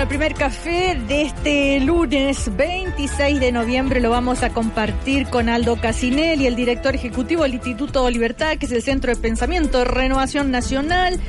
El 0.00 0.08
primer 0.08 0.32
café 0.32 0.98
de 1.08 1.22
este 1.22 1.78
lunes 1.80 2.50
26 2.56 3.38
de 3.38 3.52
noviembre 3.52 4.00
lo 4.00 4.08
vamos 4.08 4.42
a 4.42 4.48
compartir 4.48 5.26
con 5.26 5.50
Aldo 5.50 5.76
Casinelli, 5.76 6.46
el 6.46 6.56
director 6.56 6.94
ejecutivo 6.94 7.42
del 7.42 7.52
Instituto 7.52 8.08
Libertad, 8.08 8.56
que 8.56 8.64
es 8.64 8.72
el 8.72 8.82
Centro 8.82 9.14
de 9.14 9.20
Pensamiento 9.20 9.80
de 9.80 9.84
Renovación 9.84 10.50
Nacional. 10.50 11.20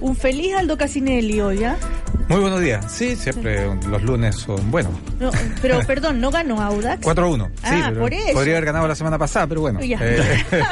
Un 0.00 0.16
feliz 0.16 0.52
Aldo 0.56 0.76
Casinelli 0.76 1.40
hoy, 1.40 1.62
¿ah? 1.62 1.76
Muy 2.28 2.40
buenos 2.40 2.60
días. 2.60 2.84
Sí, 2.92 3.16
siempre 3.16 3.64
los 3.88 4.02
lunes 4.02 4.36
son 4.36 4.70
buenos. 4.70 4.92
No, 5.18 5.30
pero 5.62 5.80
perdón, 5.86 6.20
¿no 6.20 6.30
ganó 6.30 6.60
Audax? 6.60 7.02
4-1. 7.02 7.48
Ah, 7.62 7.70
sí, 7.70 7.82
pero 7.88 8.00
por 8.02 8.12
eso. 8.14 8.32
Podría 8.34 8.54
haber 8.54 8.66
ganado 8.66 8.86
la 8.86 8.94
semana 8.94 9.16
pasada, 9.18 9.46
pero 9.46 9.62
bueno. 9.62 9.80
Ya. 9.80 9.98
Eh, 10.02 10.44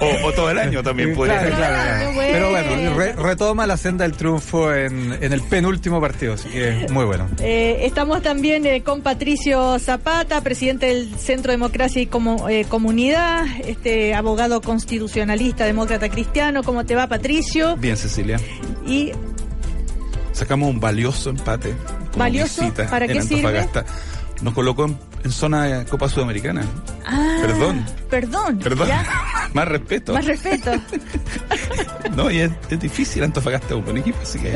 O, 0.00 0.26
o 0.28 0.32
todo 0.32 0.50
el 0.50 0.58
año 0.58 0.82
también 0.82 1.14
puede 1.14 1.32
claro, 1.32 1.48
ser. 1.48 1.56
claro, 1.56 1.74
claro. 1.74 2.12
bueno. 2.14 2.32
Pero 2.32 2.50
bueno, 2.50 2.94
re- 2.98 3.12
retoma 3.14 3.66
la 3.66 3.76
senda 3.76 4.04
del 4.04 4.12
triunfo 4.16 4.72
en, 4.74 5.16
en 5.20 5.32
el 5.32 5.40
penúltimo 5.42 6.00
partido, 6.00 6.34
así 6.34 6.48
que 6.48 6.86
muy 6.90 7.04
bueno. 7.04 7.26
Eh, 7.40 7.78
estamos 7.82 8.20
también 8.22 8.66
eh, 8.66 8.82
con 8.82 9.00
Patricio 9.02 9.78
Zapata, 9.78 10.40
presidente 10.42 10.86
del 10.86 11.14
Centro 11.16 11.52
Democracia 11.52 12.02
y 12.02 12.06
Comu- 12.06 12.50
eh, 12.50 12.66
Comunidad, 12.68 13.46
este 13.66 14.14
abogado 14.14 14.60
constitucionalista, 14.60 15.64
demócrata 15.64 16.08
cristiano. 16.08 16.62
¿Cómo 16.62 16.84
te 16.84 16.94
va, 16.94 17.06
Patricio? 17.06 17.76
Bien, 17.76 17.96
Cecilia. 17.96 18.38
Y 18.86 19.12
Sacamos 20.34 20.68
un 20.68 20.80
valioso 20.80 21.30
empate. 21.30 21.74
¿Valioso? 22.16 22.70
¿Para 22.90 23.06
qué 23.06 23.22
sirve? 23.22 23.46
Antofagasta. 23.46 23.84
Nos 24.42 24.52
colocó 24.52 24.84
en, 24.84 24.98
en 25.22 25.30
zona 25.32 25.64
de 25.64 25.84
Copa 25.86 26.08
Sudamericana. 26.08 26.62
Ah, 27.06 27.38
Perdón. 27.40 27.86
Perdón. 28.10 28.58
Perdón. 28.58 28.88
Más 29.54 29.68
respeto. 29.68 30.12
Más 30.12 30.26
respeto. 30.26 30.72
No, 32.14 32.30
y 32.30 32.38
es, 32.40 32.52
es 32.70 32.78
difícil 32.78 33.24
Antofagasta 33.24 33.74
un 33.74 33.84
buen 33.84 33.96
equipo, 33.96 34.18
así 34.22 34.38
que 34.38 34.52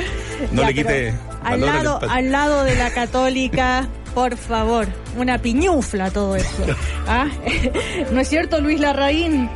no 0.52 0.62
Ya, 0.62 0.68
le 0.68 0.74
quite 0.74 1.14
al 1.42 1.60
lado, 1.60 1.99
al 2.09 2.30
lado 2.30 2.62
de 2.62 2.76
la 2.76 2.93
católica, 2.93 3.88
por 4.14 4.37
favor, 4.37 4.87
una 5.16 5.38
piñufla 5.38 6.10
todo 6.10 6.37
eso. 6.37 6.66
¿Ah? 7.06 7.28
¿No 8.12 8.20
es 8.20 8.28
cierto, 8.28 8.60
Luis 8.60 8.80
Larraín, 8.80 9.48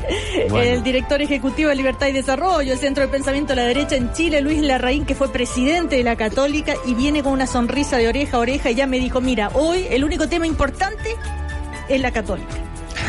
Bueno. 0.50 0.58
el 0.70 0.82
director 0.82 1.20
ejecutivo 1.22 1.68
de 1.70 1.76
Libertad 1.76 2.08
y 2.08 2.12
Desarrollo, 2.12 2.72
el 2.72 2.78
Centro 2.78 3.02
de 3.02 3.08
Pensamiento 3.08 3.52
de 3.52 3.56
la 3.56 3.64
Derecha 3.66 3.96
en 3.96 4.12
Chile, 4.12 4.40
Luis 4.40 4.60
Larraín, 4.62 5.04
que 5.04 5.14
fue 5.14 5.32
presidente 5.32 5.96
de 5.96 6.04
la 6.04 6.16
católica 6.16 6.74
y 6.86 6.94
viene 6.94 7.22
con 7.22 7.32
una 7.32 7.46
sonrisa 7.46 7.96
de 7.98 8.08
oreja 8.08 8.36
a 8.36 8.40
oreja 8.40 8.70
y 8.70 8.74
ya 8.74 8.86
me 8.86 8.98
dijo, 8.98 9.20
mira, 9.20 9.50
hoy 9.54 9.86
el 9.90 10.04
único 10.04 10.28
tema 10.28 10.46
importante 10.46 11.10
es 11.88 12.00
la 12.00 12.10
católica. 12.12 12.48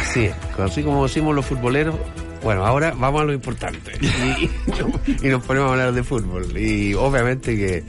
Así 0.01 0.25
es, 0.25 0.35
así 0.59 0.83
como 0.83 1.03
decimos 1.03 1.35
los 1.35 1.45
futboleros, 1.45 1.95
bueno, 2.43 2.65
ahora 2.65 2.93
vamos 2.97 3.21
a 3.21 3.25
lo 3.25 3.33
importante. 3.33 3.91
Y, 4.01 4.49
y 5.25 5.29
nos 5.29 5.43
ponemos 5.45 5.69
a 5.69 5.73
hablar 5.73 5.93
de 5.93 6.03
fútbol. 6.03 6.57
Y 6.57 6.93
obviamente 6.93 7.55
que 7.55 7.83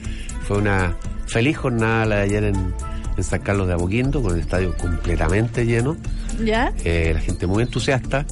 fue 0.47 0.59
una 0.59 0.95
feliz 1.27 1.57
jornada 1.59 2.07
la 2.07 2.17
de 2.17 2.23
ayer 2.23 2.45
en, 2.45 2.75
en 3.17 3.25
San 3.25 3.41
Carlos 3.41 3.67
de 3.69 3.75
Apoquindo, 3.75 4.23
con 4.23 4.35
el 4.35 4.41
estadio 4.41 4.77
completamente 4.77 5.65
lleno. 5.65 5.97
¿Ya? 6.45 6.73
Eh, 6.85 7.13
la 7.15 7.21
gente 7.21 7.47
muy 7.47 7.63
entusiasta. 7.63 8.25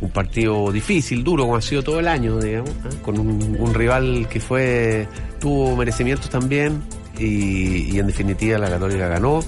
Un 0.00 0.10
partido 0.10 0.70
difícil, 0.72 1.24
duro, 1.24 1.44
como 1.44 1.56
ha 1.56 1.62
sido 1.62 1.82
todo 1.82 2.00
el 2.00 2.08
año, 2.08 2.38
digamos, 2.38 2.68
¿eh? 2.70 2.74
con 3.02 3.18
un, 3.18 3.56
un 3.58 3.72
rival 3.74 4.26
que 4.28 4.40
fue 4.40 5.08
tuvo 5.40 5.74
merecimientos 5.74 6.28
también 6.28 6.82
y, 7.18 7.94
y 7.94 7.98
en 7.98 8.06
definitiva 8.06 8.58
la 8.58 8.68
Católica 8.68 9.08
ganó, 9.08 9.40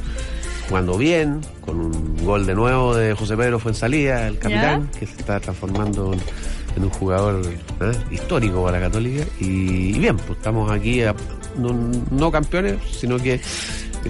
jugando 0.69 0.97
bien, 0.97 1.41
con 1.61 1.79
un 1.81 2.25
gol 2.25 2.47
de 2.47 2.55
nuevo 2.55 2.95
de 2.97 3.13
José 3.15 3.37
Pedro 3.37 3.59
Fuensalía, 3.59 4.27
el 4.27 4.39
capitán, 4.39 4.89
que 4.99 5.05
se 5.07 5.17
está 5.19 5.39
transformando 5.39 6.15
en, 6.15 6.83
un 6.83 6.91
jugador 6.91 7.43
¿eh? 7.45 7.93
histórico 8.11 8.63
para 8.65 8.79
la 8.81 8.87
Católica. 8.87 9.25
Y, 9.41 9.45
y 9.95 9.99
bien, 9.99 10.17
pues 10.17 10.39
estamos 10.39 10.71
aquí, 10.71 11.03
a- 11.03 11.15
no, 11.59 11.73
no 12.11 12.31
campeones, 12.31 12.77
sino 12.99 13.19
que 13.19 13.39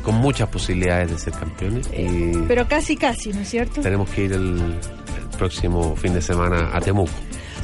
con 0.00 0.14
muchas 0.16 0.48
posibilidades 0.48 1.10
de 1.10 1.18
ser 1.18 1.32
campeones. 1.34 1.88
Y, 1.96 2.36
Pero 2.48 2.66
casi, 2.68 2.96
casi, 2.96 3.32
¿no 3.32 3.40
es 3.40 3.48
cierto? 3.50 3.80
tenemos 3.80 4.08
que 4.10 4.24
ir 4.24 4.32
el, 4.32 4.58
el 4.58 5.36
próximo 5.38 5.94
fin 5.96 6.14
de 6.14 6.22
semana 6.22 6.70
a 6.72 6.80
Temuco. 6.80 7.12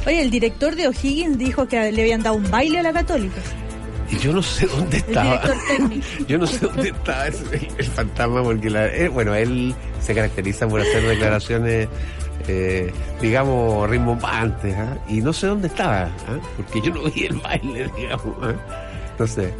Oye, 0.07 0.21
el 0.21 0.29
director 0.29 0.75
de 0.75 0.87
O'Higgins 0.87 1.37
dijo 1.37 1.67
que 1.67 1.91
le 1.91 2.01
habían 2.01 2.21
dado 2.23 2.35
un 2.37 2.49
baile 2.51 2.79
a 2.79 2.83
la 2.83 2.93
católica. 2.93 3.41
Y 4.11 4.17
yo 4.19 4.33
no 4.33 4.43
sé 4.43 4.67
dónde 4.67 4.97
estaba. 4.97 5.41
Yo 6.27 6.37
no 6.37 6.45
sé 6.45 6.59
dónde 6.67 6.89
estaba 6.89 7.25
el, 7.25 7.35
el 7.79 7.85
fantasma, 7.85 8.43
porque 8.43 8.69
la- 8.69 8.85
eh, 8.93 9.07
bueno, 9.09 9.33
él 9.33 9.73
se 9.99 10.13
caracteriza 10.13 10.67
por 10.67 10.79
hacer 10.79 11.01
declaraciones, 11.07 11.87
eh, 12.47 12.93
digamos, 13.19 13.89
rimbombantes, 13.89 14.75
¿ah? 14.77 14.95
y 15.09 15.21
no 15.21 15.33
sé 15.33 15.47
dónde 15.47 15.67
estaba, 15.69 16.03
¿ah? 16.27 16.37
porque 16.55 16.81
yo 16.81 16.93
no 16.93 17.09
vi 17.09 17.25
el 17.25 17.35
baile, 17.37 17.89
digamos. 17.97 18.35
¿ah? 18.43 18.53
No 19.17 19.25
sé. 19.25 19.51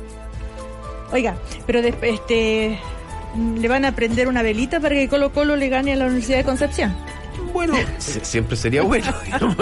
Oiga, 1.11 1.35
pero 1.67 1.81
después, 1.81 2.13
este, 2.15 2.79
le 3.59 3.67
van 3.67 3.85
a 3.85 3.95
prender 3.95 4.27
una 4.27 4.41
velita 4.41 4.79
para 4.79 4.95
que 4.95 5.07
Colo 5.07 5.31
Colo 5.31 5.55
le 5.55 5.69
gane 5.69 5.93
a 5.93 5.95
la 5.95 6.05
Universidad 6.05 6.37
de 6.39 6.43
Concepción. 6.43 6.95
Bueno, 7.53 7.73
si- 7.99 8.19
siempre 8.21 8.57
sería 8.57 8.81
bueno. 8.81 9.13
digamos. 9.25 9.55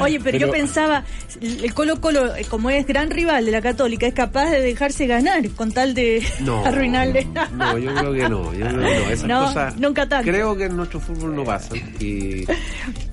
Oye, 0.00 0.18
pero, 0.18 0.38
yo 0.38 0.50
pensaba, 0.50 1.04
el 1.40 1.72
Colo 1.74 2.00
Colo, 2.00 2.34
eh, 2.34 2.44
como 2.48 2.70
es 2.70 2.86
gran 2.86 3.10
rival 3.10 3.44
de 3.46 3.52
la 3.52 3.62
Católica, 3.62 4.06
es 4.06 4.14
capaz 4.14 4.50
de 4.50 4.60
dejarse 4.60 5.06
ganar 5.06 5.48
con 5.50 5.70
tal 5.70 5.94
de 5.94 6.26
No, 6.40 6.64
arruinarle. 6.66 7.26
No, 7.52 7.78
yo 7.78 7.94
creo 7.94 8.12
que 8.12 8.28
no. 8.28 8.52
Yo 8.54 8.66
creo 8.66 8.78
que 8.80 9.04
no. 9.04 9.10
Esas 9.10 9.28
No, 9.28 9.44
cosas 9.46 9.76
nunca 9.76 10.08
tanto. 10.08 10.28
creo 10.30 10.56
que 10.56 10.64
en 10.64 10.76
nuestro 10.76 10.98
fútbol 10.98 11.36
no 11.36 11.44
pasan. 11.44 11.78
Y, 12.00 12.44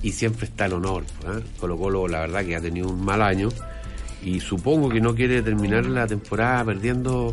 y 0.02 0.10
siempre 0.12 0.46
está 0.46 0.66
el 0.66 0.72
honor. 0.72 1.04
¿eh? 1.26 1.40
Colo 1.60 1.76
Colo, 1.76 2.08
la 2.08 2.20
verdad, 2.20 2.44
que 2.44 2.56
ha 2.56 2.60
tenido 2.60 2.88
un 2.88 3.04
mal 3.04 3.22
año. 3.22 3.50
Y 4.24 4.40
supongo 4.40 4.88
que 4.88 5.00
no 5.00 5.14
quiere 5.14 5.42
terminar 5.42 5.84
la 5.86 6.06
temporada 6.06 6.64
perdiendo 6.64 7.32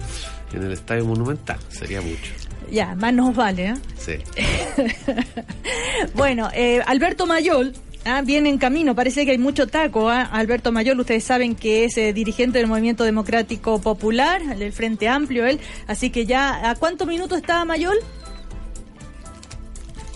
en 0.54 0.64
el 0.64 0.72
Estadio 0.72 1.06
Monumental. 1.06 1.58
Sería 1.70 2.02
mucho. 2.02 2.32
Ya, 2.72 2.96
más 2.96 3.14
nos 3.14 3.36
vale, 3.36 3.68
¿eh? 3.70 3.74
Sí. 3.98 4.14
Bueno, 6.14 6.50
eh, 6.54 6.82
Alberto 6.86 7.26
Mayol. 7.26 7.74
ah, 8.06 8.22
viene 8.26 8.50
en 8.50 8.58
camino, 8.58 8.96
parece 8.96 9.26
que 9.26 9.32
hay 9.32 9.38
mucho 9.38 9.68
taco. 9.68 10.10
ah. 10.10 10.24
Alberto 10.24 10.72
Mayol, 10.72 11.00
ustedes 11.00 11.24
saben 11.24 11.56
que 11.56 11.86
es 11.86 11.98
eh, 11.98 12.14
dirigente 12.14 12.58
del 12.60 12.68
Movimiento 12.68 13.04
Democrático 13.04 13.80
Popular, 13.82 14.58
del 14.58 14.72
Frente 14.72 15.08
Amplio, 15.08 15.46
él. 15.46 15.60
Así 15.88 16.10
que 16.10 16.26
ya, 16.26 16.70
¿a 16.70 16.76
cuántos 16.76 17.08
minutos 17.08 17.38
estaba 17.38 17.66
Mayol? 17.66 17.98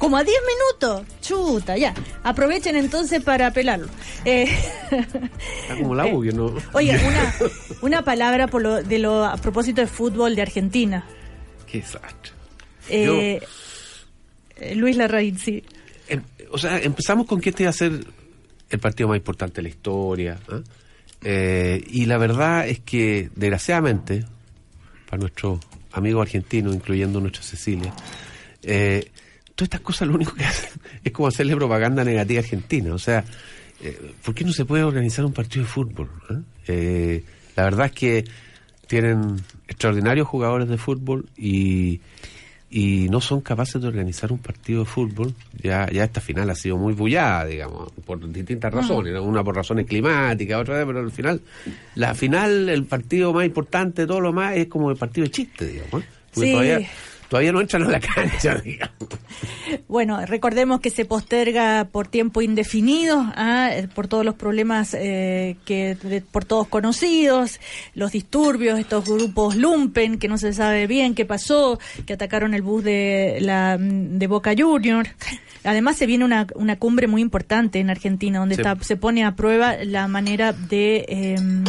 Como 0.03 0.17
a 0.17 0.23
10 0.25 0.37
minutos. 0.45 1.07
Chuta, 1.21 1.77
ya. 1.77 1.93
Aprovechen 2.23 2.75
entonces 2.75 3.23
para 3.23 3.47
apelarlo. 3.47 3.87
Eh, 4.25 4.43
Está 4.91 5.77
como 5.77 5.95
la 5.95 6.03
que 6.03 6.33
no. 6.33 6.53
Oye, 6.73 6.91
una, 6.91 7.33
una 7.81 8.03
palabra 8.03 8.47
por 8.47 8.61
lo, 8.61 8.83
de 8.83 8.99
lo, 8.99 9.23
a 9.23 9.37
propósito 9.37 9.79
de 9.79 9.87
fútbol 9.87 10.35
de 10.35 10.41
Argentina. 10.41 11.05
Qué 11.65 11.77
desastre. 11.77 12.33
Eh, 12.89 13.39
eh, 14.57 14.75
Luis 14.75 14.97
Larraín, 14.97 15.37
sí. 15.39 15.63
Em- 16.09 16.23
o 16.51 16.57
sea, 16.57 16.79
empezamos 16.79 17.25
con 17.25 17.39
que 17.39 17.51
este 17.51 17.63
iba 17.63 17.69
a 17.69 17.73
ser 17.73 18.05
el 18.69 18.79
partido 18.79 19.07
más 19.07 19.15
importante 19.15 19.55
de 19.55 19.61
la 19.63 19.69
historia. 19.69 20.37
¿ah? 20.49 20.59
Eh, 21.21 21.81
y 21.87 22.07
la 22.07 22.17
verdad 22.17 22.67
es 22.67 22.81
que, 22.81 23.29
desgraciadamente, 23.37 24.25
para 25.09 25.21
nuestros 25.21 25.59
amigos 25.93 26.23
argentinos, 26.23 26.75
incluyendo 26.75 27.21
nuestra 27.21 27.41
Cecilia, 27.41 27.93
eh, 28.63 29.09
todas 29.55 29.67
estas 29.67 29.81
cosas 29.81 30.07
lo 30.07 30.15
único 30.15 30.33
que 30.33 30.43
hacen 30.45 30.69
es 31.03 31.11
como 31.11 31.27
hacerle 31.27 31.55
propaganda 31.55 32.03
negativa 32.03 32.39
a 32.39 32.43
Argentina. 32.43 32.93
O 32.93 32.99
sea, 32.99 33.23
eh, 33.81 34.11
¿por 34.23 34.33
qué 34.33 34.43
no 34.43 34.51
se 34.53 34.65
puede 34.65 34.83
organizar 34.83 35.25
un 35.25 35.33
partido 35.33 35.63
de 35.65 35.69
fútbol? 35.71 36.09
ah? 36.29 36.39
Eh, 36.67 37.23
la 37.55 37.63
verdad 37.63 37.87
es 37.87 37.91
que 37.91 38.25
tienen 38.87 39.37
extraordinarios 39.67 40.27
jugadores 40.27 40.67
de 40.67 40.77
fútbol 40.77 41.25
y, 41.37 41.99
y 42.69 43.07
no 43.09 43.21
son 43.21 43.41
capaces 43.41 43.81
de 43.81 43.87
organizar 43.87 44.31
un 44.31 44.39
partido 44.39 44.79
de 44.79 44.85
fútbol. 44.85 45.33
Ya, 45.61 45.87
ya 45.91 46.03
esta 46.03 46.19
final 46.21 46.49
ha 46.49 46.55
sido 46.55 46.77
muy 46.77 46.93
bullada, 46.93 47.45
digamos, 47.45 47.91
por 48.05 48.19
distintas 48.31 48.73
razones. 48.73 49.13
¿no? 49.13 49.23
Una 49.23 49.43
por 49.43 49.55
razones 49.55 49.85
climáticas, 49.85 50.61
otra 50.61 50.85
pero 50.85 50.99
al 50.99 51.11
final, 51.11 51.41
la 51.95 52.13
final, 52.15 52.69
el 52.69 52.85
partido 52.85 53.33
más 53.33 53.45
importante, 53.45 54.05
todo 54.07 54.19
lo 54.21 54.33
más, 54.33 54.55
es 54.57 54.67
como 54.67 54.89
el 54.91 54.97
partido 54.97 55.25
de 55.25 55.31
chiste, 55.31 55.67
digamos. 55.67 56.03
¿eh? 56.03 56.07
Porque 56.33 56.47
Sí. 56.47 56.51
todavía, 56.53 56.89
todavía 57.33 57.51
no 57.51 57.61
entran 57.61 57.81
a 57.81 57.89
la 57.89 57.99
cancha, 57.99 58.53
digamos. 58.63 58.93
Bueno, 59.87 60.23
recordemos 60.27 60.81
que 60.81 60.91
se 60.91 61.03
posterga 61.03 61.87
por 61.91 62.07
tiempo 62.07 62.43
indefinido, 62.43 63.25
ah, 63.35 63.71
eh, 63.73 63.87
por 63.87 64.07
todos 64.07 64.23
los 64.23 64.35
problemas 64.35 64.93
eh, 64.93 65.55
que 65.65 65.95
de- 65.95 66.21
por 66.21 66.45
todos 66.45 66.67
conocidos, 66.67 67.59
los 67.95 68.11
disturbios, 68.11 68.77
estos 68.77 69.03
grupos 69.09 69.55
lumpen 69.55 70.19
que 70.19 70.27
no 70.27 70.37
se 70.37 70.53
sabe 70.53 70.85
bien 70.85 71.15
qué 71.15 71.25
pasó, 71.25 71.79
que 72.05 72.13
atacaron 72.13 72.53
el 72.53 72.61
bus 72.61 72.83
de 72.83 73.39
la 73.41 73.79
de 73.79 74.27
Boca 74.27 74.53
Junior. 74.55 75.07
Además 75.63 75.97
se 75.97 76.05
viene 76.05 76.25
una, 76.25 76.45
una 76.53 76.77
cumbre 76.77 77.07
muy 77.07 77.23
importante 77.23 77.79
en 77.79 77.89
Argentina 77.89 78.37
donde 78.37 78.53
Sí. 78.55 78.61
está, 78.61 78.77
se 78.83 78.95
pone 78.95 79.25
a 79.25 79.35
prueba 79.35 79.77
la 79.83 80.07
manera 80.07 80.53
de 80.53 81.03
em, 81.07 81.63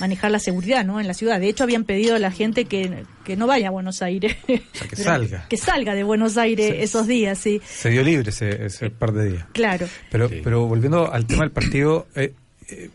manejar 0.00 0.30
la 0.30 0.38
seguridad 0.38 0.84
¿no? 0.84 1.00
en 1.00 1.06
la 1.06 1.14
ciudad. 1.14 1.40
De 1.40 1.48
hecho, 1.48 1.64
habían 1.64 1.84
pedido 1.84 2.14
a 2.14 2.18
la 2.18 2.30
gente 2.30 2.64
que, 2.66 3.04
que 3.24 3.36
no 3.36 3.46
vaya 3.46 3.68
a 3.68 3.70
Buenos 3.70 4.02
Aires. 4.02 4.36
sea, 4.72 4.88
que 4.88 4.96
salga. 4.96 5.46
Que 5.48 5.56
salga 5.56 5.94
de 5.94 6.02
Buenos 6.04 6.36
Aires 6.36 6.74
esos 6.78 7.06
días, 7.06 7.38
sí. 7.38 7.60
Se 7.64 7.90
dio 7.90 8.02
libre 8.02 8.30
ese, 8.30 8.66
ese 8.66 8.90
par 8.90 9.12
de 9.12 9.30
días. 9.32 9.46
Claro. 9.52 9.86
Pero, 10.10 10.28
Sí. 10.28 10.40
pero 10.44 10.66
volviendo 10.66 11.12
al 11.12 11.26
tema 11.26 11.42
del 11.42 11.52
partido, 11.52 12.06
eh, 12.14 12.34
eh, 12.68 12.90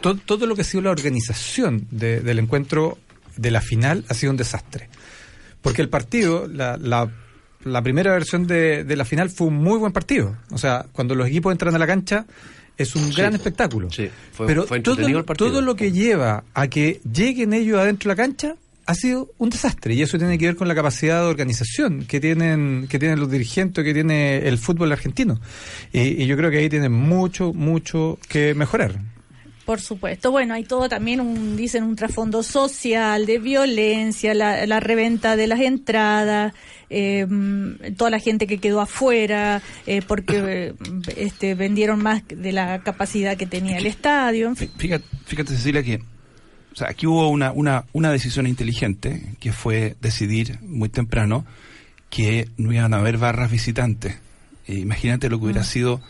to- 0.00 0.16
todo 0.16 0.46
lo 0.46 0.54
que 0.54 0.62
ha 0.62 0.64
sido 0.64 0.82
la 0.82 0.90
organización 0.90 1.86
de- 1.90 2.20
del 2.20 2.38
encuentro 2.38 2.98
de 3.36 3.50
la 3.50 3.60
final 3.60 4.04
ha 4.08 4.14
sido 4.14 4.30
un 4.32 4.36
desastre. 4.36 4.88
Porque 5.62 5.82
el 5.82 5.88
partido, 5.88 6.46
la, 6.48 6.76
la, 6.76 7.10
la 7.64 7.82
primera 7.82 8.12
versión 8.12 8.46
de, 8.46 8.84
de 8.84 8.96
la 8.96 9.04
final 9.04 9.28
fue 9.30 9.48
un 9.48 9.56
muy 9.56 9.78
buen 9.78 9.92
partido. 9.92 10.36
O 10.52 10.58
sea, 10.58 10.86
cuando 10.92 11.14
los 11.14 11.26
equipos 11.28 11.52
entran 11.52 11.74
a 11.74 11.78
la 11.78 11.86
cancha 11.86 12.26
es 12.78 12.94
un 12.96 13.10
gran 13.10 13.34
espectáculo. 13.34 13.90
Sí, 13.90 14.08
fue- 14.32 14.46
Pero 14.46 14.66
fue 14.66 14.80
todo, 14.80 15.06
el 15.06 15.24
todo 15.36 15.60
lo 15.60 15.74
que 15.76 15.92
lleva 15.92 16.44
a 16.54 16.68
que 16.68 17.00
lleguen 17.12 17.52
ellos 17.52 17.78
adentro 17.78 18.08
de 18.10 18.16
la 18.16 18.22
cancha 18.22 18.54
ha 18.86 18.94
sido 18.94 19.28
un 19.36 19.50
desastre. 19.50 19.92
Y 19.94 20.00
eso 20.00 20.16
tiene 20.16 20.38
que 20.38 20.46
ver 20.46 20.56
con 20.56 20.66
la 20.68 20.74
capacidad 20.74 21.20
de 21.22 21.26
organización 21.28 22.06
que 22.06 22.20
tienen 22.20 22.86
que 22.88 22.98
tienen 22.98 23.20
los 23.20 23.30
dirigentes 23.30 23.84
que 23.84 23.92
tiene 23.92 24.38
el 24.48 24.56
fútbol 24.56 24.92
argentino. 24.92 25.38
Y, 25.92 26.22
y 26.22 26.26
yo 26.26 26.36
creo 26.38 26.50
que 26.50 26.56
ahí 26.58 26.68
tienen 26.70 26.92
mucho 26.92 27.52
mucho 27.52 28.18
que 28.28 28.54
mejorar 28.54 28.98
Por 29.68 29.82
supuesto. 29.82 30.30
Bueno, 30.30 30.54
hay 30.54 30.64
todo 30.64 30.88
también, 30.88 31.20
un, 31.20 31.54
dicen, 31.54 31.82
un 31.84 31.94
trasfondo 31.94 32.42
social, 32.42 33.26
de 33.26 33.38
violencia, 33.38 34.32
la, 34.32 34.64
la 34.64 34.80
reventa 34.80 35.36
de 35.36 35.46
las 35.46 35.60
entradas, 35.60 36.54
eh, 36.88 37.26
toda 37.98 38.08
la 38.10 38.18
gente 38.18 38.46
que 38.46 38.56
quedó 38.56 38.80
afuera, 38.80 39.60
eh, 39.86 40.00
porque 40.08 40.38
eh, 40.38 40.74
este, 41.18 41.54
vendieron 41.54 42.02
más 42.02 42.22
de 42.26 42.50
la 42.52 42.78
capacidad 42.82 43.36
que 43.36 43.44
tenía 43.44 43.76
el 43.76 43.84
estadio. 43.84 44.48
en 44.48 44.56
fin. 44.56 44.70
Fí- 44.70 44.78
Fíjate, 44.78 45.04
fíjate, 45.26 45.54
Cecilia, 45.54 45.82
que 45.82 45.96
o 46.72 46.76
sea, 46.78 46.88
aquí 46.88 47.06
hubo 47.06 47.28
una, 47.28 47.52
una, 47.52 47.84
una 47.92 48.10
decisión 48.10 48.46
inteligente 48.46 49.34
que 49.38 49.52
fue 49.52 49.96
decidir 50.00 50.60
muy 50.62 50.88
temprano 50.88 51.44
que 52.08 52.48
no 52.56 52.72
iban 52.72 52.94
a 52.94 53.00
haber 53.00 53.18
barras 53.18 53.50
visitantes. 53.50 54.16
E 54.66 54.76
imagínate 54.76 55.28
lo 55.28 55.38
que 55.38 55.44
hubiera 55.44 55.62
sido 55.62 56.00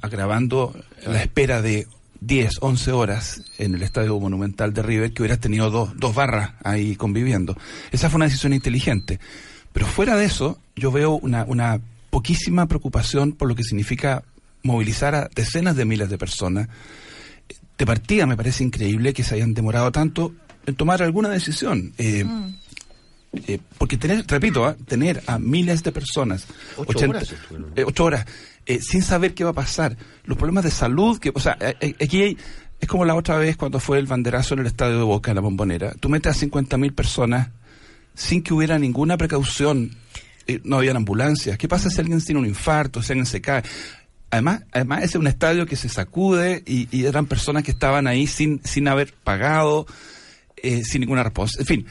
agravando 0.00 0.74
la 1.06 1.22
espera 1.22 1.60
de 1.60 1.86
10, 2.26 2.58
11 2.60 2.92
horas 2.92 3.42
en 3.58 3.74
el 3.74 3.82
Estadio 3.82 4.18
Monumental 4.18 4.72
de 4.72 4.82
River, 4.82 5.12
que 5.12 5.22
hubieras 5.22 5.40
tenido 5.40 5.70
dos, 5.70 5.90
dos 5.96 6.14
barras 6.14 6.52
ahí 6.62 6.96
conviviendo. 6.96 7.56
Esa 7.92 8.08
fue 8.08 8.16
una 8.16 8.26
decisión 8.26 8.52
inteligente. 8.52 9.20
Pero 9.72 9.86
fuera 9.86 10.16
de 10.16 10.24
eso, 10.24 10.58
yo 10.76 10.90
veo 10.92 11.12
una, 11.12 11.44
una 11.44 11.80
poquísima 12.10 12.66
preocupación 12.66 13.32
por 13.32 13.48
lo 13.48 13.54
que 13.54 13.64
significa 13.64 14.22
movilizar 14.62 15.14
a 15.14 15.28
decenas 15.34 15.76
de 15.76 15.84
miles 15.84 16.08
de 16.08 16.18
personas. 16.18 16.68
De 17.76 17.86
partida 17.86 18.26
me 18.26 18.36
parece 18.36 18.64
increíble 18.64 19.12
que 19.12 19.24
se 19.24 19.34
hayan 19.34 19.52
demorado 19.52 19.90
tanto 19.92 20.32
en 20.64 20.74
tomar 20.76 21.02
alguna 21.02 21.28
decisión. 21.28 21.92
Eh, 21.98 22.24
eh, 23.48 23.58
porque 23.78 23.96
tener, 23.96 24.24
repito, 24.28 24.64
¿ah? 24.64 24.76
tener 24.86 25.22
a 25.26 25.38
miles 25.38 25.82
de 25.82 25.92
personas, 25.92 26.46
Ocho 26.76 27.08
horas 27.08 27.34
eh, 27.74 27.84
ocho 27.84 28.04
horas, 28.04 28.26
eh, 28.66 28.80
sin 28.80 29.02
saber 29.02 29.34
qué 29.34 29.44
va 29.44 29.50
a 29.50 29.54
pasar, 29.54 29.96
los 30.24 30.38
problemas 30.38 30.64
de 30.64 30.70
salud, 30.70 31.18
que, 31.18 31.32
o 31.34 31.40
sea, 31.40 31.56
eh, 31.60 31.74
eh, 31.80 31.94
aquí 32.02 32.22
hay- 32.22 32.38
es 32.80 32.88
como 32.88 33.04
la 33.04 33.14
otra 33.14 33.36
vez 33.36 33.56
cuando 33.56 33.80
fue 33.80 33.98
el 33.98 34.06
banderazo 34.06 34.54
en 34.54 34.60
el 34.60 34.66
estadio 34.66 34.98
de 34.98 35.04
Boca, 35.04 35.30
en 35.30 35.36
la 35.36 35.40
bombonera. 35.40 35.92
Tú 36.00 36.08
metes 36.08 36.36
a 36.36 36.38
50.000 36.38 36.92
personas 36.94 37.48
sin 38.14 38.42
que 38.42 38.54
hubiera 38.54 38.78
ninguna 38.78 39.16
precaución, 39.16 39.90
no 40.64 40.76
habían 40.76 40.96
ambulancias. 40.96 41.56
¿Qué 41.56 41.68
pasa 41.68 41.88
si 41.88 42.00
alguien 42.00 42.20
tiene 42.22 42.40
un 42.40 42.46
infarto, 42.46 43.02
si 43.02 43.12
alguien 43.12 43.26
se 43.26 43.40
cae? 43.40 43.62
Además, 44.30 44.62
además 44.72 45.04
es 45.04 45.14
un 45.14 45.26
estadio 45.26 45.64
que 45.66 45.76
se 45.76 45.88
sacude 45.88 46.62
y, 46.66 47.04
eran 47.06 47.26
personas 47.26 47.62
que 47.62 47.70
estaban 47.70 48.06
ahí 48.06 48.26
sin, 48.26 48.60
sin 48.64 48.86
haber 48.88 49.14
pagado, 49.14 49.86
sin 50.62 51.00
ninguna 51.00 51.22
respuesta. 51.22 51.60
En 51.60 51.66
fin, 51.66 51.86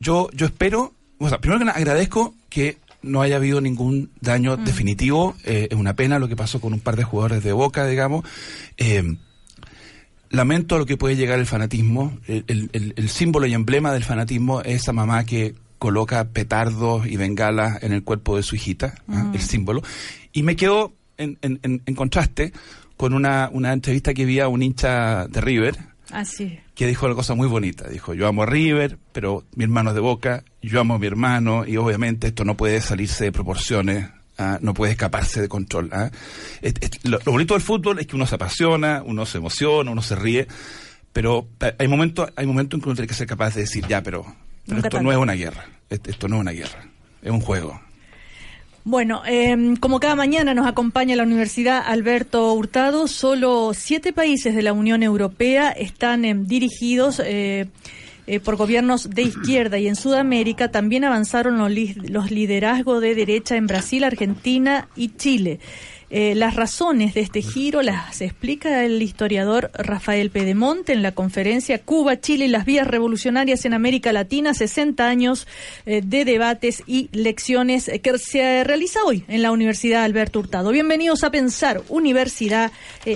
yo, 0.00 0.28
yo 0.32 0.46
espero, 0.46 0.94
o 1.18 1.28
sea, 1.28 1.38
primero 1.38 1.58
que 1.58 1.64
nada 1.64 1.78
agradezco 1.78 2.34
que 2.50 2.78
no 3.08 3.22
haya 3.22 3.36
habido 3.36 3.60
ningún 3.60 4.10
daño 4.20 4.56
definitivo. 4.56 5.34
eh, 5.44 5.68
es 5.70 5.76
una 5.76 5.94
pena 5.96 6.18
lo 6.18 6.28
que 6.28 6.36
pasó 6.36 6.60
con 6.60 6.72
un 6.72 6.80
par 6.80 6.96
de 6.96 7.04
jugadores 7.04 7.42
de 7.42 7.52
Boca, 7.52 7.86
digamos. 7.86 8.24
Eh, 8.76 9.16
lamento 10.30 10.78
lo 10.78 10.86
que 10.86 10.96
puede 10.96 11.16
llegar 11.16 11.38
el 11.38 11.46
fanatismo. 11.46 12.18
El, 12.26 12.44
el- 12.48 12.70
el- 12.72 12.94
el 12.96 13.08
símbolo 13.08 13.46
y 13.46 13.54
emblema 13.54 13.92
del 13.92 14.04
fanatismo 14.04 14.60
es 14.60 14.82
esa 14.82 14.92
mamá 14.92 15.24
que 15.24 15.54
coloca 15.78 16.24
petardos 16.28 17.06
y 17.06 17.16
bengalas 17.16 17.82
en 17.82 17.92
el 17.92 18.02
cuerpo 18.02 18.36
de 18.36 18.42
su 18.42 18.56
hijita, 18.56 18.94
¿ah? 19.08 19.30
el 19.32 19.40
símbolo. 19.40 19.82
Y 20.32 20.42
me 20.42 20.56
quedo 20.56 20.92
en, 21.16 21.38
en- 21.42 21.60
en- 21.62 21.82
en 21.86 21.94
contraste 21.94 22.52
con 22.96 23.12
una, 23.14 23.48
una 23.52 23.72
entrevista 23.72 24.12
que 24.12 24.24
vi 24.24 24.40
a 24.40 24.48
un 24.48 24.62
hincha 24.62 25.26
de 25.28 25.40
River, 25.40 25.76
Así. 26.10 26.58
que 26.74 26.86
dijo 26.86 27.06
una 27.06 27.14
cosa 27.14 27.34
muy 27.34 27.48
bonita. 27.48 27.88
Dijo, 27.88 28.14
yo 28.14 28.26
amo 28.26 28.42
a 28.42 28.46
River, 28.46 28.98
pero 29.12 29.44
mi 29.54 29.64
hermano 29.64 29.90
es 29.90 29.94
de 29.94 30.00
Boca, 30.00 30.44
yo 30.62 30.80
amo 30.80 30.94
a 30.94 30.98
mi 30.98 31.06
hermano, 31.06 31.66
y 31.66 31.76
obviamente 31.76 32.28
esto 32.28 32.44
no 32.44 32.56
puede 32.56 32.80
salirse 32.80 33.24
de 33.24 33.32
proporciones, 33.32 34.08
¿ah? 34.38 34.58
no 34.62 34.74
puede 34.74 34.92
escaparse 34.92 35.40
de 35.40 35.48
control. 35.48 35.90
¿ah? 35.92 36.10
Lo, 37.02 37.18
lo 37.24 37.32
bonito 37.32 37.54
del 37.54 37.62
fútbol 37.62 37.98
es 37.98 38.06
que 38.06 38.16
uno 38.16 38.26
se 38.26 38.36
apasiona, 38.36 39.02
uno 39.04 39.26
se 39.26 39.38
emociona, 39.38 39.90
uno 39.90 40.02
se 40.02 40.16
ríe, 40.16 40.46
pero 41.12 41.48
hay 41.78 41.88
momentos, 41.88 42.30
hay 42.36 42.46
momentos 42.46 42.78
en 42.78 42.82
que 42.82 42.88
uno 42.88 42.96
tiene 42.96 43.08
que 43.08 43.14
ser 43.14 43.26
capaz 43.26 43.54
de 43.54 43.62
decir, 43.62 43.86
ya, 43.86 44.02
pero, 44.02 44.24
pero 44.66 44.78
esto 44.78 44.90
tanto. 44.90 45.02
no 45.02 45.12
es 45.12 45.18
una 45.18 45.34
guerra, 45.34 45.66
esto 45.90 46.28
no 46.28 46.36
es 46.36 46.40
una 46.40 46.52
guerra, 46.52 46.86
es 47.22 47.30
un 47.30 47.40
juego. 47.40 47.80
Bueno, 48.84 49.22
eh, 49.26 49.74
como 49.80 50.00
cada 50.00 50.16
mañana 50.16 50.54
nos 50.54 50.66
acompaña 50.66 51.16
la 51.16 51.24
Universidad 51.24 51.82
Alberto 51.86 52.52
Hurtado, 52.54 53.06
solo 53.06 53.72
siete 53.74 54.12
países 54.12 54.54
de 54.54 54.62
la 54.62 54.72
Unión 54.72 55.02
Europea 55.02 55.70
están 55.70 56.24
eh, 56.24 56.34
dirigidos 56.34 57.20
eh, 57.24 57.66
eh, 58.30 58.40
por 58.40 58.56
gobiernos 58.56 59.08
de 59.08 59.22
izquierda 59.22 59.78
y 59.78 59.88
en 59.88 59.96
Sudamérica 59.96 60.70
también 60.70 61.04
avanzaron 61.04 61.56
los, 61.56 61.70
los 61.96 62.30
liderazgos 62.30 63.00
de 63.00 63.14
derecha 63.14 63.56
en 63.56 63.66
Brasil, 63.66 64.04
Argentina 64.04 64.86
y 64.96 65.16
Chile. 65.16 65.60
Eh, 66.10 66.34
las 66.34 66.56
razones 66.56 67.14
de 67.14 67.20
este 67.20 67.42
giro 67.42 67.82
las 67.82 68.22
explica 68.22 68.84
el 68.84 69.02
historiador 69.02 69.70
Rafael 69.74 70.30
Pedemonte 70.30 70.92
en 70.92 71.02
la 71.02 71.12
conferencia 71.12 71.78
Cuba, 71.78 72.20
Chile 72.20 72.46
y 72.46 72.48
las 72.48 72.64
vías 72.64 72.86
revolucionarias 72.86 73.64
en 73.64 73.74
América 73.74 74.12
Latina, 74.12 74.54
60 74.54 75.06
años 75.06 75.46
eh, 75.84 76.00
de 76.04 76.24
debates 76.24 76.82
y 76.86 77.10
lecciones 77.12 77.88
eh, 77.88 78.00
que 78.00 78.16
se 78.18 78.64
realiza 78.64 79.00
hoy 79.04 79.24
en 79.28 79.42
la 79.42 79.50
Universidad 79.50 80.04
Alberto 80.04 80.38
Hurtado. 80.38 80.70
Bienvenidos 80.70 81.24
a 81.24 81.30
Pensar, 81.30 81.82
Universidad 81.88 82.72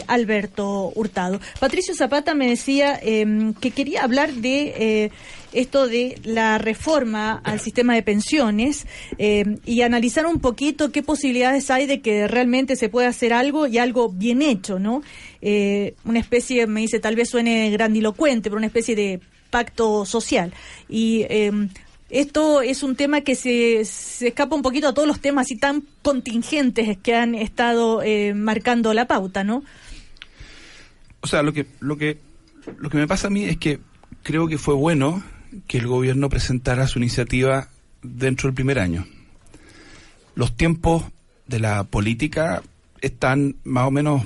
Alberto 0.07 0.93
Hurtado. 0.95 1.41
Patricio 1.61 1.95
Zapata 1.95 2.35
me 2.35 2.49
decía 2.49 2.99
eh, 3.03 3.53
que 3.61 3.71
quería 3.71 4.03
hablar 4.03 4.33
de 4.33 5.11
esto 5.53 5.87
de 5.87 6.21
la 6.25 6.59
reforma 6.59 7.41
al 7.45 7.61
sistema 7.61 7.95
de 7.95 8.03
pensiones 8.03 8.87
eh, 9.19 9.59
y 9.65 9.83
analizar 9.83 10.27
un 10.27 10.41
poquito 10.41 10.93
qué 10.93 11.03
posibilidades 11.03 11.71
hay 11.71 11.87
de 11.87 12.01
que 12.01 12.29
realmente 12.29 12.77
se 12.77 12.89
pueda 12.89 13.09
hacer 13.09 13.33
algo 13.33 13.67
y 13.67 13.79
algo 13.79 14.09
bien 14.09 14.43
hecho, 14.43 14.79
¿no? 14.79 15.03
Eh, 15.41 15.95
una 16.05 16.21
especie, 16.21 16.67
me 16.67 16.81
dice, 16.81 17.01
tal 17.01 17.17
vez 17.17 17.31
suene 17.31 17.71
grandilocuente, 17.71 18.51
pero 18.51 18.59
una 18.59 18.67
especie 18.67 18.97
de 18.97 19.21
pacto 19.51 20.05
social. 20.07 20.53
Y 20.89 21.27
eh, 21.29 21.53
esto 22.13 22.61
es 22.61 22.83
un 22.83 22.95
tema 22.95 23.23
que 23.23 23.35
se, 23.35 23.85
se 23.85 24.29
escapa 24.29 24.55
un 24.55 24.63
poquito 24.63 24.89
a 24.89 24.95
todos 24.95 25.09
los 25.09 25.21
temas 25.21 25.47
así 25.47 25.57
tan 25.57 25.83
contingentes 26.03 26.99
que 26.99 27.15
han 27.15 27.35
estado 27.35 28.03
eh, 28.03 28.35
marcando 28.35 28.93
la 28.93 29.07
pauta, 29.07 29.45
¿no? 29.45 29.63
O 31.21 31.27
sea, 31.27 31.43
lo 31.43 31.55
que, 31.55 31.67
lo 31.81 31.97
que, 31.97 32.19
lo 32.79 32.91
que 32.91 32.99
me 32.99 33.07
pasa 33.07 33.29
a 33.29 33.31
mí 33.31 33.45
es 33.45 33.57
que 33.57 33.79
creo 34.23 34.47
que 34.47 34.59
fue 34.59 34.75
bueno 34.75 35.23
que 35.67 35.79
el 35.79 35.87
gobierno 35.87 36.29
presentara 36.29 36.87
su 36.87 36.99
iniciativa 36.99 37.69
dentro 38.03 38.49
del 38.49 38.55
primer 38.55 38.79
año. 38.79 39.07
Los 40.35 40.57
tiempos 40.57 41.05
de 41.47 41.61
la 41.61 41.85
política 41.85 42.63
están 43.01 43.57
más 43.65 43.87
o 43.87 43.91
menos 43.91 44.23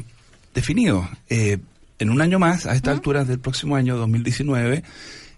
definidos. 0.54 1.06
Eh, 1.28 1.59
en 1.99 2.11
un 2.11 2.21
año 2.21 2.38
más, 2.38 2.66
a 2.66 2.75
estas 2.75 2.95
alturas 2.95 3.26
del 3.26 3.38
próximo 3.38 3.76
año 3.76 3.97
2019, 3.97 4.85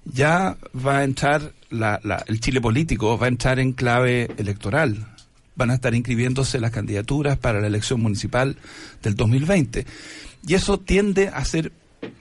ya 0.04 0.56
va 0.74 0.98
a 0.98 1.04
entrar 1.04 1.52
la- 1.70 2.00
la- 2.02 2.24
el 2.26 2.40
Chile 2.40 2.60
político, 2.60 3.16
va 3.18 3.26
a 3.26 3.28
entrar 3.28 3.58
en 3.60 3.72
clave 3.72 4.28
electoral. 4.38 5.06
Van 5.54 5.70
a 5.70 5.74
estar 5.74 5.94
inscribiéndose 5.94 6.60
las 6.60 6.70
candidaturas 6.70 7.36
para 7.38 7.60
la 7.60 7.66
elección 7.66 8.00
municipal 8.00 8.56
del 9.02 9.14
2020. 9.14 9.86
Y 10.46 10.54
eso 10.54 10.78
tiende 10.78 11.28
a 11.28 11.44
ser 11.44 11.72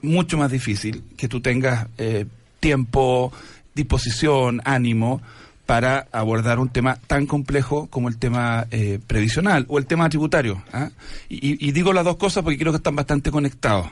mucho 0.01 0.37
más 0.37 0.51
difícil 0.51 1.03
que 1.17 1.27
tú 1.27 1.39
tengas 1.41 1.87
eh, 1.97 2.25
tiempo, 2.59 3.31
disposición, 3.77 4.61
ánimo 4.65 5.21
para 5.65 6.07
abordar 6.11 6.59
un 6.59 6.69
tema 6.69 6.97
tan 7.07 7.25
complejo 7.25 7.87
como 7.87 8.07
el 8.09 8.17
tema 8.17 8.67
eh, 8.71 8.99
previsional 9.05 9.65
o 9.67 9.77
el 9.77 9.85
tema 9.85 10.09
tributario. 10.09 10.63
¿ah? 10.73 10.89
Y, 11.29 11.71
digo 11.71 11.93
las 11.93 12.05
dos 12.05 12.15
cosas 12.15 12.43
porque 12.43 12.57
creo 12.57 12.71
que 12.71 12.77
están 12.77 12.95
bastante 12.95 13.31
conectados. 13.31 13.87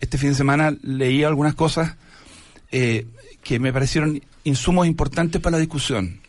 Este 0.00 0.18
fin 0.18 0.30
de 0.30 0.34
semana 0.34 0.76
leí 0.82 1.24
algunas 1.24 1.54
cosas 1.54 1.96
eh, 2.72 3.06
que 3.42 3.58
me 3.58 3.72
parecieron 3.72 4.20
insumos 4.44 4.86
importantes 4.86 5.40
para 5.40 5.56
la 5.56 5.60
discusión. 5.60 6.20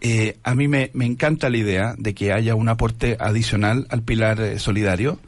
Eh, 0.00 0.38
a 0.44 0.54
mí 0.54 0.68
me, 0.68 0.90
me 0.94 1.04
encanta 1.04 1.50
la 1.50 1.56
idea 1.56 1.94
de 1.98 2.14
que 2.14 2.32
haya 2.32 2.54
un 2.54 2.68
aporte 2.68 3.16
adicional 3.18 3.86
al 3.90 4.02
pilar 4.02 4.58
solidario 4.58 5.18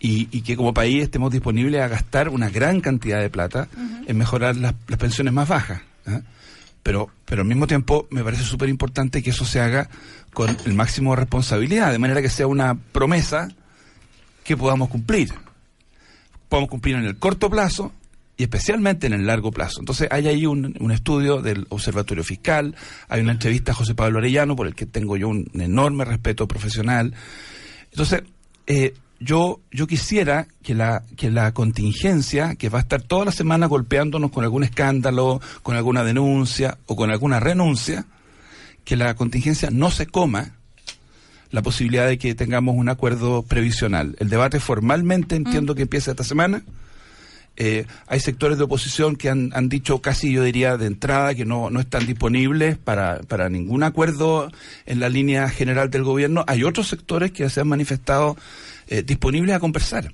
y, 0.00 0.28
y 0.32 0.40
que 0.40 0.56
como 0.56 0.72
país 0.72 1.02
estemos 1.02 1.30
disponibles 1.30 1.82
a 1.82 1.88
gastar 1.88 2.30
una 2.30 2.48
gran 2.48 2.80
cantidad 2.80 3.20
de 3.20 3.28
plata 3.28 3.68
en 4.06 4.16
mejorar 4.16 4.56
las, 4.56 4.74
las 4.88 4.98
pensiones 4.98 5.32
más 5.32 5.46
bajas. 5.46 5.82
¿ah? 6.06 6.22
Pero, 6.82 7.10
pero 7.26 7.42
al 7.42 7.48
mismo 7.48 7.66
tiempo 7.66 8.08
me 8.10 8.24
parece 8.24 8.42
súper 8.42 8.70
importante 8.70 9.22
que 9.22 9.30
eso 9.30 9.44
se 9.44 9.60
haga 9.60 9.90
con 10.32 10.56
el 10.64 10.74
máximo 10.74 11.10
de 11.10 11.16
responsabilidad, 11.16 11.92
de 11.92 11.98
manera 11.98 12.22
que 12.22 12.30
sea 12.30 12.46
una 12.46 12.74
promesa 12.74 13.48
que 14.42 14.56
podamos 14.56 14.88
cumplir. 14.88 15.34
Podamos 16.48 16.70
cumplir 16.70 16.96
en 16.96 17.04
el 17.04 17.18
corto 17.18 17.50
plazo 17.50 17.92
y 18.38 18.44
especialmente 18.44 19.06
en 19.06 19.12
el 19.12 19.26
largo 19.26 19.50
plazo. 19.50 19.80
Entonces 19.80 20.08
hay 20.10 20.26
ahí 20.26 20.46
un, 20.46 20.74
un, 20.80 20.90
estudio 20.92 21.42
del 21.42 21.66
Observatorio 21.68 22.24
Fiscal, 22.24 22.74
hay 23.08 23.20
una 23.20 23.32
entrevista 23.32 23.72
a 23.72 23.74
José 23.74 23.94
Pablo 23.94 24.18
Arellano, 24.18 24.56
por 24.56 24.66
el 24.66 24.74
que 24.74 24.86
tengo 24.86 25.18
yo 25.18 25.28
un, 25.28 25.50
enorme 25.52 26.06
respeto 26.06 26.48
profesional. 26.48 27.12
Entonces, 27.90 28.22
eh, 28.66 28.94
yo, 29.20 29.60
yo 29.70 29.86
quisiera 29.86 30.48
que 30.62 30.74
la, 30.74 31.04
que 31.16 31.30
la 31.30 31.52
contingencia, 31.52 32.56
que 32.56 32.70
va 32.70 32.78
a 32.78 32.82
estar 32.82 33.02
toda 33.02 33.26
la 33.26 33.32
semana 33.32 33.66
golpeándonos 33.66 34.30
con 34.30 34.44
algún 34.44 34.64
escándalo, 34.64 35.40
con 35.62 35.76
alguna 35.76 36.02
denuncia 36.02 36.78
o 36.86 36.96
con 36.96 37.10
alguna 37.10 37.38
renuncia, 37.38 38.06
que 38.84 38.96
la 38.96 39.14
contingencia 39.14 39.70
no 39.70 39.90
se 39.90 40.06
coma 40.06 40.56
la 41.50 41.62
posibilidad 41.62 42.06
de 42.06 42.16
que 42.16 42.34
tengamos 42.34 42.76
un 42.76 42.88
acuerdo 42.88 43.42
previsional. 43.42 44.16
El 44.20 44.30
debate 44.30 44.58
formalmente 44.58 45.36
entiendo 45.36 45.74
que 45.74 45.82
empieza 45.82 46.12
esta 46.12 46.24
semana 46.24 46.62
eh, 47.62 47.84
hay 48.06 48.20
sectores 48.20 48.56
de 48.56 48.64
oposición 48.64 49.16
que 49.16 49.28
han, 49.28 49.50
han, 49.52 49.68
dicho 49.68 50.00
casi, 50.00 50.32
yo 50.32 50.42
diría, 50.42 50.78
de 50.78 50.86
entrada 50.86 51.34
que 51.34 51.44
no, 51.44 51.68
no 51.68 51.80
están 51.80 52.06
disponibles 52.06 52.78
para, 52.78 53.20
para 53.28 53.50
ningún 53.50 53.82
acuerdo 53.82 54.50
en 54.86 54.98
la 54.98 55.10
línea 55.10 55.48
general 55.50 55.90
del 55.90 56.02
gobierno. 56.02 56.42
Hay 56.46 56.64
otros 56.64 56.88
sectores 56.88 57.32
que 57.32 57.50
se 57.50 57.60
han 57.60 57.68
manifestado 57.68 58.38
eh, 58.90 59.02
disponibles 59.02 59.54
a 59.54 59.60
conversar. 59.60 60.12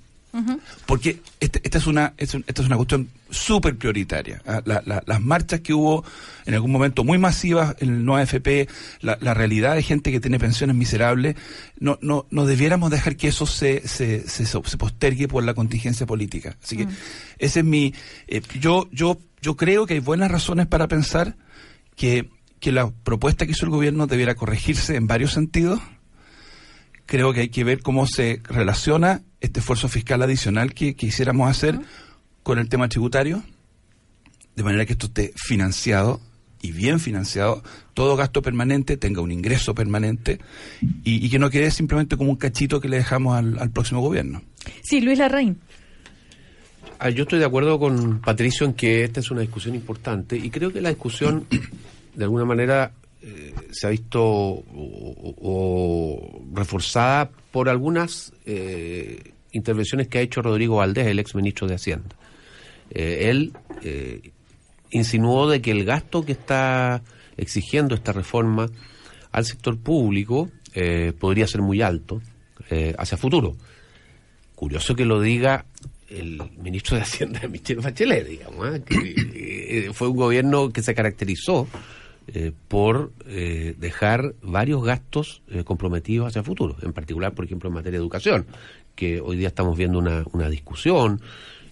Porque 0.85 1.21
este, 1.41 1.61
esta 1.65 1.79
es 1.79 1.87
una 1.87 2.13
esta 2.19 2.37
es 2.39 2.67
una 2.67 2.77
cuestión 2.77 3.09
súper 3.31 3.77
prioritaria. 3.77 4.43
¿ah? 4.47 4.63
las 4.65 5.21
marchas 5.21 5.61
que 5.61 5.73
hubo 5.73 6.05
en 6.45 6.55
algún 6.55 6.71
momento 6.71 7.05
muy 7.05 7.17
masivas 7.17 7.75
en 7.81 7.89
el 7.89 8.05
no 8.05 8.17
AFP, 8.17 8.69
la, 9.01 9.35
realidad 9.35 9.75
de 9.75 9.83
gente 9.83 10.13
que 10.13 10.21
tiene 10.21 10.39
pensiones 10.39 10.77
miserables, 10.77 11.37
no, 11.79 11.99
no, 12.03 12.27
no 12.31 12.45
debiéramos 12.45 12.91
dejar 12.91 13.17
que 13.17 13.29
eso 13.29 13.47
se, 13.47 13.89
se, 13.89 14.29
se, 14.29 14.61
postergue 14.77 15.27
por 15.27 15.43
la 15.43 15.55
contingencia 15.55 16.07
política. 16.07 16.57
Así 16.63 16.77
que 16.77 16.87
mm. 16.87 16.97
ese 17.39 17.61
es 17.61 17.65
mi... 17.65 17.95
Eh, 18.29 18.43
yo, 18.61 18.89
yo, 18.93 19.19
yo 19.41 19.57
creo 19.57 19.87
que 19.87 19.95
hay 19.95 20.01
buenas 20.01 20.31
razones 20.31 20.67
para 20.67 20.87
pensar 20.87 21.37
que, 21.97 22.29
que 22.61 22.73
la 22.73 22.91
propuesta 22.91 23.47
que 23.47 23.53
hizo 23.53 23.65
el 23.65 23.71
gobierno 23.71 24.07
debiera 24.07 24.35
corregirse 24.35 24.97
en 24.97 25.07
varios 25.07 25.33
sentidos 25.33 25.81
creo 27.07 27.33
que 27.33 27.41
hay 27.41 27.49
que 27.49 27.65
ver 27.65 27.81
cómo 27.83 28.07
se 28.07 28.43
relaciona 28.45 29.23
este 29.41 29.61
esfuerzo 29.61 29.89
fiscal 29.89 30.23
adicional 30.23 30.75
que, 30.75 30.95
quisiéramos 30.95 31.49
hacer 31.49 31.79
con 32.43 32.59
el 32.59 32.69
tema 32.69 32.89
tributario, 32.89 33.43
de 34.55 34.63
manera 34.63 34.85
que 34.85 34.93
esto 34.93 35.07
esté 35.07 35.33
financiado 35.37 36.21
y 36.63 36.73
bien 36.73 36.99
financiado, 36.99 37.63
todo 37.95 38.17
gasto 38.17 38.43
permanente 38.43 38.97
tenga 38.97 39.21
un 39.21 39.31
ingreso 39.31 39.75
permanente 39.75 40.41
y, 41.05 41.29
que 41.29 41.39
no 41.39 41.51
quede 41.51 41.71
simplemente 41.71 42.17
como 42.17 42.31
un 42.31 42.37
cachito 42.37 42.81
que 42.81 42.89
le 42.89 42.97
dejamos 42.97 43.37
al, 43.37 43.71
próximo 43.71 44.01
gobierno. 44.01 44.43
Sí, 44.83 45.01
Luis 45.01 45.19
Larraín. 45.19 45.59
Ah, 46.99 47.11
yo 47.11 47.25
estoy 47.25 47.39
de 47.39 47.45
acuerdo 47.45 47.79
con 47.79 48.21
Patricio 48.21 48.67
en 48.67 48.73
que 48.73 49.05
esta 49.05 49.21
es 49.21 49.31
una 49.31 49.43
discusión 49.43 49.75
importante 49.75 50.37
y 50.37 50.51
creo 50.51 50.73
que 50.73 50.81
la 50.81 50.89
discusión, 50.89 51.47
de 52.15 52.25
alguna 52.25 52.47
manera, 52.47 52.93
eh, 53.23 53.55
se 53.73 53.87
ha 53.87 53.91
visto 53.91 54.23
o, 54.23 54.65
reforzada 56.53 57.31
por 57.51 57.69
algunas 57.69 58.33
eh, 58.45 59.33
intervenciones 59.53 60.09
que 60.09 60.19
ha 60.19 60.21
hecho 60.21 60.43
Rodrigo 60.43 60.77
Valdés, 60.77 61.07
el 61.07 61.19
ex 61.19 61.35
ministro 61.35 61.67
de 61.67 61.77
Hacienda. 61.77 62.15
Eh, 62.91 63.31
él 63.31 63.53
insinuó 64.91 65.49
de 65.49 65.61
que 65.61 65.71
el 65.71 65.85
gasto 65.85 66.25
que 66.25 66.33
está 66.33 67.03
exigiendo 67.37 67.95
esta 67.95 68.13
reforma 68.13 68.69
al 69.33 69.45
sector 69.45 69.79
público 69.79 70.51
podría 71.19 71.47
ser 71.47 71.63
muy 71.63 71.83
alto 71.83 72.21
hacia 72.99 73.17
futuro. 73.17 73.57
Curioso 74.55 74.95
que 74.95 75.05
lo 75.05 75.21
diga 75.21 75.67
el 76.09 76.41
ministro 76.59 76.97
de 76.97 77.03
Hacienda, 77.03 77.41
Michel 77.51 77.81
Bachelet, 77.81 78.27
digamos, 78.27 78.81
que 78.81 79.91
fue 79.93 80.09
un 80.09 80.17
gobierno 80.17 80.71
que 80.71 80.83
se 80.83 80.95
caracterizó 80.95 81.69
eh, 82.29 82.53
por 82.67 83.13
eh, 83.27 83.77
dejar 83.79 84.35
varios 84.43 84.85
gastos 84.85 85.43
eh, 85.49 85.63
comprometidos 85.63 86.29
hacia 86.29 86.41
el 86.41 86.45
futuro, 86.45 86.77
en 86.83 86.93
particular, 86.93 87.35
por 87.35 87.45
ejemplo, 87.45 87.69
en 87.69 87.75
materia 87.75 87.99
de 87.99 88.03
educación, 88.03 88.47
que 88.97 89.21
hoy 89.21 89.37
día 89.37 89.49
estamos 89.49 89.77
viendo 89.79 89.99
una, 89.99 90.25
una 90.33 90.49
discusión 90.49 91.21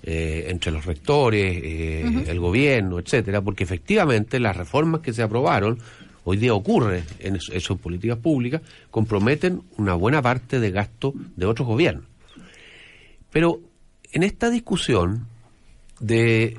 entre 0.07 0.71
los 0.71 0.85
rectores, 0.85 2.29
el 2.29 2.39
gobierno, 2.39 2.99
etcétera, 2.99 3.41
porque 3.41 3.65
efectivamente 3.65 4.39
las 4.39 4.55
reformas 4.55 5.01
que 5.01 5.15
se 5.15 5.23
aprobaron 5.23 5.79
hoy 6.25 6.37
día 6.37 6.53
ocurre 6.53 7.05
en 7.21 7.37
esas 7.37 7.79
políticas 7.79 8.19
públicas, 8.19 8.61
comprometen 8.91 9.63
una 9.79 9.95
buena 9.95 10.21
parte 10.21 10.61
de 10.61 10.71
gasto 10.71 11.15
de 11.37 11.47
otros 11.47 11.67
gobiernos. 11.67 12.05
Pero 13.31 13.61
en 14.13 14.25
esta 14.25 14.51
discusión 14.51 15.27
de 16.01 16.59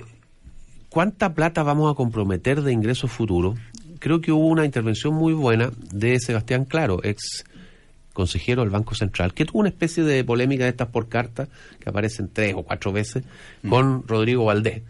cuánta 0.90 1.34
plata 1.34 1.62
vamos 1.62 1.92
a 1.92 1.96
comprometer 1.96 2.62
de 2.62 2.72
ingresos 2.72 3.12
futuros, 3.12 3.60
creo 4.06 4.22
que 4.22 4.32
hubo 4.32 4.46
una 4.46 4.66
intervención 4.66 5.16
muy 5.16 5.34
buena 5.34 5.72
de 5.92 6.20
Sebastián 6.20 6.66
Claro, 6.66 7.00
ex 7.02 7.44
consejero 8.14 8.62
del 8.62 8.70
Banco 8.70 8.94
Central, 8.94 9.34
que 9.34 9.46
tuvo 9.46 9.62
una 9.62 9.70
especie 9.70 10.04
de 10.04 10.24
polémica 10.24 10.66
de 10.66 10.70
estas 10.70 10.90
por 10.90 11.10
carta, 11.10 11.48
que 11.80 11.90
aparecen 11.90 12.30
tres 12.32 12.54
o 12.56 12.62
cuatro 12.62 12.92
veces, 12.92 13.24
mm. 13.64 13.70
con 13.70 14.08
Rodrigo 14.08 14.46
Valdés. 14.46 14.84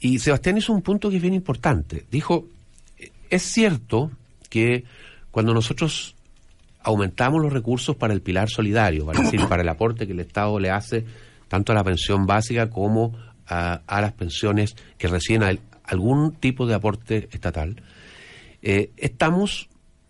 Y 0.00 0.18
Sebastián 0.18 0.58
hizo 0.58 0.72
un 0.72 0.82
punto 0.82 1.08
que 1.08 1.16
es 1.16 1.22
bien 1.22 1.34
importante. 1.34 2.04
Dijo, 2.10 2.48
es 3.30 3.42
cierto 3.42 4.10
que 4.50 4.82
cuando 5.30 5.54
nosotros 5.54 6.16
aumentamos 6.82 7.40
los 7.40 7.52
recursos 7.52 7.94
para 7.94 8.12
el 8.12 8.22
pilar 8.22 8.50
solidario, 8.50 9.06
para 9.06 9.22
decir, 9.22 9.40
para 9.48 9.62
el 9.62 9.68
aporte 9.68 10.04
que 10.08 10.14
el 10.14 10.20
Estado 10.20 10.58
le 10.58 10.70
hace 10.70 11.04
tanto 11.46 11.70
a 11.70 11.76
la 11.76 11.84
pensión 11.84 12.26
básica 12.26 12.70
como 12.70 13.16
a, 13.46 14.00
las 14.00 14.14
pensiones 14.14 14.74
que 14.98 15.06
reciben 15.06 15.60
algún 15.84 16.32
tipo 16.32 16.66
de 16.66 16.74
aporte 16.74 17.28
estatal, 17.30 17.76
eh, 18.68 18.90
estamos 18.96 19.68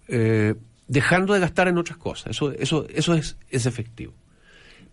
eh, 0.08 0.54
dejando 0.88 1.34
de 1.34 1.40
gastar 1.40 1.68
en 1.68 1.76
otras 1.76 1.98
cosas. 1.98 2.30
Eso, 2.30 2.52
eso, 2.52 2.86
eso 2.88 3.12
es, 3.12 3.36
es 3.50 3.66
efectivo. 3.66 4.14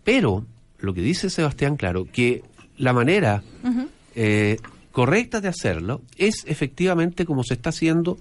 Pero 0.04 0.44
lo 0.80 0.92
que 0.92 1.00
dice 1.00 1.30
Sebastián 1.30 1.76
Claro, 1.76 2.04
que 2.04 2.42
la 2.76 2.92
manera 2.92 3.42
eh, 4.14 4.58
correcta 4.92 5.40
de 5.40 5.48
hacerlo 5.48 6.02
es 6.18 6.44
efectivamente 6.46 7.24
como 7.24 7.42
se 7.42 7.54
está 7.54 7.70
haciendo 7.70 8.18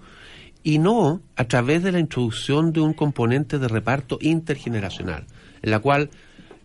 y 0.64 0.80
no 0.80 1.22
a 1.36 1.44
través 1.44 1.84
de 1.84 1.92
la 1.92 2.00
introducción 2.00 2.72
de 2.72 2.80
un 2.80 2.94
componente 2.94 3.60
de 3.60 3.68
reparto 3.68 4.20
intergeneracional, 4.22 5.26
en 5.62 5.72
la 5.72 5.80
cual 5.80 6.10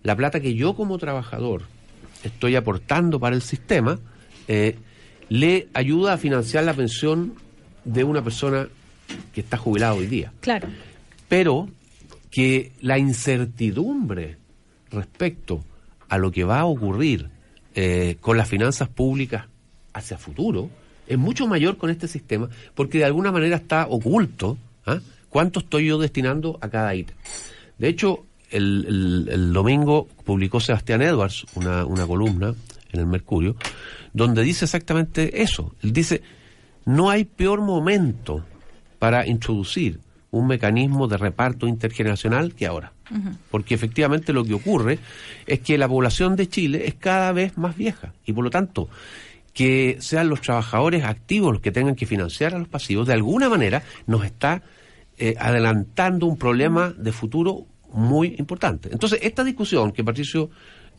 la 0.05 0.15
plata 0.15 0.39
que 0.39 0.55
yo 0.55 0.77
como 0.77 0.99
trabajador 0.99 1.63
estoy 2.23 2.55
aportando 2.55 3.19
para 3.19 3.35
el 3.35 3.43
sistema 3.43 3.99
le 5.29 5.69
ayuda 5.75 6.13
a 6.13 6.17
financiar 6.17 6.63
la 6.63 6.75
pensión 6.75 7.35
de 7.89 8.05
una 8.05 8.23
persona 8.23 8.69
que 9.33 9.41
está 9.41 9.57
jubilada 9.57 9.95
hoy 9.95 10.07
día. 10.07 10.33
Claro. 10.41 10.69
Pero 11.29 11.69
que 12.31 12.73
la 12.81 12.99
incertidumbre 12.99 14.37
respecto 14.91 15.65
a 16.09 16.19
lo 16.19 16.31
que 16.31 16.45
va 16.45 16.61
a 16.61 16.67
ocurrir 16.67 17.29
eh, 17.75 18.17
con 18.21 18.37
las 18.37 18.49
finanzas 18.49 18.89
públicas 18.89 19.47
hacia 19.93 20.19
futuro 20.19 20.71
es 21.07 21.19
mucho 21.19 21.47
mayor 21.47 21.79
con 21.79 21.91
este 21.91 22.09
sistema 22.09 22.49
porque 22.75 22.99
de 22.99 23.05
alguna 23.05 23.33
manera 23.33 23.57
está 23.57 23.87
oculto 23.89 24.59
¿ah? 24.87 25.01
cuánto 25.29 25.61
estoy 25.61 25.87
yo 25.87 25.99
destinando 25.99 26.59
a 26.61 26.69
cada 26.69 26.95
ítem. 26.95 27.17
De 27.79 27.89
hecho, 27.89 28.25
el, 28.51 29.53
domingo 29.53 30.09
publicó 30.25 30.61
Sebastián 30.61 31.03
Edwards 31.03 31.47
una, 31.55 31.85
una 31.85 32.07
columna 32.07 32.55
en 32.93 33.01
el 33.01 33.07
Mercurio 33.07 33.57
donde 34.13 34.43
dice 34.43 34.65
exactamente 34.65 35.43
eso. 35.43 35.75
Él 35.83 35.93
dice, 35.93 36.23
no 36.89 37.11
hay 37.11 37.27
peor 37.27 37.61
momento 37.61 38.47
para 38.99 39.27
introducir 39.27 40.01
un 40.31 40.47
mecanismo 40.47 41.07
de 41.07 41.19
reparto 41.19 41.69
intergeneracional 41.69 42.55
que 42.55 42.67
ahora. 42.67 42.93
Porque 43.51 43.75
efectivamente 43.75 44.33
lo 44.33 44.43
que 44.43 44.55
ocurre 44.55 44.99
es 45.47 45.61
que 45.61 45.77
la 45.77 45.87
población 45.87 46.35
de 46.35 46.49
Chile 46.49 46.87
es 46.87 46.95
cada 46.95 47.33
vez 47.33 47.59
más 47.59 47.77
vieja 47.77 48.15
y 48.25 48.33
por 48.33 48.43
lo 48.43 48.51
tanto 48.51 48.89
que 49.53 49.99
sean 50.01 50.31
los 50.31 50.41
trabajadores 50.41 51.05
activos 51.05 51.53
los 51.53 51.61
que 51.61 51.73
tengan 51.73 51.95
que 51.95 52.07
financiar 52.07 52.55
a 52.55 52.59
los 52.59 52.69
pasivos, 52.69 53.07
de 53.07 53.13
alguna 53.13 53.51
manera 53.51 53.83
nos 54.07 54.25
está 54.25 54.63
eh, 55.19 55.35
adelantando 55.39 56.25
un 56.25 56.39
problema 56.39 56.95
de 56.97 57.13
futuro 57.13 57.67
muy 57.93 58.35
importante. 58.39 58.89
Entonces, 58.93 59.19
esta 59.23 59.45
discusión 59.45 59.93
que 59.93 60.05
Patricio 60.05 60.49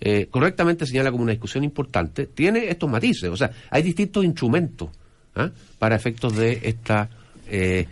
eh, 0.01 0.27
correctamente 0.29 0.85
señala 0.85 1.09
como 1.09 1.23
una 1.23 1.31
discusión 1.31 1.63
importante, 1.63 2.27
tiene 2.27 2.69
estos 2.69 2.89
matices. 2.89 3.29
O 3.29 3.37
sea, 3.37 3.49
hay 3.71 3.81
distintos 3.81 4.23
instrumentos 4.23 4.89
¿ah? 5.35 5.51
para 5.77 5.95
efectos 5.95 6.35
de 6.35 6.59
esta, 6.63 7.09
eh, 7.47 7.87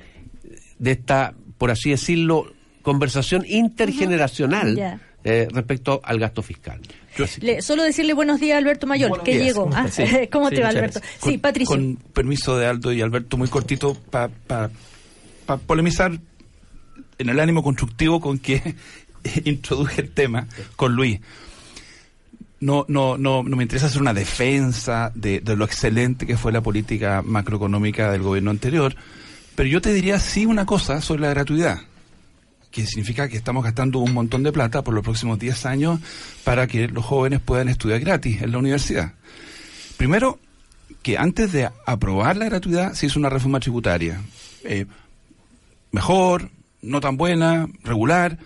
de 0.80 0.92
esta, 0.92 1.34
por 1.58 1.72
así 1.72 1.92
decirlo, 1.92 2.52
conversación 2.82 3.44
intergeneracional. 3.48 5.00
Eh, 5.24 5.46
respecto 5.52 6.00
al 6.06 6.20
gasto 6.20 6.42
fiscal. 6.42 6.80
solo 7.60 7.84
decirle 7.84 8.14
buenos 8.14 8.40
días 8.40 8.56
a 8.56 8.60
Alberto 8.60 8.88
Mayor, 8.88 9.24
que 9.24 9.38
llegó. 9.44 9.70
Ah, 9.74 9.90
¿Cómo 10.32 10.50
te 10.50 10.62
va, 10.62 10.70
Alberto? 10.70 11.02
sí, 11.22 11.38
Patricio. 11.38 11.76
Con 11.76 11.98
permiso 12.14 12.58
de 12.58 12.66
Aldo 12.66 12.94
y 12.94 13.02
Alberto, 13.02 13.36
muy 13.36 13.50
cortito, 13.50 13.98
para 14.10 14.70
polemizar 15.66 16.18
en 17.18 17.30
el 17.30 17.40
ánimo 17.42 17.62
constructivo 17.64 18.22
con 18.22 18.40
que 18.40 18.76
introduje 19.44 20.02
el 20.02 20.12
tema 20.12 20.48
con 20.76 20.96
Luis. 20.96 21.20
No, 22.60 22.86
no, 22.88 23.18
no, 23.18 23.44
no 23.44 23.56
me 23.56 23.64
interesa 23.64 23.88
hacer 23.88 24.02
una 24.02 24.14
defensa 24.14 25.12
de, 25.16 25.42
de 25.42 25.56
lo 25.56 25.66
excelente 25.66 26.26
que 26.26 26.38
fue 26.38 26.52
la 26.52 26.62
política 26.62 27.22
macroeconómica 27.24 28.12
del 28.12 28.24
gobierno 28.24 28.52
anterior, 28.52 28.96
pero 29.56 29.70
yo 29.70 29.82
te 29.82 29.94
diría 29.94 30.20
sí 30.20 30.46
una 30.46 30.66
cosa 30.66 31.02
sobre 31.02 31.22
la 31.22 31.30
gratuidad 31.30 31.82
que 32.72 32.86
significa 32.86 33.28
que 33.28 33.38
estamos 33.38 33.64
gastando 33.64 34.00
un 34.00 34.14
montón 34.14 34.44
de 34.44 34.52
plata 34.52 34.84
por 34.84 34.94
los 34.94 35.04
próximos 35.04 35.40
10 35.40 35.66
años 35.66 36.00
para 36.44 36.68
que 36.68 36.88
los 36.88 37.04
jóvenes 37.04 37.40
puedan 37.40 37.70
estudiar 37.70 38.00
gratis 38.00 38.42
en 38.42 38.52
la 38.52 38.60
universidad. 38.60 39.14
Primero, 39.98 40.38
que 41.02 41.18
antes 41.18 41.52
de 41.52 41.70
aprobar 41.86 42.38
la 42.38 42.46
gratuidad 42.46 42.94
se 42.94 43.08
hizo 43.08 43.18
una 43.18 43.30
reforma 43.30 43.60
tributaria. 43.60 44.22
Eh, 44.64 44.86
mejor, 45.92 46.52
no 46.82 47.00
tan 47.00 47.18
buena, 47.18 47.68
regular, 47.84 48.38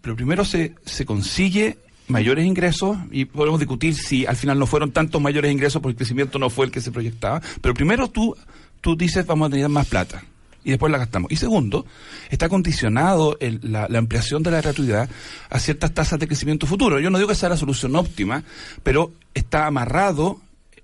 pero 0.00 0.14
primero 0.14 0.44
se, 0.44 0.74
se 0.84 1.04
consigue 1.04 1.78
mayores 2.10 2.44
ingresos 2.44 2.96
y 3.10 3.24
podemos 3.24 3.58
discutir 3.58 3.94
si 3.94 4.26
al 4.26 4.36
final 4.36 4.58
no 4.58 4.66
fueron 4.66 4.92
tantos 4.92 5.20
mayores 5.20 5.52
ingresos 5.52 5.80
porque 5.80 5.92
el 5.92 5.96
crecimiento 5.96 6.38
no 6.38 6.50
fue 6.50 6.66
el 6.66 6.72
que 6.72 6.80
se 6.80 6.92
proyectaba, 6.92 7.40
pero 7.60 7.74
primero 7.74 8.08
tú, 8.08 8.36
tú 8.80 8.96
dices 8.96 9.26
vamos 9.26 9.48
a 9.48 9.50
tener 9.50 9.68
más 9.68 9.86
plata 9.86 10.22
y 10.64 10.70
después 10.70 10.92
la 10.92 10.98
gastamos. 10.98 11.30
Y 11.32 11.36
segundo, 11.36 11.86
está 12.28 12.48
condicionado 12.48 13.38
la, 13.62 13.86
ampliación 13.98 14.42
de 14.42 14.50
la 14.50 14.60
gratuidad 14.60 15.08
a 15.48 15.58
ciertas 15.58 15.92
tasas 15.92 16.18
de 16.18 16.26
crecimiento 16.26 16.66
futuro. 16.66 17.00
Yo 17.00 17.10
no 17.10 17.18
digo 17.18 17.28
que 17.28 17.34
sea 17.34 17.48
la 17.48 17.56
solución 17.56 17.96
óptima, 17.96 18.42
pero 18.82 19.12
está 19.34 19.66
amarrado 19.66 20.40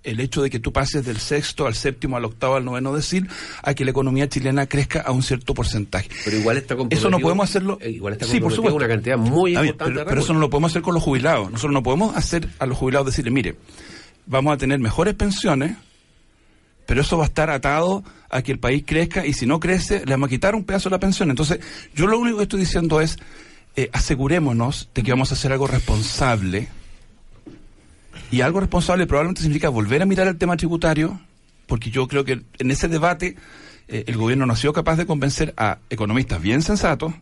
el 0.07 0.21
hecho 0.21 0.43
de 0.43 0.51
que 0.51 0.61
tú 0.61 0.73
pases 0.73 1.05
del 1.05 1.19
sexto 1.19 1.67
al 1.67 1.75
séptimo, 1.75 2.17
al 2.17 2.25
octavo, 2.25 2.57
al 2.57 2.65
noveno 2.65 2.95
decir, 2.95 3.29
a 3.63 3.75
que 3.75 3.85
la 3.85 3.91
economía 3.91 4.29
chilena 4.29 4.67
crezca 4.67 5.01
a 5.01 5.11
un 5.11 5.23
cierto 5.23 5.53
porcentaje. 5.53 6.09
Pero 6.25 6.39
igual 6.39 6.57
está 6.57 6.77
Eso 6.91 7.11
no 7.11 7.19
podemos 7.19 7.49
hacerlo. 7.49 7.79
Eh, 7.81 7.91
igual 7.91 8.15
está 8.15 8.25
sí, 8.27 8.41
por 8.41 8.53
supuesto. 8.53 8.77
una 8.77 8.89
cantidad 8.89 9.19
muy 9.19 9.57
importante. 9.57 10.05
pero, 10.07 10.21
eso 10.21 10.33
no 10.33 10.39
lo 10.39 10.49
podemos 10.49 10.73
hacer 10.73 10.83
con 10.83 10.95
los 10.95 11.03
jubilados. 11.03 11.51
Nosotros 11.51 11.73
no 11.73 11.83
podemos 11.83 12.17
hacer 12.17 12.49
a 12.59 12.67
los 12.67 12.79
jubilados 12.79 13.07
decirle, 13.07 13.31
mire, 13.31 13.57
vamos 14.27 14.55
a 14.55 14.57
tener 14.57 14.79
mejores 14.79 15.15
pensiones, 15.15 15.77
pero 16.87 17.01
eso 17.01 17.19
va 17.19 17.25
a 17.25 17.27
estar 17.27 17.51
atado 17.51 18.05
a 18.31 18.43
que 18.43 18.53
el 18.53 18.59
país 18.59 18.85
crezca 18.87 19.27
y 19.27 19.33
si 19.33 19.47
no 19.47 19.61
crece, 19.61 20.05
le 20.05 20.13
vamos 20.13 20.29
a 20.29 20.31
quitar 20.31 20.55
un 20.55 20.65
pedazo 20.65 20.89
de 20.89 20.95
la 20.95 21.01
pensión. 21.01 21.31
Entonces, 21.31 21.61
yo 21.95 22.07
lo 22.07 22.19
único 22.19 22.39
que 22.39 22.45
estoy 22.45 22.61
diciendo 22.61 23.01
es, 23.01 23.19
eh, 23.75 23.91
asegurémonos 23.93 24.89
de 24.95 25.03
que 25.03 25.11
vamos 25.11 25.33
a 25.33 25.35
hacer 25.35 25.53
algo 25.53 25.67
responsable. 25.67 26.69
Y 28.31 28.41
algo 28.41 28.61
responsable 28.61 29.07
probablemente 29.07 29.43
significa 29.43 29.69
volver 29.69 30.03
a 30.03 30.07
mirar 30.07 30.27
el 30.27 30.37
tema 30.37 30.57
tributario, 30.57 31.21
porque 31.67 31.91
yo 31.91 32.09
creo 32.09 32.25
que 32.25 32.43
en 32.59 32.71
ese 32.71 32.89
debate 32.89 33.37
eh, 33.89 34.05
el 34.07 34.17
gobierno 34.17 34.47
no 34.47 34.53
ha 34.53 34.57
sido 34.57 34.73
capaz 34.73 34.97
de 34.97 35.07
convencer 35.07 35.55
a 35.57 35.79
economistas 35.91 36.43
bien 36.43 36.63
sensatos 36.63 37.15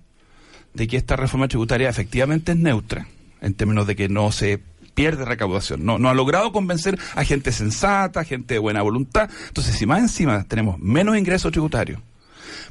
de 0.72 0.88
que 0.88 0.96
esta 0.96 1.16
reforma 1.16 1.48
tributaria 1.48 1.88
efectivamente 1.88 2.52
es 2.52 2.58
neutra, 2.58 3.06
en 3.40 3.54
términos 3.54 3.86
de 3.86 3.96
que 3.96 4.08
no 4.08 4.32
se 4.32 4.60
pierde 4.94 5.24
recaudación. 5.24 5.84
No, 5.84 5.98
no 5.98 6.08
ha 6.08 6.14
logrado 6.14 6.52
convencer 6.52 6.98
a 7.14 7.24
gente 7.24 7.52
sensata, 7.52 8.24
gente 8.24 8.54
de 8.54 8.60
buena 8.60 8.82
voluntad. 8.82 9.28
Entonces, 9.48 9.76
si 9.76 9.86
más 9.86 10.00
encima 10.00 10.44
tenemos 10.44 10.78
menos 10.78 11.16
ingresos 11.16 11.52
tributarios, 11.52 12.00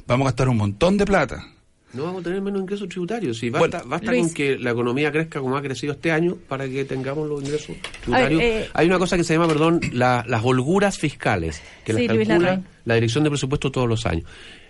vamos 0.06 0.26
a 0.26 0.30
gastar 0.30 0.48
un 0.48 0.56
montón 0.56 0.96
de 0.96 1.06
plata. 1.06 1.46
No 1.94 2.04
vamos 2.04 2.20
a 2.20 2.24
tener 2.24 2.40
menos 2.40 2.60
ingresos 2.60 2.88
tributarios. 2.88 3.38
Si 3.38 3.50
basta, 3.50 3.82
basta 3.86 4.12
con 4.12 4.32
que 4.32 4.58
la 4.58 4.70
economía 4.70 5.12
crezca 5.12 5.40
como 5.40 5.56
ha 5.56 5.62
crecido 5.62 5.92
este 5.92 6.10
año 6.10 6.36
para 6.48 6.68
que 6.68 6.84
tengamos 6.84 7.28
los 7.28 7.42
ingresos 7.42 7.76
tributarios. 8.02 8.42
Eh, 8.42 8.68
Hay 8.74 8.86
una 8.86 8.98
cosa 8.98 9.16
que 9.16 9.24
se 9.24 9.34
llama, 9.34 9.48
perdón, 9.48 9.80
las 9.92 10.44
holguras 10.44 10.98
fiscales, 10.98 11.62
que 11.84 11.92
las 11.92 12.06
calcula 12.06 12.62
la 12.84 12.94
Dirección 12.94 13.24
de 13.24 13.30
Presupuesto 13.30 13.70
todos 13.70 13.88
los 13.88 14.06
años. 14.06 14.24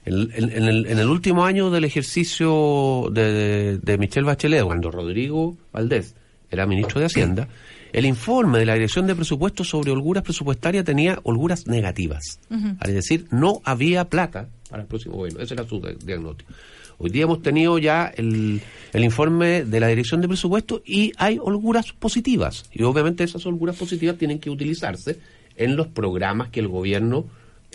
En, 0.04 0.30
el, 0.34 0.86
en, 0.86 0.98
el, 0.98 1.08
último 1.08 1.46
año 1.46 1.70
del 1.70 1.84
ejercicio 1.84 3.08
de, 3.10 3.78
de 3.78 3.98
Michelle 3.98 4.26
Bachelet, 4.26 4.62
cuando 4.62 4.90
Rodrigo 4.90 5.56
Valdés 5.72 6.14
era 6.50 6.66
ministro 6.66 7.00
de 7.00 7.06
Hacienda, 7.06 7.48
el 7.94 8.06
informe 8.06 8.58
de 8.58 8.66
la 8.66 8.74
Dirección 8.74 9.06
de 9.06 9.14
Presupuestos 9.14 9.68
sobre 9.68 9.92
holguras 9.92 10.24
presupuestarias 10.24 10.84
tenía 10.84 11.20
holguras 11.22 11.66
negativas. 11.68 12.40
Es 12.84 12.92
decir, 12.92 13.26
no 13.30 13.60
había 13.64 14.08
plata 14.10 14.48
para 14.68 14.82
el 14.82 14.88
próximo 14.88 15.14
gobierno. 15.14 15.40
Ese 15.40 15.54
era 15.54 15.66
su 15.66 15.80
diagnóstico. 16.04 16.52
Hoy 16.98 17.10
día 17.10 17.24
hemos 17.24 17.42
tenido 17.42 17.78
ya 17.78 18.12
el, 18.16 18.60
el 18.92 19.04
informe 19.04 19.64
de 19.64 19.80
la 19.80 19.88
Dirección 19.88 20.20
de 20.20 20.28
Presupuestos 20.28 20.82
y 20.86 21.12
hay 21.16 21.38
holguras 21.40 21.92
positivas. 21.92 22.64
Y 22.72 22.82
obviamente 22.84 23.24
esas 23.24 23.44
holguras 23.46 23.76
positivas 23.76 24.16
tienen 24.16 24.38
que 24.38 24.50
utilizarse 24.50 25.18
en 25.56 25.76
los 25.76 25.88
programas 25.88 26.48
que 26.50 26.60
el 26.60 26.68
gobierno 26.68 27.24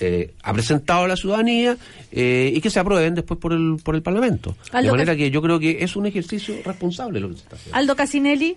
eh, 0.01 0.33
ha 0.43 0.53
presentado 0.53 1.03
a 1.03 1.07
la 1.09 1.17
ciudadanía 1.17 1.75
eh, 2.11 2.51
y 2.55 2.61
que 2.61 2.69
se 2.69 2.79
aprueben 2.79 3.15
después 3.15 3.39
por 3.39 3.51
el, 3.51 3.77
por 3.83 3.95
el 3.95 4.01
Parlamento. 4.01 4.55
de 4.71 4.91
manera 4.91 5.15
que 5.15 5.29
yo 5.29 5.41
creo 5.41 5.59
que 5.59 5.83
es 5.83 5.95
un 5.95 6.05
ejercicio 6.05 6.55
responsable 6.63 7.19
lo 7.19 7.29
que 7.29 7.35
se 7.35 7.41
está 7.41 7.55
haciendo. 7.57 7.77
Aldo 7.77 7.95
Casinelli. 7.95 8.55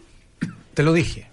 Te 0.74 0.82
lo 0.82 0.92
dije. 0.92 1.26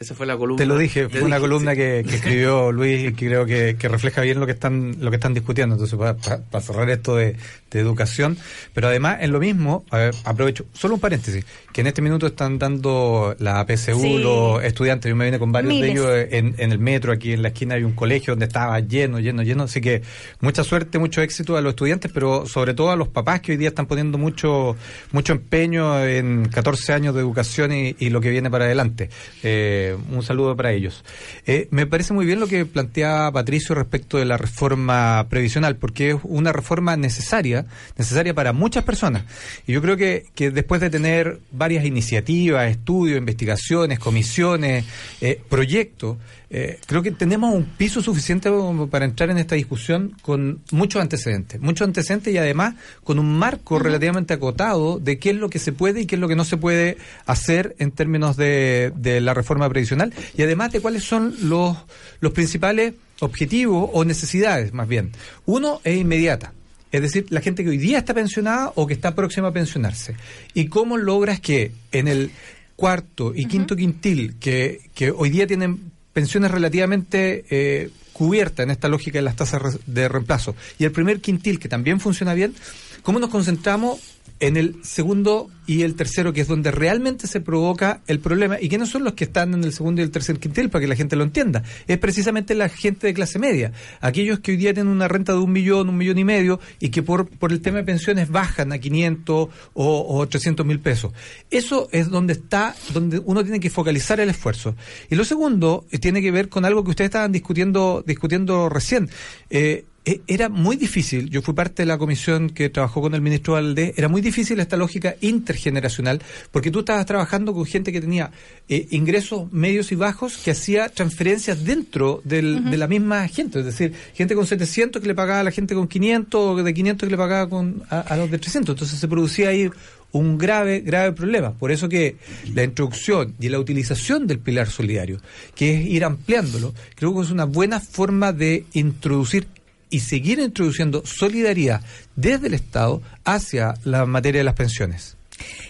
Esa 0.00 0.14
fue 0.14 0.26
la 0.26 0.36
columna. 0.36 0.58
Te 0.58 0.66
lo 0.66 0.78
dije, 0.78 1.08
fue 1.08 1.22
una 1.22 1.40
columna 1.40 1.74
que, 1.74 2.00
escribió 2.00 2.70
Luis 2.70 3.08
y 3.08 3.12
que 3.14 3.26
creo 3.26 3.46
que, 3.46 3.88
refleja 3.88 4.20
bien 4.22 4.38
lo 4.38 4.46
que 4.46 4.52
están 4.52 4.96
lo 5.00 5.10
que 5.10 5.16
están 5.16 5.34
discutiendo. 5.34 5.74
Entonces, 5.74 5.98
para, 5.98 6.60
cerrar 6.60 6.88
esto 6.90 7.16
de, 7.16 7.36
educación, 7.72 8.36
pero 8.72 8.88
además 8.88 9.18
en 9.20 9.32
lo 9.32 9.40
mismo, 9.40 9.84
aprovecho, 10.24 10.66
solo 10.72 10.94
un 10.94 11.00
paréntesis, 11.00 11.44
que 11.72 11.80
en 11.80 11.86
este 11.86 12.02
minuto 12.02 12.26
están 12.26 12.58
dando 12.58 13.34
la 13.38 13.64
PSU 13.66 14.18
los 14.18 14.64
estudiantes, 14.64 15.08
yo 15.08 15.16
me 15.16 15.24
vine 15.24 15.38
con 15.38 15.52
varios 15.52 15.80
de 15.80 15.90
ellos 15.90 16.08
en, 16.30 16.54
el 16.58 16.78
metro, 16.78 17.12
aquí 17.12 17.32
en 17.32 17.42
la 17.42 17.48
esquina 17.48 17.74
hay 17.74 17.84
un 17.84 17.92
colegio 17.92 18.32
donde 18.32 18.46
estaba 18.46 18.78
lleno, 18.80 19.20
lleno, 19.20 19.42
lleno, 19.42 19.64
así 19.64 19.80
que 19.80 20.02
mucha 20.40 20.64
suerte, 20.64 20.98
mucho 20.98 21.22
éxito 21.22 21.56
a 21.56 21.60
los 21.60 21.70
estudiantes, 21.70 22.10
pero 22.12 22.46
sobre 22.46 22.74
todo 22.74 22.90
a 22.90 22.96
los 22.96 23.08
papás 23.08 23.40
que 23.40 23.52
hoy 23.52 23.58
día 23.58 23.68
están 23.68 23.86
poniendo 23.86 24.18
mucho 24.18 24.76
mucho 25.12 25.32
empeño 25.32 26.04
en 26.04 26.48
14 26.48 26.92
años 26.92 27.14
de 27.14 27.20
educación 27.20 27.72
y, 27.72 27.96
y 27.98 28.10
lo 28.10 28.20
que 28.20 28.30
viene 28.30 28.50
para 28.50 28.64
adelante. 28.64 29.10
Eh, 29.42 29.96
un 30.10 30.22
saludo 30.22 30.56
para 30.56 30.72
ellos. 30.72 31.04
Eh, 31.46 31.68
me 31.70 31.86
parece 31.86 32.12
muy 32.12 32.26
bien 32.26 32.40
lo 32.40 32.46
que 32.46 32.64
plantea 32.66 33.30
Patricio 33.32 33.74
respecto 33.74 34.18
de 34.18 34.24
la 34.24 34.36
reforma 34.36 35.26
previsional, 35.28 35.76
porque 35.76 36.10
es 36.10 36.16
una 36.22 36.52
reforma 36.52 36.96
necesaria, 36.96 37.57
necesaria 37.96 38.34
para 38.34 38.52
muchas 38.52 38.84
personas. 38.84 39.24
Y 39.66 39.72
yo 39.72 39.82
creo 39.82 39.96
que, 39.96 40.26
que 40.34 40.50
después 40.50 40.80
de 40.80 40.90
tener 40.90 41.40
varias 41.52 41.84
iniciativas, 41.84 42.70
estudios, 42.70 43.18
investigaciones, 43.18 43.98
comisiones, 43.98 44.84
eh, 45.20 45.40
proyectos, 45.48 46.16
eh, 46.50 46.78
creo 46.86 47.02
que 47.02 47.10
tenemos 47.10 47.54
un 47.54 47.64
piso 47.64 48.00
suficiente 48.00 48.50
para 48.90 49.04
entrar 49.04 49.28
en 49.28 49.36
esta 49.36 49.54
discusión 49.54 50.16
con 50.22 50.62
muchos 50.70 51.02
antecedentes, 51.02 51.60
muchos 51.60 51.86
antecedentes 51.86 52.32
y 52.32 52.38
además 52.38 52.74
con 53.04 53.18
un 53.18 53.38
marco 53.38 53.78
relativamente 53.78 54.32
acotado 54.32 54.98
de 54.98 55.18
qué 55.18 55.30
es 55.30 55.36
lo 55.36 55.50
que 55.50 55.58
se 55.58 55.72
puede 55.72 56.02
y 56.02 56.06
qué 56.06 56.14
es 56.14 56.20
lo 56.20 56.28
que 56.28 56.36
no 56.36 56.46
se 56.46 56.56
puede 56.56 56.96
hacer 57.26 57.76
en 57.78 57.90
términos 57.90 58.38
de, 58.38 58.92
de 58.96 59.20
la 59.20 59.34
reforma 59.34 59.68
previsional 59.68 60.14
y 60.36 60.42
además 60.42 60.72
de 60.72 60.80
cuáles 60.80 61.04
son 61.04 61.34
los, 61.42 61.76
los 62.20 62.32
principales 62.32 62.94
objetivos 63.20 63.90
o 63.92 64.04
necesidades, 64.04 64.72
más 64.72 64.88
bien. 64.88 65.12
Uno 65.44 65.80
es 65.84 65.98
inmediata. 65.98 66.52
Es 66.90 67.02
decir, 67.02 67.26
la 67.30 67.40
gente 67.40 67.64
que 67.64 67.70
hoy 67.70 67.78
día 67.78 67.98
está 67.98 68.14
pensionada 68.14 68.72
o 68.74 68.86
que 68.86 68.94
está 68.94 69.14
próxima 69.14 69.48
a 69.48 69.52
pensionarse. 69.52 70.16
¿Y 70.54 70.66
cómo 70.66 70.96
logras 70.96 71.40
que 71.40 71.72
en 71.92 72.08
el 72.08 72.30
cuarto 72.76 73.32
y 73.34 73.46
quinto 73.46 73.74
quintil, 73.74 74.36
que, 74.38 74.80
que 74.94 75.10
hoy 75.10 75.30
día 75.30 75.46
tienen 75.46 75.90
pensiones 76.12 76.50
relativamente 76.50 77.44
eh, 77.50 77.90
cubiertas 78.12 78.64
en 78.64 78.70
esta 78.70 78.88
lógica 78.88 79.18
de 79.18 79.22
las 79.22 79.36
tasas 79.36 79.78
de 79.86 80.08
reemplazo. 80.08 80.56
Y 80.78 80.84
el 80.84 80.92
primer 80.92 81.20
quintil, 81.20 81.58
que 81.58 81.68
también 81.68 82.00
funciona 82.00 82.34
bien, 82.34 82.54
¿cómo 83.02 83.18
nos 83.18 83.30
concentramos 83.30 84.00
en 84.40 84.56
el 84.56 84.84
segundo 84.84 85.50
y 85.66 85.82
el 85.82 85.94
tercero, 85.96 86.32
que 86.32 86.40
es 86.40 86.48
donde 86.48 86.70
realmente 86.70 87.26
se 87.26 87.40
provoca 87.40 88.00
el 88.06 88.20
problema. 88.20 88.56
¿Y 88.60 88.68
quiénes 88.68 88.88
son 88.88 89.04
los 89.04 89.12
que 89.14 89.24
están 89.24 89.52
en 89.52 89.64
el 89.64 89.72
segundo 89.72 90.00
y 90.00 90.04
el 90.04 90.10
tercer 90.10 90.38
quintil? 90.38 90.70
Para 90.70 90.82
que 90.82 90.88
la 90.88 90.96
gente 90.96 91.16
lo 91.16 91.24
entienda. 91.24 91.62
Es 91.86 91.98
precisamente 91.98 92.54
la 92.54 92.68
gente 92.68 93.06
de 93.06 93.14
clase 93.14 93.38
media. 93.38 93.72
Aquellos 94.00 94.38
que 94.38 94.52
hoy 94.52 94.56
día 94.56 94.72
tienen 94.72 94.92
una 94.92 95.08
renta 95.08 95.32
de 95.32 95.38
un 95.38 95.52
millón, 95.52 95.88
un 95.88 95.96
millón 95.96 96.18
y 96.18 96.24
medio, 96.24 96.60
y 96.80 96.88
que 96.88 97.02
por, 97.02 97.28
por 97.28 97.52
el 97.52 97.60
tema 97.60 97.78
de 97.78 97.84
pensiones 97.84 98.30
bajan 98.30 98.72
a 98.72 98.78
500 98.78 99.48
o, 99.74 100.18
o 100.18 100.28
300 100.28 100.64
mil 100.64 100.80
pesos. 100.80 101.12
Eso 101.50 101.88
es 101.92 102.08
donde 102.08 102.32
está, 102.34 102.74
donde 102.94 103.20
uno 103.24 103.42
tiene 103.42 103.60
que 103.60 103.70
focalizar 103.70 104.20
el 104.20 104.30
esfuerzo. 104.30 104.74
Y 105.10 105.16
lo 105.16 105.24
segundo 105.24 105.86
eh, 105.90 105.98
tiene 105.98 106.22
que 106.22 106.30
ver 106.30 106.48
con 106.48 106.64
algo 106.64 106.84
que 106.84 106.90
ustedes 106.90 107.08
estaban 107.08 107.32
discutiendo, 107.32 108.02
discutiendo 108.06 108.68
recién. 108.68 109.10
Eh, 109.50 109.84
era 110.26 110.48
muy 110.48 110.76
difícil, 110.76 111.28
yo 111.30 111.42
fui 111.42 111.54
parte 111.54 111.82
de 111.82 111.86
la 111.86 111.98
comisión 111.98 112.50
que 112.50 112.70
trabajó 112.70 113.00
con 113.00 113.14
el 113.14 113.20
ministro 113.20 113.54
Valdés, 113.54 113.94
era 113.96 114.08
muy 114.08 114.20
difícil 114.20 114.60
esta 114.60 114.76
lógica 114.76 115.16
intergeneracional, 115.20 116.22
porque 116.50 116.70
tú 116.70 116.80
estabas 116.80 117.04
trabajando 117.06 117.52
con 117.52 117.64
gente 117.66 117.92
que 117.92 118.00
tenía 118.00 118.30
eh, 118.68 118.86
ingresos 118.90 119.52
medios 119.52 119.92
y 119.92 119.96
bajos 119.96 120.38
que 120.38 120.52
hacía 120.52 120.88
transferencias 120.88 121.64
dentro 121.64 122.20
de 122.24 122.42
la 122.42 122.86
misma 122.86 123.26
gente, 123.28 123.60
es 123.60 123.64
decir, 123.64 123.92
gente 124.14 124.34
con 124.34 124.46
700 124.46 125.02
que 125.02 125.08
le 125.08 125.14
pagaba 125.14 125.40
a 125.40 125.44
la 125.44 125.50
gente 125.50 125.74
con 125.74 125.88
500, 125.88 126.40
o 126.40 126.62
de 126.62 126.74
500 126.74 127.06
que 127.06 127.10
le 127.10 127.18
pagaba 127.18 127.48
con, 127.48 127.82
a, 127.90 128.16
los 128.16 128.30
de 128.30 128.38
300, 128.38 128.74
entonces 128.74 128.98
se 128.98 129.08
producía 129.08 129.48
ahí 129.48 129.68
un 130.12 130.38
grave, 130.38 130.80
grave 130.80 131.12
problema. 131.12 131.52
Por 131.52 131.70
eso 131.70 131.88
que 131.88 132.16
la 132.54 132.64
introducción 132.64 133.34
y 133.40 133.48
la 133.48 133.58
utilización 133.58 134.26
del 134.26 134.38
pilar 134.38 134.68
solidario, 134.68 135.20
que 135.54 135.74
es 135.74 135.86
ir 135.86 136.04
ampliándolo, 136.04 136.74
creo 136.94 137.14
que 137.14 137.22
es 137.22 137.30
una 137.30 137.44
buena 137.44 137.80
forma 137.80 138.32
de 138.32 138.64
introducir 138.72 139.46
y 139.90 140.00
seguir 140.00 140.38
introduciendo 140.38 141.02
solidaridad 141.04 141.82
desde 142.16 142.48
el 142.48 142.54
Estado 142.54 143.02
hacia 143.24 143.74
la 143.84 144.06
materia 144.06 144.40
de 144.40 144.44
las 144.44 144.54
pensiones. 144.54 145.16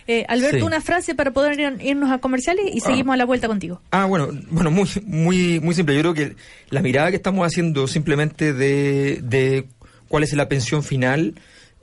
Eh, 0.07 0.25
Alberto, 0.29 0.57
Sí. 0.57 0.63
una 0.63 0.81
frase 0.81 1.15
para 1.15 1.33
poder 1.33 1.59
ir- 1.59 1.85
irnos 1.85 2.11
a 2.11 2.19
comerciales 2.19 2.65
y 2.75 2.81
seguimos 2.81 3.13
a 3.13 3.17
la 3.19 3.27
vuelta 3.27 3.49
contigo. 3.49 3.83
Ah, 3.91 4.07
bueno, 4.07 4.29
bueno, 4.51 4.71
muy, 4.71 4.89
muy, 5.05 5.61
muy 5.61 5.75
simple. 5.75 5.95
Yo 5.95 6.01
creo 6.01 6.15
que 6.15 6.37
la 6.71 6.81
mirada 6.81 7.11
que 7.11 7.17
estamos 7.17 7.47
haciendo 7.47 7.87
simplemente 7.87 8.55
de, 8.55 9.21
de 9.23 9.67
cuál 10.09 10.23
es 10.23 10.33
la 10.33 10.49
pensión 10.49 10.83
final, 10.83 11.35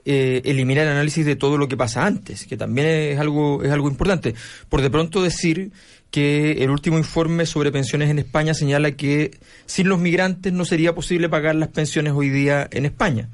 eh, 0.04 0.42
elimina 0.44 0.82
el 0.82 0.88
análisis 0.88 1.24
de 1.24 1.36
todo 1.36 1.58
lo 1.58 1.68
que 1.68 1.76
pasa 1.76 2.06
antes, 2.06 2.46
que 2.46 2.56
también 2.56 2.86
es 2.88 3.18
algo, 3.20 3.62
es 3.62 3.70
algo 3.70 3.88
importante. 3.88 4.34
Por 4.68 4.82
de 4.82 4.90
pronto 4.90 5.22
decir 5.22 5.70
que 6.10 6.52
el 6.64 6.70
último 6.70 6.98
informe 6.98 7.46
sobre 7.46 7.72
pensiones 7.72 8.10
en 8.10 8.18
España 8.18 8.54
señala 8.54 8.92
que 8.92 9.38
sin 9.66 9.88
los 9.88 9.98
migrantes 9.98 10.52
no 10.52 10.64
sería 10.64 10.94
posible 10.94 11.28
pagar 11.28 11.54
las 11.54 11.68
pensiones 11.68 12.12
hoy 12.14 12.30
día 12.30 12.68
en 12.70 12.86
España. 12.86 13.28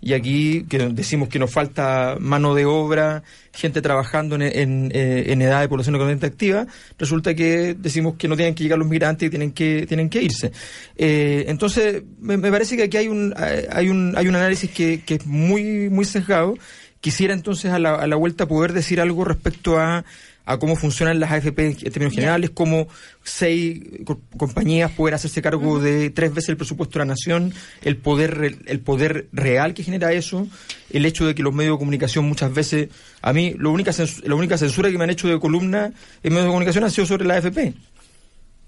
Y 0.00 0.12
aquí 0.12 0.64
que 0.68 0.78
decimos 0.90 1.28
que 1.28 1.40
nos 1.40 1.50
falta 1.50 2.16
mano 2.20 2.54
de 2.54 2.64
obra, 2.64 3.24
gente 3.52 3.82
trabajando 3.82 4.36
en, 4.36 4.42
en, 4.42 4.92
eh, 4.94 5.32
edad 5.32 5.60
de 5.60 5.68
población 5.68 5.96
económicamente 5.96 6.26
activa, 6.26 6.66
resulta 6.96 7.34
que 7.34 7.74
decimos 7.74 8.14
que 8.14 8.28
no 8.28 8.36
tienen 8.36 8.54
que 8.54 8.62
llegar 8.62 8.78
los 8.78 8.86
migrantes 8.86 9.26
y 9.26 9.30
tienen 9.30 9.50
que 9.50 9.86
tienen 9.88 10.08
que 10.08 10.22
irse. 10.22 10.52
Eh, 10.96 11.46
entonces, 11.48 12.04
me, 12.20 12.36
me 12.36 12.52
parece 12.52 12.76
que 12.76 12.84
aquí 12.84 12.96
hay 12.96 13.08
un 13.08 13.34
hay 13.36 13.88
un 13.88 14.14
hay 14.16 14.28
un 14.28 14.36
análisis 14.36 14.70
que, 14.70 15.02
que 15.04 15.14
es 15.14 15.26
muy 15.26 15.88
muy 15.90 16.04
sesgado. 16.04 16.54
Quisiera 17.00 17.34
entonces 17.34 17.72
a 17.72 17.78
la, 17.80 17.94
a 17.94 18.06
la 18.06 18.16
vuelta 18.16 18.46
poder 18.46 18.72
decir 18.72 19.00
algo 19.00 19.24
respecto 19.24 19.78
a 19.78 20.04
a 20.50 20.56
cómo 20.58 20.76
funcionan 20.76 21.20
las 21.20 21.30
AFP 21.30 21.58
en 21.66 21.76
términos 21.76 22.14
generales, 22.14 22.50
cómo 22.50 22.88
seis 23.22 23.80
co- 24.04 24.20
compañías 24.36 24.90
pueden 24.92 25.14
hacerse 25.14 25.42
cargo 25.42 25.78
de 25.78 26.08
tres 26.10 26.32
veces 26.34 26.48
el 26.48 26.56
presupuesto 26.56 26.98
de 26.98 27.04
la 27.04 27.10
nación, 27.12 27.52
el 27.82 27.96
poder 27.98 28.56
el 28.66 28.80
poder 28.80 29.28
real 29.32 29.74
que 29.74 29.82
genera 29.82 30.12
eso, 30.12 30.46
el 30.90 31.04
hecho 31.04 31.26
de 31.26 31.34
que 31.34 31.42
los 31.42 31.52
medios 31.54 31.74
de 31.74 31.78
comunicación 31.80 32.24
muchas 32.26 32.52
veces, 32.54 32.88
a 33.20 33.32
mí 33.34 33.54
la 33.58 33.68
única 33.68 33.92
la 34.24 34.34
única 34.34 34.56
censura 34.56 34.90
que 34.90 34.96
me 34.96 35.04
han 35.04 35.10
hecho 35.10 35.28
de 35.28 35.38
columna 35.38 35.92
en 36.22 36.32
medios 36.32 36.44
de 36.44 36.48
comunicación 36.48 36.84
ha 36.84 36.90
sido 36.90 37.06
sobre 37.06 37.26
la 37.26 37.34
AFP. 37.34 37.74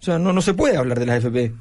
O 0.00 0.04
sea, 0.04 0.18
no, 0.18 0.32
no 0.32 0.42
se 0.42 0.54
puede 0.54 0.76
hablar 0.76 0.98
de 0.98 1.06
la 1.06 1.14
AFP. 1.14 1.52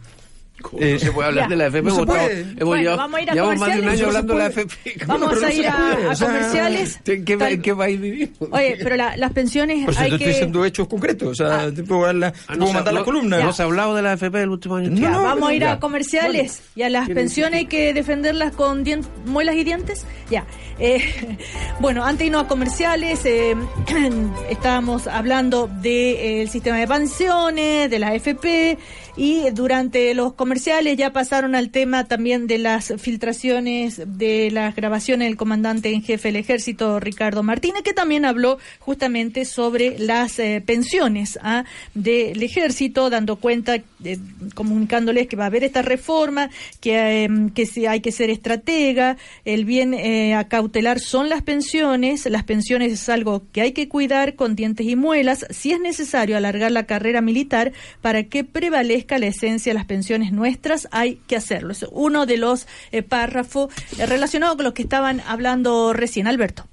¿Cómo 0.62 0.82
Eh, 0.84 0.94
no 0.94 1.00
se 1.00 1.12
puede 1.12 1.28
hablar 1.30 1.46
ya. 1.46 1.50
de 1.50 1.56
la 1.56 1.66
FP? 1.68 1.84
No 1.90 1.96
se 1.96 2.02
Hemos 2.02 2.16
hemos 2.18 2.66
Bueno, 2.68 2.82
llevado- 2.84 2.98
vamos 2.98 3.18
a 3.20 3.22
ir 3.24 3.30
a 3.30 3.34
llevamos 3.34 3.60
más 3.60 3.70
de 3.70 3.74
un 3.76 3.80
comerciales. 3.82 4.00
año 4.00 4.02
No 4.02 4.08
hablando 4.08 4.34
de 4.34 4.40
la. 4.40 4.46
FP. 4.48 5.06
Vamos 5.06 5.30
pero 5.30 5.42
a 5.42 5.50
no 5.50 5.56
ir 5.56 5.68
a, 5.68 5.72
a 5.72 6.10
o 6.12 6.16
sea, 6.16 6.28
comerciales. 6.28 7.00
¿En 7.06 7.26
qué, 7.26 7.38
Tal- 7.38 7.52
en 7.54 7.62
qué 7.62 7.76
país 7.76 8.02
vivimos? 8.02 8.38
Oye, 8.52 8.78
pero 8.84 8.96
la- 8.96 9.18
las 9.18 9.32
pensiones 9.34 9.86
Por 9.86 9.94
eso 9.94 10.02
hay 10.04 10.10
te 10.10 10.16
estoy 10.16 10.26
que... 10.26 10.32
diciendo 10.34 10.66
hechos 10.66 10.88
concretos. 10.88 11.30
O 11.30 11.36
sea, 11.36 11.62
Ah. 11.62 11.72
te 11.74 11.84
puedo, 11.84 12.06
dar 12.06 12.16
la- 12.16 12.28
Ah, 12.28 12.32
te 12.32 12.54
no 12.54 12.58
puedo 12.60 12.68
se 12.68 12.74
mandar 12.74 12.88
habló- 12.94 13.00
las 13.00 13.04
columnas. 13.06 13.44
No 13.44 13.54
se 13.54 13.62
ha 13.62 13.66
hablado 13.66 13.96
de 13.96 14.02
la 14.02 14.14
FP 14.14 14.42
el 14.42 14.50
último 14.50 14.76
año. 14.76 14.90
No, 14.90 14.98
Ya, 15.00 15.10
no, 15.12 15.24
vamos 15.24 15.50
a 15.50 15.54
ir 15.54 15.62
ya. 15.62 15.72
a 15.74 15.80
comerciales 15.80 16.62
y 16.76 16.82
a 16.84 16.90
las 16.90 17.10
pensiones 17.10 17.60
hay 17.60 17.66
que 17.68 17.94
defenderlas 17.94 18.52
con 18.54 18.84
dien- 18.84 19.06
muelas 19.26 19.56
y 19.56 19.64
dientes. 19.64 20.06
Ya. 20.30 20.46
Eh, 20.80 21.02
bueno, 21.80 22.04
antes 22.04 22.20
de 22.20 22.26
irnos 22.28 22.44
a 22.44 22.48
comerciales, 22.48 23.22
eh, 23.26 23.56
estábamos 24.50 25.08
hablando 25.08 25.68
del 25.82 26.50
sistema 26.50 26.78
de 26.78 26.88
pensiones, 26.88 27.90
de 27.90 28.00
la 28.00 28.10
AFP 28.10 28.78
y 29.16 29.50
durante 29.52 30.14
los 30.14 30.34
comerciales 30.34 30.98
ya 30.98 31.12
pasaron 31.12 31.56
al 31.56 31.70
tema 31.70 32.06
también 32.06 32.48
de 32.48 32.58
las 32.58 32.94
filtraciones 32.98 34.02
de 34.06 34.52
las 34.52 34.76
grabaciones 34.76 35.28
del 35.28 35.38
comandante 35.38 35.94
en 35.94 36.02
jefe 36.02 36.30
del 36.30 36.38
ejército, 36.38 37.00
Ricardo 37.00 37.44
Martínez, 37.44 37.84
que 37.84 37.94
también 37.94 38.26
habló 38.26 38.58
justamente 38.80 39.46
sobre 39.46 39.98
las 40.00 40.40
eh, 40.40 40.62
pensiones 40.66 41.40
¿ah? 41.42 41.66
del 41.94 42.42
ejército, 42.44 43.10
dando 43.10 43.38
cuenta, 43.38 43.76
eh, 43.76 44.18
comunicándoles 44.56 45.28
que 45.28 45.36
va 45.36 45.46
a 45.46 45.48
haber 45.48 45.64
esta 45.64 45.82
reforma, 45.82 46.50
que, 46.80 47.26
eh, 47.26 47.30
que 47.54 47.66
si 47.66 47.86
hay 47.86 48.02
que 48.02 48.12
ser 48.12 48.30
estratega, 48.30 49.18
el 49.46 49.66
bien 49.66 49.94
eh, 49.94 50.36
a 50.36 50.48
cautelar 50.48 51.00
son 51.00 51.30
las 51.30 51.42
pensiones, 51.42 52.26
las 52.26 52.44
pensiones 52.44 52.92
es 52.92 53.10
algo 53.10 53.44
que 53.52 53.62
hay 53.62 53.72
que 53.72 53.88
cuidar 53.88 54.36
con 54.36 54.56
dientes 54.56 54.88
y 54.88 54.96
muelas, 54.96 55.46
si 55.50 55.72
es 55.72 55.80
necesario 55.80 56.38
alargar 56.38 56.72
la 56.72 56.86
carrera 56.86 57.22
militar 57.22 57.72
para 58.02 58.24
que 58.24 58.44
prevalezca 58.44 59.09
la 59.18 59.28
esencia 59.28 59.72
de 59.72 59.74
las 59.74 59.86
pensiones 59.86 60.32
nuestras, 60.32 60.88
hay 60.92 61.16
que 61.28 61.36
hacerlo. 61.36 61.72
Es 61.72 61.86
uno 61.92 62.26
de 62.26 62.38
los 62.38 62.68
eh, 62.92 63.02
párrafos 63.02 63.74
eh, 63.98 64.06
relacionados 64.06 64.56
con 64.56 64.66
los 64.66 64.74
que 64.74 64.84
estaban 64.84 65.22
hablando 65.22 65.94
recién, 65.94 66.28
Alberto. 66.28 66.68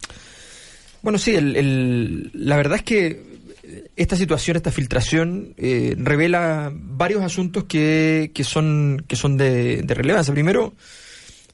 Bueno, 1.03 1.19
sí, 1.19 1.35
el, 1.35 2.31
la 2.35 2.57
verdad 2.57 2.77
es 2.77 2.83
que 2.83 3.37
esta 3.97 4.17
situación, 4.17 4.57
esta 4.57 4.73
filtración, 4.73 5.55
eh, 5.57 5.95
revela 5.99 6.73
varios 6.75 7.23
asuntos 7.23 7.65
que, 7.65 8.33
que 8.35 8.45
son, 8.45 9.05
que 9.09 9.17
son 9.17 9.37
de, 9.37 9.85
relevancia. 9.87 10.35
Primero, 10.35 10.75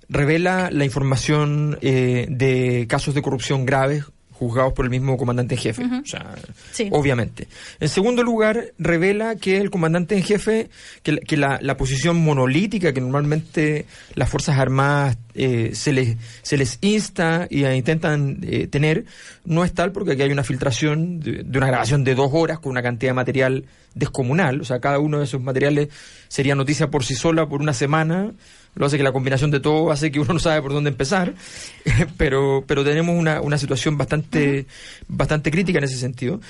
revela 0.09 0.71
la 0.71 0.85
información 0.85 1.79
de 1.81 2.87
casos 2.89 3.15
de 3.15 3.23
corrupción 3.23 3.65
graves 3.65 4.05
juzgados 4.47 4.73
por 4.73 4.85
el 4.85 4.91
mismo 4.91 5.17
comandante 5.17 5.55
en 5.55 5.61
jefe. 5.61 5.85
O 5.85 6.07
sea, 6.07 6.35
Sí. 6.73 6.89
obviamente. 6.91 7.49
En 7.81 7.89
segundo 7.89 8.23
lugar, 8.23 8.73
revela 8.79 9.37
que 9.37 9.57
el 9.59 9.71
comandante 9.71 10.17
en 10.17 10.23
jefe, 10.23 10.69
que, 11.03 11.13
la- 11.13 11.21
que 11.21 11.37
la, 11.37 11.59
la 11.63 11.77
posición 11.77 12.17
monolítica 12.17 12.93
que 12.93 13.01
normalmente 13.01 13.87
las 14.15 14.29
Fuerzas 14.29 14.59
Armadas 14.59 15.17
eh, 15.35 15.71
se, 15.75 15.93
les, 15.93 16.17
se 16.43 16.57
les 16.57 16.79
insta 16.83 17.47
y 17.49 17.65
eh, 17.65 17.75
intentan 17.77 18.39
eh, 18.43 18.67
tener, 18.67 19.05
no 19.45 19.65
es 19.65 19.73
tal 19.73 19.93
porque 19.93 20.13
aquí 20.13 20.23
hay 20.23 20.33
una 20.33 20.45
filtración 20.45 21.21
de, 21.21 21.43
de 21.45 21.59
una 21.59 21.67
grabación 21.69 22.05
de 22.05 22.15
dos 22.15 22.31
horas 22.33 22.59
con 22.59 22.71
una 22.73 22.83
cantidad 22.83 23.11
de 23.11 23.15
material 23.15 23.65
descomunal. 23.95 24.61
O 24.61 24.65
sea, 24.65 24.81
cada 24.81 24.99
uno 24.99 25.19
de 25.19 25.25
esos 25.25 25.41
materiales 25.43 25.89
sería 26.29 26.55
noticia 26.55 26.91
por 26.91 27.05
sí 27.05 27.15
sola 27.15 27.47
por 27.49 27.61
una 27.63 27.73
semana. 27.75 28.33
Lo 28.75 28.87
hace 28.87 28.97
que 28.97 29.03
la 29.03 29.13
combinación 29.13 29.51
de 29.51 29.61
todo 29.61 29.91
hace 29.91 30.11
que 30.11 30.21
uno 30.21 30.35
no 30.35 30.39
sabe 30.39 30.63
por 30.63 30.73
dónde 30.73 30.91
empezar. 30.91 31.35
pero, 32.17 32.65
pero 32.67 32.85
tenemos 32.85 33.19
una, 33.19 33.41
una 33.41 33.59
situación 33.59 33.99
bastante, 33.99 34.67
bastante 35.09 35.51
crítica 35.51 35.79
en 35.79 35.85
ese 35.85 35.97
sentido. 35.97 36.41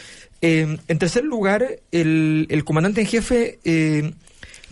Eh, 0.40 0.78
en 0.87 0.98
tercer 0.98 1.24
lugar, 1.24 1.64
el, 1.90 2.46
el 2.48 2.64
comandante 2.64 3.00
en 3.00 3.06
jefe 3.06 3.58
eh, 3.64 4.12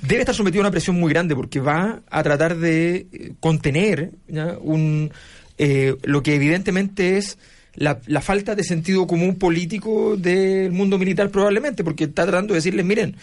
debe 0.02 0.20
estar 0.20 0.34
sometido 0.34 0.62
a 0.62 0.66
una 0.66 0.70
presión 0.70 0.98
muy 0.98 1.12
grande 1.12 1.34
porque 1.34 1.60
va 1.60 2.02
a 2.08 2.22
tratar 2.22 2.56
de 2.56 3.06
eh, 3.12 3.32
contener 3.40 4.10
¿ya? 4.28 4.56
un 4.60 5.10
eh, 5.58 5.96
lo 6.04 6.22
que 6.22 6.34
evidentemente 6.34 7.18
es 7.18 7.38
la, 7.74 8.00
la 8.06 8.20
falta 8.20 8.54
de 8.54 8.64
sentido 8.64 9.06
común 9.06 9.36
político 9.36 10.16
del 10.16 10.72
mundo 10.72 10.98
militar 10.98 11.30
probablemente, 11.30 11.84
porque 11.84 12.04
está 12.04 12.22
tratando 12.22 12.54
de 12.54 12.58
decirles, 12.58 12.84
miren, 12.84 13.16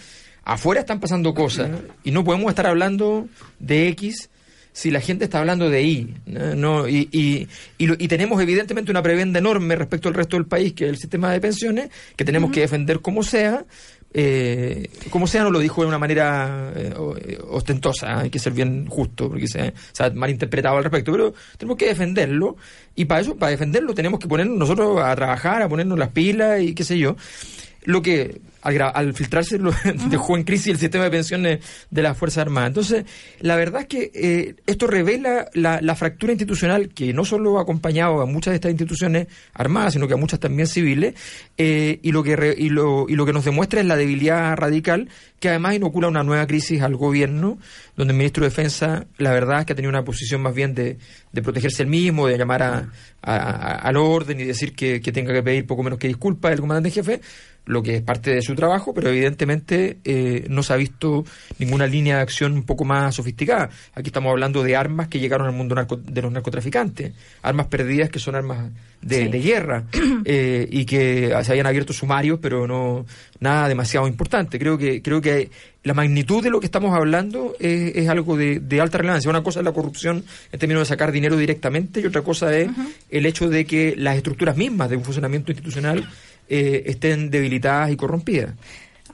afuera 0.47 0.79
están 0.79 1.01
pasando 1.01 1.33
cosas 1.33 1.69
y 2.05 2.12
no 2.12 2.23
podemos 2.23 2.49
estar 2.49 2.67
hablando 2.67 3.27
de 3.60 3.89
X 3.89 4.29
si 4.71 4.91
la 4.91 5.01
gente 5.01 5.25
está 5.25 5.39
hablando 5.39 5.69
de 5.69 5.83
Y. 5.83 6.13
¿no? 6.25 6.88
Y, 6.88 7.10
y, 7.12 7.47
y, 7.79 8.07
tenemos 8.07 8.39
evidentemente 8.41 8.91
una 8.91 9.01
prebenda 9.01 9.39
enorme 9.39 9.75
respecto 9.75 10.07
al 10.07 10.13
resto 10.13 10.38
del 10.38 10.45
país, 10.45 10.73
que 10.73 10.86
es 10.86 10.91
el 10.91 10.97
sistema 10.97 11.31
de 11.31 11.41
pensiones, 11.41 11.89
que 12.15 12.23
tenemos 12.23 12.51
que 12.51 12.62
defender 12.62 13.01
como 13.01 13.23
sea. 13.23 13.65
Eh, 14.13 14.89
como 15.10 15.27
sea, 15.27 15.43
no 15.43 15.51
lo 15.51 15.60
dijo 15.60 15.81
de 15.81 15.88
una 15.88 15.99
manera 15.99 16.71
eh, 16.75 16.93
eh, 16.95 17.39
ostentosa, 17.49 18.19
hay 18.19 18.29
que 18.29 18.39
ser 18.39 18.53
bien 18.53 18.88
justo, 18.88 19.29
porque 19.29 19.47
se, 19.47 19.73
se 19.91 20.03
ha 20.03 20.10
malinterpretado 20.12 20.77
al 20.77 20.83
respecto, 20.83 21.12
pero 21.12 21.33
tenemos 21.57 21.77
que 21.77 21.88
defenderlo, 21.88 22.55
y 22.95 23.05
para 23.05 23.21
eso, 23.21 23.36
para 23.36 23.51
defenderlo, 23.51 23.93
tenemos 23.93 24.19
que 24.19 24.27
ponernos 24.27 24.57
nosotros 24.57 25.01
a 25.03 25.13
trabajar, 25.15 25.62
a 25.62 25.69
ponernos 25.69 25.99
las 25.99 26.10
pilas 26.10 26.62
y 26.62 26.73
qué 26.73 26.83
sé 26.83 26.97
yo. 26.97 27.17
Lo 27.88 28.02
que 28.02 28.41
al, 28.63 28.82
al 28.82 29.13
filtrarse 29.13 29.58
lo 29.60 29.71
dejó 30.10 30.36
en 30.36 30.43
crisis 30.43 30.67
el 30.67 30.78
sistema 30.78 31.06
de 31.06 31.10
pensiones 31.12 31.60
de 31.89 32.02
las 32.02 32.17
Fuerzas 32.17 32.39
Armadas. 32.41 32.67
Entonces, 32.67 33.06
la 33.39 33.56
verdad 33.56 33.84
es 33.84 33.88
que 33.88 34.12
eh, 34.13 34.56
esto 34.65 34.88
revela 34.88 35.47
la, 35.54 35.80
la 35.82 35.95
fractura 35.95 36.34
institucional 36.34 36.89
que 36.89 37.13
no 37.13 37.23
solo 37.23 37.60
ha 37.60 37.62
acompañado 37.62 38.19
a 38.19 38.26
muchas 38.26 38.52
de 38.52 38.56
estas 38.56 38.71
instituciones 38.71 39.28
armadas, 39.54 39.93
sino 39.93 40.06
que 40.06 40.15
a 40.15 40.17
muchas 40.17 40.41
también 40.41 40.67
civiles, 40.67 41.15
eh, 41.58 42.00
y, 42.04 42.12
lo 42.12 42.23
que 42.23 42.36
re- 42.36 42.56
y, 42.58 42.67
lo, 42.67 43.06
y 43.08 43.15
lo 43.15 43.26
que 43.26 43.32
nos 43.32 43.45
demuestra 43.45 43.80
es 43.80 43.86
la 43.86 43.95
debilidad 43.95 44.58
radical 44.58 45.08
que 45.39 45.47
además 45.50 45.76
inocula 45.76 46.10
una 46.10 46.23
nueva 46.23 46.45
crisis 46.47 46.82
al 46.82 46.95
gobierno, 46.97 47.58
donde 47.95 48.12
el 48.12 48.17
ministro 48.17 48.43
de 48.43 48.50
Defensa, 48.50 49.06
la 49.17 49.32
verdad 49.32 49.60
es 49.62 49.65
que 49.65 49.73
ha 49.73 49.76
tenido 49.78 49.91
una 49.91 50.04
posición 50.04 50.41
más 50.41 50.54
bien 50.54 50.73
de, 50.76 50.97
de 51.32 51.41
protegerse 51.41 51.84
el 51.84 51.89
mismo, 51.89 52.28
de 52.28 52.38
llamar 52.38 52.63
a, 52.63 52.78
a- 53.21 53.36
a- 53.36 53.76
al 53.76 53.95
orden 53.95 54.41
y 54.41 54.43
decir 54.43 54.73
que, 54.73 55.00
que 55.00 55.12
tenga 55.13 55.32
que 55.32 55.43
pedir 55.43 55.65
poco 55.65 55.84
menos 55.84 56.00
que 56.00 56.08
disculpas 56.10 56.52
el 56.52 56.60
comandante 56.60 56.89
en 56.89 56.95
jefe, 56.95 57.21
lo 57.67 57.84
que 57.84 57.97
es 57.97 58.01
parte 58.01 58.34
de 58.34 58.41
su 58.41 58.56
trabajo, 58.56 58.93
pero 58.93 59.10
evidentemente 59.10 59.97
eh, 60.03 60.45
no 60.49 60.63
se 60.63 60.73
ha 60.73 60.77
visto 60.77 61.23
ninguna 61.60 61.86
línea 61.86 62.15
de 62.15 62.21
acción 62.21 62.53
un 62.53 62.63
poco 62.63 62.84
más 62.86 63.13
sofisticada. 63.15 63.69
Aquí 63.93 64.08
estamos 64.08 64.32
hablando 64.32 64.63
de 64.63 64.75
armas 64.75 65.08
que 65.10 65.19
llegaron 65.19 65.47
al 65.47 65.53
mundo 65.53 65.75
narco- 65.75 65.97
de 66.01 66.21
los 66.21 66.32
narcotraficantes, 66.32 67.12
armas 67.43 67.67
perdidas 67.67 68.10
que 68.10 68.19
son 68.19 68.36
armas 68.36 68.71
de, 69.01 69.25
Sí. 69.25 69.27
de 69.30 69.39
guerra 69.41 69.84
eh, 70.25 70.67
y 70.71 70.86
que 70.86 71.34
se 71.43 71.51
habían 71.51 71.67
abierto 71.67 71.93
sumarios, 71.93 72.39
pero 72.41 72.65
no 72.67 73.06
nada 73.39 73.67
demasiado 73.67 74.08
importante. 74.08 74.58
Creo 74.58 74.77
que 74.77 75.01
creo 75.03 75.21
que 75.21 75.51
la 75.84 75.93
magnitud 75.93 76.43
de 76.43 76.49
lo 76.49 76.60
que 76.60 76.65
estamos 76.65 76.93
hablando 76.95 77.53
es, 77.60 77.95
es 77.95 78.10
algo 78.10 78.36
de, 78.36 78.60
de 78.60 78.82
alta 78.82 78.97
relevancia. 78.97 79.30
Una 79.30 79.43
cosa 79.43 79.60
es 79.60 79.65
la 79.65 79.71
corrupción 79.71 80.23
en 80.51 80.60
términos 80.60 80.82
de 80.82 80.86
sacar 80.86 81.12
dinero 81.12 81.38
directamente 81.38 82.01
y 82.01 82.06
otra 82.06 82.21
cosa 82.23 82.56
es 82.58 82.69
el 83.10 83.25
hecho 83.25 83.47
de 83.49 83.65
que 83.65 83.93
las 83.97 84.17
estructuras 84.17 84.58
mismas 84.58 84.89
de 84.89 84.97
un 84.97 85.03
funcionamiento 85.03 85.51
institucional 85.51 86.10
eh, 86.49 86.83
estén 86.88 87.29
debilitadas 87.29 87.91
y 87.91 87.97
corrompidas. 87.97 88.53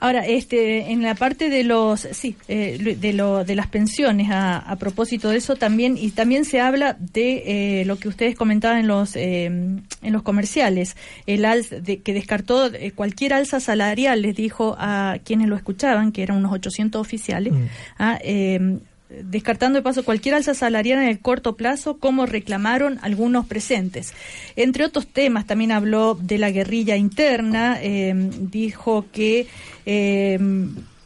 Ahora, 0.00 0.26
este, 0.26 0.92
en 0.92 1.02
la 1.02 1.14
parte 1.14 1.48
de 1.48 1.64
los, 1.64 2.00
sí, 2.00 2.36
eh, 2.48 2.96
de, 3.00 3.12
lo, 3.14 3.44
de 3.44 3.54
las 3.54 3.68
pensiones, 3.68 4.30
a, 4.30 4.58
a, 4.58 4.76
propósito 4.76 5.30
de 5.30 5.36
eso 5.36 5.56
también, 5.56 5.96
y 5.96 6.10
también 6.10 6.44
se 6.44 6.60
habla 6.60 6.94
de 6.98 7.80
eh, 7.80 7.84
lo 7.86 7.96
que 7.96 8.08
ustedes 8.08 8.34
comentaban 8.34 8.80
en 8.80 8.86
los, 8.86 9.16
eh, 9.16 9.44
en 9.46 9.82
los 10.02 10.22
comerciales, 10.22 10.96
el 11.26 11.44
alza 11.44 11.80
de, 11.80 12.02
que 12.02 12.12
descartó 12.12 12.66
eh, 12.66 12.92
cualquier 12.92 13.32
alza 13.32 13.60
salarial, 13.60 14.20
les 14.20 14.34
dijo 14.34 14.76
a 14.78 15.16
quienes 15.24 15.48
lo 15.48 15.56
escuchaban, 15.56 16.12
que 16.12 16.22
eran 16.22 16.36
unos 16.36 16.52
800 16.52 17.00
oficiales, 17.00 17.52
mm. 17.52 17.66
a, 17.98 18.18
eh, 18.22 18.78
descartando 19.22 19.78
de 19.78 19.82
paso 19.82 20.04
cualquier 20.04 20.34
alza 20.34 20.54
salarial 20.54 21.02
en 21.02 21.08
el 21.08 21.20
corto 21.20 21.56
plazo, 21.56 21.98
como 21.98 22.26
reclamaron 22.26 22.98
algunos 23.02 23.46
presentes. 23.46 24.14
Entre 24.56 24.84
otros 24.84 25.06
temas, 25.06 25.46
también 25.46 25.72
habló 25.72 26.14
de 26.14 26.38
la 26.38 26.50
guerrilla 26.50 26.96
interna, 26.96 27.78
eh, 27.80 28.12
dijo 28.14 29.06
que 29.12 29.46
eh, 29.86 30.38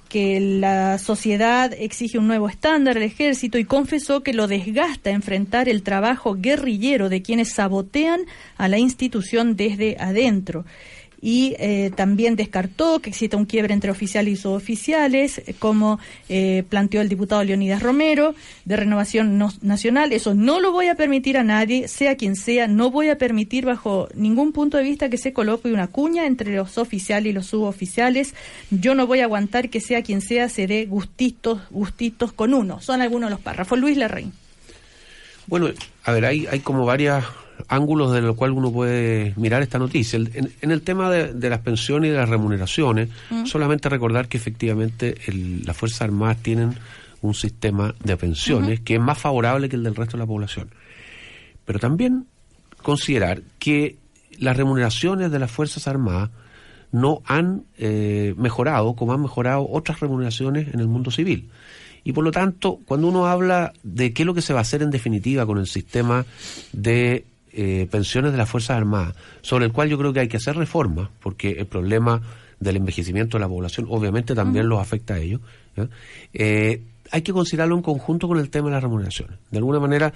que 0.08 0.40
la 0.40 0.98
sociedad 0.98 1.72
exige 1.78 2.18
un 2.18 2.26
nuevo 2.26 2.48
estándar 2.48 2.96
al 2.96 3.02
ejército 3.02 3.58
y 3.58 3.64
confesó 3.64 4.22
que 4.22 4.32
lo 4.32 4.46
desgasta 4.46 5.10
enfrentar 5.10 5.68
el 5.68 5.82
trabajo 5.82 6.34
guerrillero 6.34 7.08
de 7.08 7.22
quienes 7.22 7.52
sabotean 7.52 8.22
a 8.56 8.68
la 8.68 8.78
institución 8.78 9.56
desde 9.56 9.96
adentro 10.00 10.64
y 11.20 11.56
eh, 11.58 11.90
también 11.94 12.36
descartó 12.36 13.00
que 13.00 13.10
exista 13.10 13.36
un 13.36 13.44
quiebre 13.44 13.74
entre 13.74 13.90
oficiales 13.90 14.34
y 14.34 14.36
suboficiales, 14.36 15.38
eh, 15.38 15.54
como 15.58 15.98
eh, 16.28 16.64
planteó 16.68 17.00
el 17.00 17.08
diputado 17.08 17.42
Leonidas 17.42 17.82
Romero, 17.82 18.34
de 18.64 18.76
Renovación 18.76 19.38
no, 19.38 19.52
Nacional. 19.62 20.12
Eso 20.12 20.34
no 20.34 20.60
lo 20.60 20.72
voy 20.72 20.88
a 20.88 20.94
permitir 20.94 21.36
a 21.36 21.44
nadie, 21.44 21.88
sea 21.88 22.16
quien 22.16 22.36
sea, 22.36 22.68
no 22.68 22.90
voy 22.90 23.08
a 23.08 23.18
permitir 23.18 23.64
bajo 23.64 24.08
ningún 24.14 24.52
punto 24.52 24.76
de 24.76 24.84
vista 24.84 25.08
que 25.08 25.18
se 25.18 25.32
coloque 25.32 25.72
una 25.72 25.88
cuña 25.88 26.26
entre 26.26 26.54
los 26.54 26.78
oficiales 26.78 27.30
y 27.30 27.32
los 27.32 27.46
suboficiales. 27.46 28.34
Yo 28.70 28.94
no 28.94 29.06
voy 29.06 29.20
a 29.20 29.24
aguantar 29.24 29.70
que 29.70 29.80
sea 29.80 30.02
quien 30.02 30.20
sea 30.20 30.48
se 30.48 30.66
dé 30.66 30.86
gustitos, 30.86 31.60
gustitos 31.70 32.32
con 32.32 32.54
uno. 32.54 32.80
Son 32.80 33.02
algunos 33.02 33.30
los 33.30 33.40
párrafos. 33.40 33.78
Luis 33.78 33.96
Larraín. 33.96 34.32
Bueno, 35.46 35.70
a 36.04 36.12
ver, 36.12 36.26
hay, 36.26 36.46
hay 36.46 36.60
como 36.60 36.84
varias 36.84 37.24
ángulos 37.68 38.12
de 38.12 38.20
los 38.20 38.36
cuales 38.36 38.56
uno 38.56 38.72
puede 38.72 39.34
mirar 39.36 39.62
esta 39.62 39.78
noticia. 39.78 40.18
En, 40.18 40.52
en 40.60 40.70
el 40.70 40.82
tema 40.82 41.10
de, 41.10 41.34
de, 41.34 41.50
las 41.50 41.60
pensiones 41.60 42.08
y 42.08 42.12
de 42.12 42.18
las 42.18 42.28
remuneraciones, 42.28 43.08
mm. 43.30 43.46
solamente 43.46 43.88
recordar 43.88 44.28
que 44.28 44.36
efectivamente 44.36 45.16
el, 45.26 45.64
las 45.64 45.76
Fuerzas 45.76 46.02
Armadas 46.02 46.38
tienen 46.42 46.74
un 47.20 47.34
sistema 47.34 47.94
de 48.02 48.16
pensiones 48.16 48.78
uh 48.78 48.82
-huh. 48.82 48.84
que 48.84 48.94
es 48.94 49.00
más 49.00 49.18
favorable 49.18 49.68
que 49.68 49.76
el 49.76 49.82
del 49.82 49.94
resto 49.94 50.16
de 50.16 50.22
la 50.22 50.26
población. 50.26 50.70
Pero 51.64 51.78
también 51.78 52.26
considerar 52.82 53.42
que 53.58 53.96
las 54.38 54.56
remuneraciones 54.56 55.30
de 55.30 55.38
las 55.38 55.50
Fuerzas 55.50 55.88
Armadas 55.88 56.30
no 56.92 57.20
han 57.26 57.64
eh, 57.76 58.34
mejorado 58.36 58.94
como 58.94 59.12
han 59.12 59.20
mejorado 59.20 59.68
otras 59.68 60.00
remuneraciones 60.00 60.72
en 60.72 60.80
el 60.80 60.88
mundo 60.88 61.10
civil. 61.10 61.50
Y 62.04 62.12
por 62.12 62.24
lo 62.24 62.30
tanto, 62.30 62.80
cuando 62.86 63.08
uno 63.08 63.26
habla 63.26 63.72
de 63.82 64.12
qué 64.12 64.22
es 64.22 64.26
lo 64.26 64.32
que 64.32 64.40
se 64.40 64.54
va 64.54 64.60
a 64.60 64.62
hacer 64.62 64.82
en 64.82 64.90
definitiva 64.90 65.44
con 65.44 65.58
el 65.58 65.66
sistema 65.66 66.24
de 66.72 67.26
eh, 67.52 67.86
pensiones 67.90 68.32
de 68.32 68.38
las 68.38 68.48
Fuerzas 68.48 68.76
Armadas, 68.76 69.14
sobre 69.40 69.66
el 69.66 69.72
cual 69.72 69.88
yo 69.88 69.98
creo 69.98 70.12
que 70.12 70.20
hay 70.20 70.28
que 70.28 70.36
hacer 70.36 70.56
reformas, 70.56 71.08
porque 71.20 71.52
el 71.52 71.66
problema 71.66 72.20
del 72.60 72.76
envejecimiento 72.76 73.36
de 73.36 73.42
la 73.42 73.48
población 73.48 73.86
obviamente 73.88 74.34
también 74.34 74.66
uh 74.66 74.68
-huh. 74.68 74.70
los 74.70 74.80
afecta 74.80 75.14
a 75.14 75.18
ellos, 75.18 75.40
eh, 76.34 76.82
hay 77.10 77.22
que 77.22 77.32
considerarlo 77.32 77.76
en 77.76 77.82
conjunto 77.82 78.28
con 78.28 78.38
el 78.38 78.50
tema 78.50 78.68
de 78.68 78.74
las 78.74 78.82
remuneraciones. 78.82 79.38
De 79.50 79.58
alguna 79.58 79.80
manera, 79.80 80.12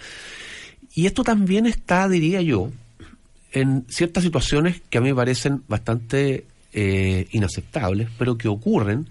y 0.95 1.07
esto 1.07 1.23
también 1.23 1.67
está, 1.67 2.09
diría 2.09 2.43
yo, 2.43 2.71
en 3.53 3.85
ciertas 3.89 4.25
situaciones 4.25 4.83
que 4.91 4.99
a 4.99 5.01
mí 5.01 5.09
me 5.09 5.15
parecen 5.15 5.63
bastante 5.69 6.47
eh, 6.73 7.27
inaceptables, 7.33 8.09
pero 8.19 8.37
que 8.37 8.49
ocurren 8.49 9.09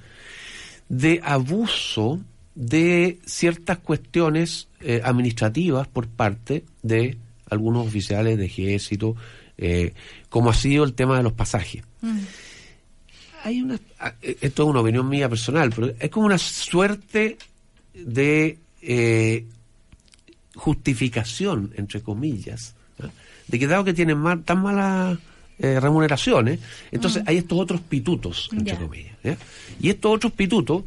de 0.89 1.21
abuso 1.23 2.19
de 2.55 3.19
ciertas 3.25 3.77
cuestiones 3.77 4.67
eh, 4.81 5.01
administrativas 5.03 5.87
por 5.87 6.07
parte 6.07 6.65
de 6.83 7.17
algunos 7.51 7.85
oficiales 7.85 8.37
de 8.37 8.45
ejército, 8.45 9.15
eh, 9.57 9.93
como 10.29 10.49
ha 10.49 10.53
sido 10.53 10.83
el 10.83 10.93
tema 10.93 11.17
de 11.17 11.23
los 11.23 11.33
pasajes. 11.33 11.83
Mm. 12.01 12.19
Hay 13.43 13.61
una, 13.61 13.79
ah, 13.99 14.13
esto 14.21 14.63
es 14.63 14.69
una 14.69 14.79
opinión 14.79 15.07
mía 15.07 15.27
personal, 15.27 15.71
pero 15.75 15.93
es 15.99 16.09
como 16.09 16.25
una 16.25 16.37
suerte 16.37 17.37
de 17.93 18.57
eh, 18.81 19.45
justificación, 20.55 21.73
entre 21.75 22.01
comillas, 22.01 22.73
de 23.47 23.59
que 23.59 23.67
dado 23.67 23.83
que 23.83 23.93
tienen 23.93 24.17
mal, 24.17 24.43
tan 24.43 24.61
malas 24.61 25.17
eh, 25.59 25.79
remuneraciones, 25.79 26.59
entonces 26.91 27.23
mm. 27.23 27.25
hay 27.27 27.37
estos 27.37 27.59
otros 27.59 27.81
pitutos, 27.81 28.49
entre 28.53 28.77
yeah. 28.77 28.79
comillas. 28.79 29.37
Y 29.81 29.89
estos 29.89 30.15
otros 30.15 30.31
pitutos, 30.31 30.83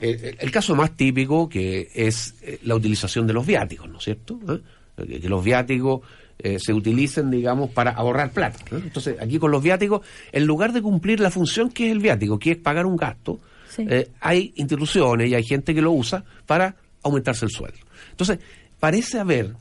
el 0.00 0.50
caso 0.50 0.74
más 0.74 0.96
típico 0.96 1.48
que 1.48 1.90
es 1.94 2.34
la 2.62 2.74
utilización 2.74 3.26
de 3.26 3.32
los 3.34 3.44
viáticos, 3.44 3.90
¿no 3.90 3.98
es 3.98 4.04
cierto? 4.04 4.38
¿Eh? 4.48 4.60
Que 4.96 5.28
los 5.28 5.44
viáticos 5.44 6.00
eh, 6.38 6.58
se 6.58 6.72
utilicen, 6.72 7.30
digamos, 7.30 7.70
para 7.70 7.92
ahorrar 7.92 8.30
plata. 8.30 8.58
¿no? 8.70 8.78
Entonces, 8.78 9.16
aquí 9.20 9.38
con 9.38 9.50
los 9.50 9.62
viáticos, 9.62 10.02
en 10.32 10.46
lugar 10.46 10.72
de 10.72 10.82
cumplir 10.82 11.20
la 11.20 11.30
función 11.30 11.70
que 11.70 11.86
es 11.86 11.92
el 11.92 11.98
viático, 11.98 12.38
que 12.38 12.52
es 12.52 12.56
pagar 12.58 12.86
un 12.86 12.96
gasto, 12.96 13.40
sí. 13.68 13.86
eh, 13.88 14.10
hay 14.20 14.52
instituciones 14.56 15.30
y 15.30 15.34
hay 15.34 15.44
gente 15.44 15.74
que 15.74 15.82
lo 15.82 15.92
usa 15.92 16.24
para 16.46 16.76
aumentarse 17.02 17.44
el 17.44 17.50
sueldo. 17.50 17.78
Entonces, 18.10 18.38
parece 18.78 19.18
haber 19.18 19.54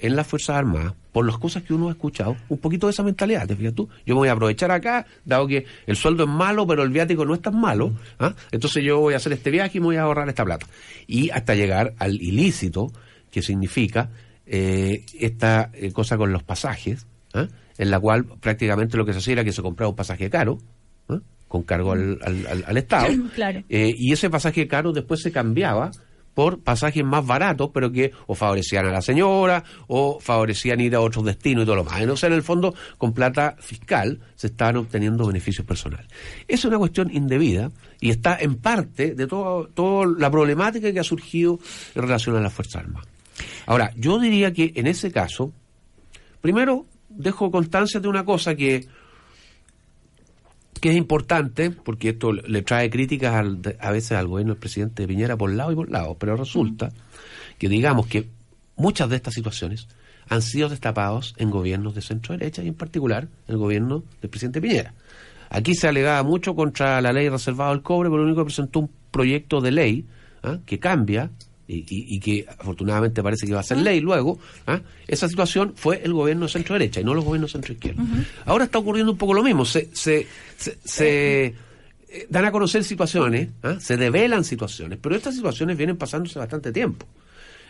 en 0.00 0.16
las 0.16 0.26
Fuerzas 0.26 0.56
Armadas, 0.56 0.94
por 1.12 1.24
las 1.24 1.38
cosas 1.38 1.62
que 1.62 1.72
uno 1.72 1.88
ha 1.88 1.92
escuchado, 1.92 2.36
un 2.48 2.58
poquito 2.58 2.86
de 2.86 2.92
esa 2.92 3.02
mentalidad, 3.02 3.46
te 3.46 3.56
fijas 3.56 3.74
tú, 3.74 3.88
yo 4.04 4.14
me 4.14 4.20
voy 4.20 4.28
a 4.28 4.32
aprovechar 4.32 4.70
acá, 4.70 5.06
dado 5.24 5.46
que 5.46 5.66
el 5.86 5.96
sueldo 5.96 6.24
es 6.24 6.28
malo, 6.28 6.66
pero 6.66 6.82
el 6.82 6.90
viático 6.90 7.24
no 7.24 7.34
es 7.34 7.40
tan 7.40 7.58
malo, 7.58 7.92
¿ah? 8.18 8.34
entonces 8.50 8.84
yo 8.84 9.00
voy 9.00 9.14
a 9.14 9.18
hacer 9.18 9.32
este 9.32 9.50
viaje 9.50 9.78
y 9.78 9.80
me 9.80 9.86
voy 9.86 9.96
a 9.96 10.02
ahorrar 10.02 10.28
esta 10.28 10.44
plata. 10.44 10.66
Y 11.06 11.30
hasta 11.30 11.54
llegar 11.54 11.94
al 11.98 12.20
ilícito, 12.20 12.92
que 13.30 13.42
significa 13.42 14.10
eh, 14.48 15.04
esta 15.20 15.70
eh, 15.74 15.92
cosa 15.92 16.16
con 16.16 16.32
los 16.32 16.42
pasajes, 16.42 17.06
¿eh? 17.34 17.48
en 17.76 17.90
la 17.90 18.00
cual 18.00 18.24
prácticamente 18.24 18.96
lo 18.96 19.04
que 19.04 19.12
se 19.12 19.18
hacía 19.18 19.34
era 19.34 19.44
que 19.44 19.52
se 19.52 19.62
compraba 19.62 19.90
un 19.90 19.96
pasaje 19.96 20.30
caro, 20.30 20.58
¿eh? 21.10 21.18
con 21.46 21.62
cargo 21.62 21.92
al, 21.92 22.18
al, 22.22 22.76
Estado, 22.76 23.08
claro. 23.34 23.62
Y 23.68 24.12
ese 24.12 24.30
pasaje 24.30 24.66
caro 24.66 24.92
después 24.92 25.20
se 25.20 25.32
cambiaba 25.32 25.90
por 26.38 26.60
pasajes 26.60 27.04
más 27.04 27.26
baratos, 27.26 27.70
pero 27.74 27.90
que 27.90 28.12
o 28.28 28.34
favorecían 28.36 28.86
a 28.86 28.92
la 28.92 29.02
señora 29.02 29.64
o 29.88 30.20
favorecían 30.20 30.80
ir 30.80 30.94
a 30.94 31.00
otros 31.00 31.24
destinos 31.24 31.64
y 31.64 31.66
todo 31.66 31.74
lo 31.74 31.82
más. 31.82 32.00
Entonces, 32.00 32.28
en 32.28 32.32
el 32.32 32.44
fondo, 32.44 32.76
con 32.96 33.12
plata 33.12 33.56
fiscal 33.58 34.20
se 34.36 34.46
estaban 34.46 34.76
obteniendo 34.76 35.26
beneficios 35.26 35.66
personales. 35.66 36.06
Es 36.46 36.64
una 36.64 36.78
cuestión 36.78 37.10
indebida 37.12 37.72
y 38.00 38.10
está 38.10 38.38
en 38.38 38.54
parte 38.54 39.16
de 39.16 39.26
toda 39.26 39.66
todo 39.74 40.06
la 40.06 40.30
problemática 40.30 40.92
que 40.92 41.00
ha 41.00 41.04
surgido 41.04 41.58
en 41.96 42.02
relación 42.02 42.36
a 42.36 42.40
las 42.40 42.52
Fuerzas 42.52 42.84
Armadas. 42.84 43.17
Ahora, 43.66 43.92
yo 43.96 44.18
diría 44.18 44.52
que 44.52 44.72
en 44.76 44.86
ese 44.86 45.12
caso, 45.12 45.52
primero 46.40 46.86
dejo 47.08 47.50
constancia 47.50 48.00
de 48.00 48.08
una 48.08 48.24
cosa 48.24 48.54
que 48.54 48.86
que 50.80 50.90
es 50.90 50.96
importante, 50.96 51.70
porque 51.70 52.10
esto 52.10 52.32
le 52.32 52.62
trae 52.62 52.90
críticas 52.90 53.34
al, 53.34 53.76
a 53.80 53.90
veces 53.90 54.12
al 54.12 54.28
gobierno 54.28 54.54
del 54.54 54.60
presidente 54.60 55.06
Piñera 55.06 55.36
por 55.36 55.50
lado 55.50 55.72
y 55.72 55.74
por 55.74 55.90
lado, 55.90 56.16
pero 56.18 56.36
resulta 56.36 56.90
que 57.58 57.68
digamos 57.68 58.06
que 58.06 58.28
muchas 58.76 59.08
de 59.08 59.16
estas 59.16 59.34
situaciones 59.34 59.88
han 60.28 60.42
sido 60.42 60.68
destapados 60.68 61.34
en 61.38 61.50
gobiernos 61.50 61.94
de 61.94 62.02
centro 62.02 62.36
derecha 62.36 62.62
y 62.62 62.68
en 62.68 62.74
particular 62.74 63.28
el 63.48 63.56
gobierno 63.56 64.04
del 64.20 64.30
presidente 64.30 64.60
Piñera. 64.60 64.94
Aquí 65.50 65.74
se 65.74 65.88
alegaba 65.88 66.22
mucho 66.22 66.54
contra 66.54 67.00
la 67.00 67.12
ley 67.12 67.28
reservada 67.28 67.70
al 67.70 67.82
cobre, 67.82 68.10
pero 68.10 68.18
lo 68.18 68.26
único 68.26 68.42
que 68.42 68.46
presentó 68.46 68.80
un 68.80 68.90
proyecto 69.10 69.60
de 69.60 69.72
ley 69.72 70.06
¿eh? 70.42 70.58
que 70.66 70.78
cambia 70.78 71.30
y, 71.68 71.84
y, 71.88 72.18
que 72.18 72.46
afortunadamente 72.48 73.22
parece 73.22 73.46
que 73.46 73.52
va 73.52 73.60
a 73.60 73.62
ser 73.62 73.76
ley 73.76 74.00
luego, 74.00 74.38
¿eh? 74.66 74.80
esa 75.06 75.28
situación 75.28 75.74
fue 75.76 76.00
el 76.02 76.14
gobierno 76.14 76.46
de 76.46 76.52
centro 76.52 76.72
derecha 76.74 77.02
y 77.02 77.04
no 77.04 77.12
los 77.12 77.24
gobiernos 77.24 77.52
centro 77.52 77.74
izquierda. 77.74 78.02
Uh 78.02 78.06
-huh. 78.06 78.24
Ahora 78.46 78.64
está 78.64 78.78
ocurriendo 78.78 79.12
un 79.12 79.18
poco 79.18 79.34
lo 79.34 79.42
mismo, 79.42 79.66
se, 79.66 79.90
se, 79.92 80.26
se, 80.56 80.78
se 80.82 81.44
eh, 82.08 82.26
dan 82.30 82.46
a 82.46 82.50
conocer 82.52 82.84
situaciones, 82.84 83.50
¿eh? 83.62 83.76
se 83.80 83.98
develan 83.98 84.44
situaciones, 84.44 84.98
pero 85.00 85.14
estas 85.14 85.34
situaciones 85.34 85.76
vienen 85.76 85.98
pasándose 85.98 86.38
bastante 86.38 86.72
tiempo. 86.72 87.06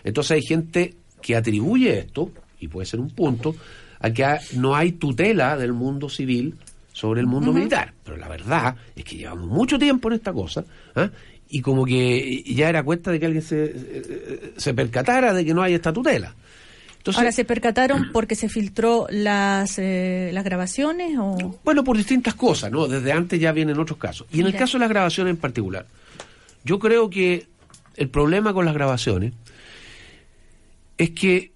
Entonces 0.05 0.31
hay 0.31 0.43
gente 0.43 0.95
que 1.21 1.35
atribuye 1.35 1.99
esto, 1.99 2.31
y 2.61 2.69
puede 2.69 2.87
ser 2.87 3.01
un 3.01 3.11
punto, 3.11 3.57
a 3.99 4.11
que 4.11 4.25
no 4.55 4.77
hay 4.77 4.93
tutela 4.93 5.57
del 5.57 5.73
mundo 5.73 6.09
civil 6.09 6.55
sobre 6.93 7.21
el 7.21 7.27
mundo 7.27 7.51
uh 7.51 7.55
-huh. 7.55 7.59
militar. 7.59 7.93
Pero 8.05 8.17
la 8.17 8.29
verdad 8.29 8.77
es 8.95 9.05
que 9.05 9.17
llevamos 9.17 9.49
mucho 9.49 9.77
tiempo 9.77 10.09
en 10.09 10.15
esta 10.15 10.33
cosa 10.33 10.65
¿eh? 10.95 11.11
Y 11.49 11.61
como 11.63 11.85
que 11.85 12.43
ya 12.43 12.69
era 12.69 12.83
cuenta 12.83 13.11
de 13.11 13.21
que 13.21 13.27
alguien 13.27 13.43
se, 13.43 14.53
se 14.57 14.75
percatara 14.75 15.33
de 15.33 15.45
que 15.45 15.55
no 15.55 15.63
hay 15.63 15.75
esta 15.75 15.93
tutela. 15.93 16.35
Entonces, 16.99 17.19
Ahora, 17.19 17.33
¿se 17.33 17.45
percataron 17.45 18.11
porque 18.13 18.35
se 18.35 18.49
filtró 18.49 19.07
las, 19.09 19.79
eh, 19.79 20.31
las 20.33 20.45
grabaciones? 20.45 21.17
o 21.19 21.59
Bueno, 21.65 21.85
por 21.85 21.97
distintas 21.97 22.35
cosas, 22.35 22.71
¿no? 22.71 22.87
Desde 22.87 23.13
antes 23.13 23.41
ya 23.41 23.53
vienen 23.53 23.79
otros 23.79 23.99
casos. 23.99 24.27
Y 24.33 24.41
en 24.41 24.47
el 24.47 24.55
caso 24.55 24.79
de 24.79 24.81
las 24.81 24.91
grabaciones 24.91 25.31
en 25.31 25.37
particular, 25.39 25.87
yo 26.65 26.79
creo 26.79 27.09
que 27.09 27.47
el 27.97 28.09
problema 28.11 28.53
con 28.53 28.65
las 28.65 28.75
grabaciones 28.75 29.33
es 30.99 31.11
que 31.11 31.53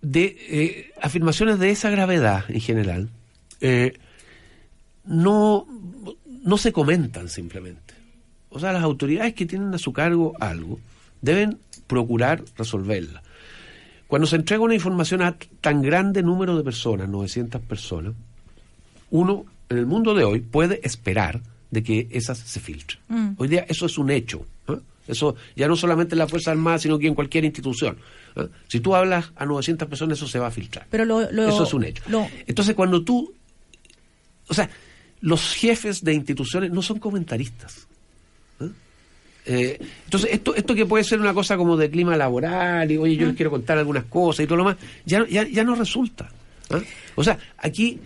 de 0.00 0.36
eh, 0.48 0.92
afirmaciones 1.00 1.58
de 1.58 1.70
esa 1.70 1.90
gravedad 1.90 2.44
en 2.48 2.60
general, 2.60 3.10
eh, 3.60 3.94
no 5.04 5.66
no 6.44 6.58
se 6.58 6.72
comentan 6.72 7.28
simplemente. 7.28 7.83
O 8.54 8.58
sea, 8.60 8.72
las 8.72 8.82
autoridades 8.82 9.34
que 9.34 9.46
tienen 9.46 9.74
a 9.74 9.78
su 9.78 9.92
cargo 9.92 10.34
algo 10.40 10.78
deben 11.20 11.58
procurar 11.86 12.42
resolverla. 12.56 13.22
Cuando 14.06 14.26
se 14.26 14.36
entrega 14.36 14.62
una 14.62 14.74
información 14.74 15.22
a 15.22 15.36
tan 15.60 15.82
grande 15.82 16.22
número 16.22 16.56
de 16.56 16.62
personas, 16.62 17.08
900 17.08 17.60
personas, 17.62 18.14
uno 19.10 19.44
en 19.68 19.78
el 19.78 19.86
mundo 19.86 20.14
de 20.14 20.24
hoy 20.24 20.40
puede 20.40 20.80
esperar 20.86 21.40
de 21.70 21.82
que 21.82 22.08
esas 22.12 22.38
se 22.38 22.60
filtren. 22.60 23.00
Mm. 23.08 23.28
Hoy 23.38 23.48
día 23.48 23.66
eso 23.68 23.86
es 23.86 23.98
un 23.98 24.10
hecho. 24.10 24.44
¿eh? 24.68 24.78
Eso 25.08 25.34
ya 25.56 25.66
no 25.66 25.74
solamente 25.76 26.14
en 26.14 26.20
la 26.20 26.28
Fuerza 26.28 26.50
Armada, 26.52 26.78
sino 26.78 26.98
que 26.98 27.08
en 27.08 27.14
cualquier 27.14 27.44
institución. 27.44 27.96
¿eh? 28.36 28.46
Si 28.68 28.80
tú 28.80 28.94
hablas 28.94 29.32
a 29.36 29.44
900 29.46 29.88
personas, 29.88 30.18
eso 30.18 30.28
se 30.28 30.38
va 30.38 30.46
a 30.48 30.50
filtrar. 30.52 30.86
Pero 30.90 31.04
lo, 31.04 31.30
lo- 31.32 31.48
eso 31.48 31.64
es 31.64 31.74
un 31.74 31.84
hecho. 31.84 32.02
lo- 32.08 32.28
Entonces, 32.46 32.74
cuando 32.74 33.02
tú... 33.02 33.32
O 34.48 34.54
sea, 34.54 34.68
los 35.20 35.54
jefes 35.54 36.04
de 36.04 36.12
instituciones 36.14 36.70
no 36.70 36.82
son 36.82 36.98
comentaristas. 37.00 37.86
¿Eh? 39.46 39.78
Entonces, 40.04 40.30
esto, 40.32 40.54
esto 40.54 40.74
que 40.74 40.86
puede 40.86 41.04
ser 41.04 41.20
una 41.20 41.34
cosa 41.34 41.56
como 41.56 41.76
de 41.76 41.90
clima 41.90 42.16
laboral, 42.16 42.90
y 42.90 42.98
oye, 42.98 43.16
yo 43.16 43.26
les 43.26 43.36
quiero 43.36 43.50
contar 43.50 43.78
algunas 43.78 44.04
cosas 44.04 44.44
y 44.44 44.46
todo 44.46 44.58
lo 44.58 44.64
más, 44.64 44.76
ya, 45.04 45.26
ya, 45.28 45.46
ya 45.46 45.64
no 45.64 45.74
resulta. 45.74 46.28
¿eh? 46.70 46.82
O 47.14 47.24
sea, 47.24 47.38
aquí 47.58 48.00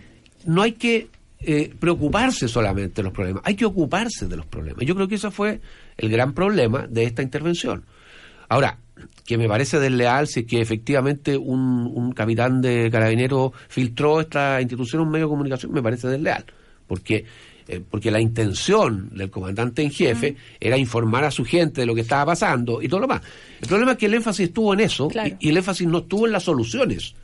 no 0.47 0.63
hay 0.63 0.73
que 0.73 1.09
eh, 1.41 1.73
preocuparse 1.79 2.49
solamente 2.49 2.97
de 2.97 3.05
los 3.05 3.13
problemas, 3.13 3.43
hay 3.45 3.55
que 3.55 3.65
ocuparse 3.65 4.27
de 4.27 4.37
los 4.37 4.47
problemas. 4.47 4.85
Yo 4.85 4.95
creo 4.95 5.09
que 5.09 5.17
ese 5.17 5.31
fue 5.31 5.61
el 5.97 6.09
gran 6.09 6.33
problema 6.33 6.87
de 6.87 7.05
esta 7.05 7.23
intervención. 7.23 7.85
Ahora, 8.49 8.79
que 9.25 9.37
me 9.37 9.47
parece 9.47 9.79
desleal 9.79 10.27
si 10.27 10.41
es 10.41 10.47
que 10.47 10.61
efectivamente 10.61 11.37
un, 11.37 11.91
un 11.95 12.13
capitán 12.13 12.63
de 12.63 12.91
carabinero 12.91 13.53
filtró 13.69 14.21
esta 14.21 14.61
institución 14.61 15.03
un 15.03 15.11
medio 15.11 15.27
de 15.27 15.31
comunicación, 15.31 15.73
me 15.73 15.83
parece 15.83 16.09
desleal. 16.09 16.45
Porque, 16.87 17.27
eh, 17.69 17.81
porque 17.89 18.11
la 18.11 18.21
intención 18.21 19.11
del 19.13 19.31
comandante 19.31 19.83
en 19.83 19.91
jefe 19.91 20.37
era 20.59 20.77
informar 20.79 21.25
a 21.25 21.31
su 21.31 21.45
gente 21.45 21.83
de 21.83 21.87
lo 21.87 21.95
que 21.95 22.01
estaba 22.01 22.27
pasando 22.27 22.83
y 22.83 22.89
todo 22.89 23.01
lo 23.01 23.09
más. 23.09 23.23
El 23.61 23.69
problema 23.69 23.93
es 23.93 23.99
que 23.99 24.07
el 24.07 24.15
énfasis 24.15 24.49
estuvo 24.49 24.73
en 24.75 24.81
eso 24.81 25.09
Claro. 25.09 25.37
y, 25.39 25.47
y 25.47 25.51
el 25.51 25.59
énfasis 25.59 25.87
no 25.87 25.99
estuvo 25.99 26.27
en 26.27 26.33
las 26.33 26.43
soluciones. 26.45 27.15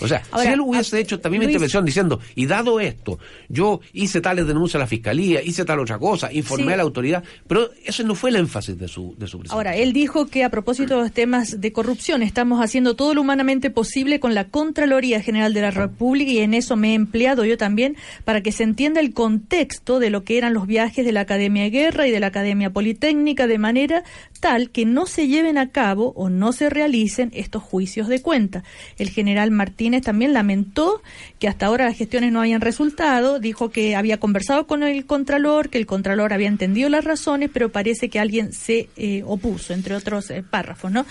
O 0.00 0.08
sea, 0.08 0.22
Ahora, 0.30 0.46
si 0.46 0.52
él 0.54 0.60
hubiese 0.60 0.98
hecho 0.98 1.20
también 1.20 1.40
una 1.42 1.46
Luis- 1.46 1.54
intervención 1.54 1.84
diciendo, 1.84 2.18
y 2.34 2.46
dado 2.46 2.80
esto, 2.80 3.18
yo 3.48 3.80
hice 3.92 4.20
tales 4.20 4.46
denuncias 4.46 4.76
a 4.76 4.78
la 4.80 4.86
fiscalía, 4.86 5.42
hice 5.42 5.64
tal 5.64 5.78
otra 5.80 5.98
cosa, 5.98 6.32
informé 6.32 6.68
Sí. 6.68 6.72
a 6.72 6.76
la 6.78 6.82
autoridad, 6.82 7.22
pero 7.46 7.70
ese 7.84 8.02
no 8.02 8.14
fue 8.14 8.30
el 8.30 8.36
énfasis 8.36 8.78
de 8.78 8.88
su, 8.88 9.14
de 9.18 9.26
su 9.26 9.38
presentación. 9.38 9.52
Ahora, 9.58 9.76
él 9.76 9.92
dijo 9.92 10.26
que 10.26 10.44
a 10.44 10.50
propósito 10.50 10.96
de 10.96 11.02
los 11.02 11.12
temas 11.12 11.60
de 11.60 11.72
corrupción, 11.72 12.22
estamos 12.22 12.60
haciendo 12.64 12.96
todo 12.96 13.14
lo 13.14 13.20
humanamente 13.20 13.70
posible 13.70 14.18
con 14.18 14.34
la 14.34 14.48
Contraloría 14.48 15.20
General 15.20 15.52
de 15.54 15.60
la 15.60 15.70
República 15.70 16.30
y 16.32 16.38
en 16.38 16.54
eso 16.54 16.74
me 16.76 16.92
he 16.92 16.94
empleado 16.94 17.44
yo 17.44 17.56
también 17.58 17.96
para 18.24 18.40
que 18.42 18.50
se 18.50 18.64
entienda 18.64 19.00
el 19.00 19.12
contexto 19.12 19.98
de 19.98 20.10
lo 20.10 20.24
que 20.24 20.38
eran 20.38 20.54
los 20.54 20.66
viajes 20.66 21.04
de 21.04 21.12
la 21.12 21.20
Academia 21.20 21.64
de 21.64 21.70
Guerra 21.70 22.08
y 22.08 22.10
de 22.10 22.20
la 22.20 22.28
Academia 22.28 22.70
Politécnica 22.70 23.46
de 23.46 23.58
manera 23.58 24.04
tal 24.40 24.70
que 24.70 24.84
no 24.86 25.06
se 25.06 25.28
lleven 25.28 25.58
a 25.58 25.70
cabo 25.70 26.12
o 26.16 26.28
no 26.30 26.52
se 26.52 26.70
realicen 26.70 27.30
estos 27.34 27.62
juicios 27.62 28.08
de 28.08 28.20
cuenta. 28.22 28.64
El 28.98 29.10
general 29.10 29.50
Martínez 29.82 30.02
también 30.02 30.32
lamentó 30.32 31.02
que 31.40 31.48
hasta 31.48 31.66
ahora 31.66 31.86
las 31.86 31.96
gestiones 31.98 32.30
no 32.30 32.40
habían 32.40 32.60
resultado, 32.60 33.40
dijo 33.40 33.70
que 33.70 33.96
había 33.96 34.20
conversado 34.20 34.68
con 34.68 34.84
el 34.84 35.06
Contralor, 35.06 35.70
que 35.70 35.78
el 35.78 35.86
Contralor 35.86 36.32
había 36.32 36.46
entendido 36.46 36.88
las 36.88 37.04
razones, 37.04 37.50
pero 37.52 37.72
parece 37.72 38.08
que 38.08 38.20
alguien 38.20 38.52
se 38.52 38.88
eh, 38.96 39.24
opuso, 39.26 39.74
entre 39.74 39.96
otros 39.96 40.30
eh, 40.30 40.44
párrafos, 40.48 40.92
¿no? 40.92 41.04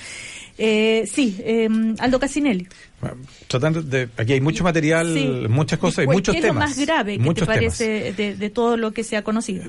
Eh, 0.58 1.04
sí, 1.12 1.36
eh, 1.40 1.68
Aldo 2.00 2.20
Casinelli. 2.20 2.66
Bueno, 3.02 3.18
Tratando 3.48 3.82
de, 3.82 4.08
aquí 4.16 4.34
hay 4.34 4.42
mucho 4.42 4.64
material, 4.64 5.14
Sí. 5.14 5.28
muchas 5.50 5.78
cosas 5.80 6.04
y 6.04 6.06
¿Cuál- 6.06 6.18
muchos 6.18 6.36
¿Qué 6.36 6.42
temas. 6.42 6.72
es 6.72 6.78
lo 6.78 6.82
más 6.84 6.88
grave 6.88 7.18
que 7.18 7.24
muchos 7.24 7.48
te 7.48 7.54
parece 7.54 8.14
de, 8.14 8.36
de 8.36 8.50
todo 8.52 8.78
lo 8.78 8.92
que 8.92 9.04
se 9.04 9.18
ha 9.18 9.24
conocido? 9.24 9.66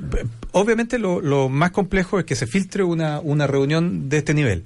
Obviamente 0.53 0.99
lo, 1.01 1.21
lo 1.21 1.49
más 1.49 1.73
complejo 1.73 2.21
es 2.21 2.25
que 2.25 2.37
se 2.37 2.47
filtre 2.47 2.85
una, 2.85 3.19
una 3.21 3.47
reunión 3.49 4.09
de 4.09 4.19
este 4.19 4.33
nivel. 4.35 4.63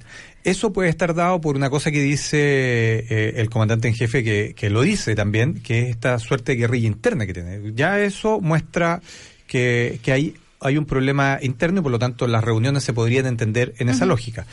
Eso 0.47 0.71
puede 0.71 0.87
estar 0.87 1.13
dado 1.13 1.41
por 1.41 1.57
una 1.57 1.69
cosa 1.69 1.91
que 1.91 2.01
dice 2.01 2.37
eh, 2.39 3.33
el 3.35 3.49
comandante 3.49 3.89
en 3.89 3.93
jefe, 3.93 4.23
que, 4.23 4.53
que 4.55 4.69
lo 4.69 4.81
dice 4.81 5.13
también, 5.13 5.55
que 5.55 5.81
es 5.81 5.89
esta 5.89 6.17
suerte 6.19 6.53
de 6.53 6.59
guerrilla 6.59 6.87
interna 6.87 7.25
que 7.25 7.33
tiene. 7.33 7.73
Ya 7.75 7.99
eso 7.99 8.39
muestra 8.39 9.01
que, 9.45 9.99
que 10.01 10.13
hay, 10.13 10.37
hay 10.61 10.77
un 10.77 10.85
problema 10.85 11.37
interno 11.41 11.81
y 11.81 11.83
por 11.83 11.91
lo 11.91 11.99
tanto 11.99 12.27
las 12.27 12.45
reuniones 12.45 12.85
se 12.85 12.93
podrían 12.93 13.25
entender 13.25 13.73
en 13.79 13.89
esa 13.89 14.05
lógica. 14.05 14.45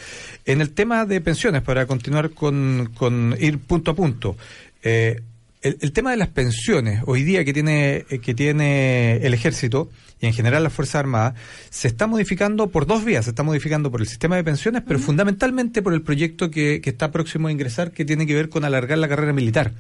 En 0.45 0.61
el 0.61 0.73
tema 0.73 1.07
de 1.07 1.21
pensiones, 1.21 1.63
para 1.63 1.87
continuar 1.87 2.31
con, 2.31 2.91
con 2.97 3.37
ir 3.39 3.61
punto 3.61 3.93
a 3.93 3.95
punto, 3.95 4.37
eh, 4.83 5.23
el, 5.65 5.79
el 5.81 5.93
tema 5.93 6.11
de 6.11 6.19
las 6.19 6.29
pensiones 6.29 7.03
hoy 7.07 7.25
día 7.25 7.45
que 7.45 7.53
tiene 7.53 8.05
eh, 8.11 8.21
que 8.21 8.35
tiene 8.35 9.17
el 9.17 9.35
ejército 9.35 9.91
y 10.21 10.27
en 10.27 10.35
general 10.35 10.63
las 10.63 10.73
fuerzas 10.73 10.97
armadas 10.97 11.35
se 11.71 11.89
está 11.89 12.07
modificando 12.07 12.69
por 12.69 12.87
dos 12.87 13.05
vías. 13.05 13.25
Se 13.25 13.31
está 13.31 13.43
modificando 13.43 13.91
por 13.91 14.01
el 14.01 14.07
sistema 14.07 14.37
de 14.37 14.45
pensiones 14.45 14.83
pero 14.87 14.99
fundamentalmente 14.99 15.83
por 15.83 15.95
el 15.95 16.03
proyecto 16.03 16.51
que, 16.51 16.81
que 16.81 16.91
está 16.91 17.11
próximo 17.11 17.49
a 17.49 17.53
ingresar 17.53 17.91
que 17.91 18.05
tiene 18.05 18.27
que 18.27 18.35
ver 18.35 18.51
con 18.51 18.65
alargar 18.65 18.99
la 18.99 19.09
carrera 19.09 19.33
militar 19.33 19.73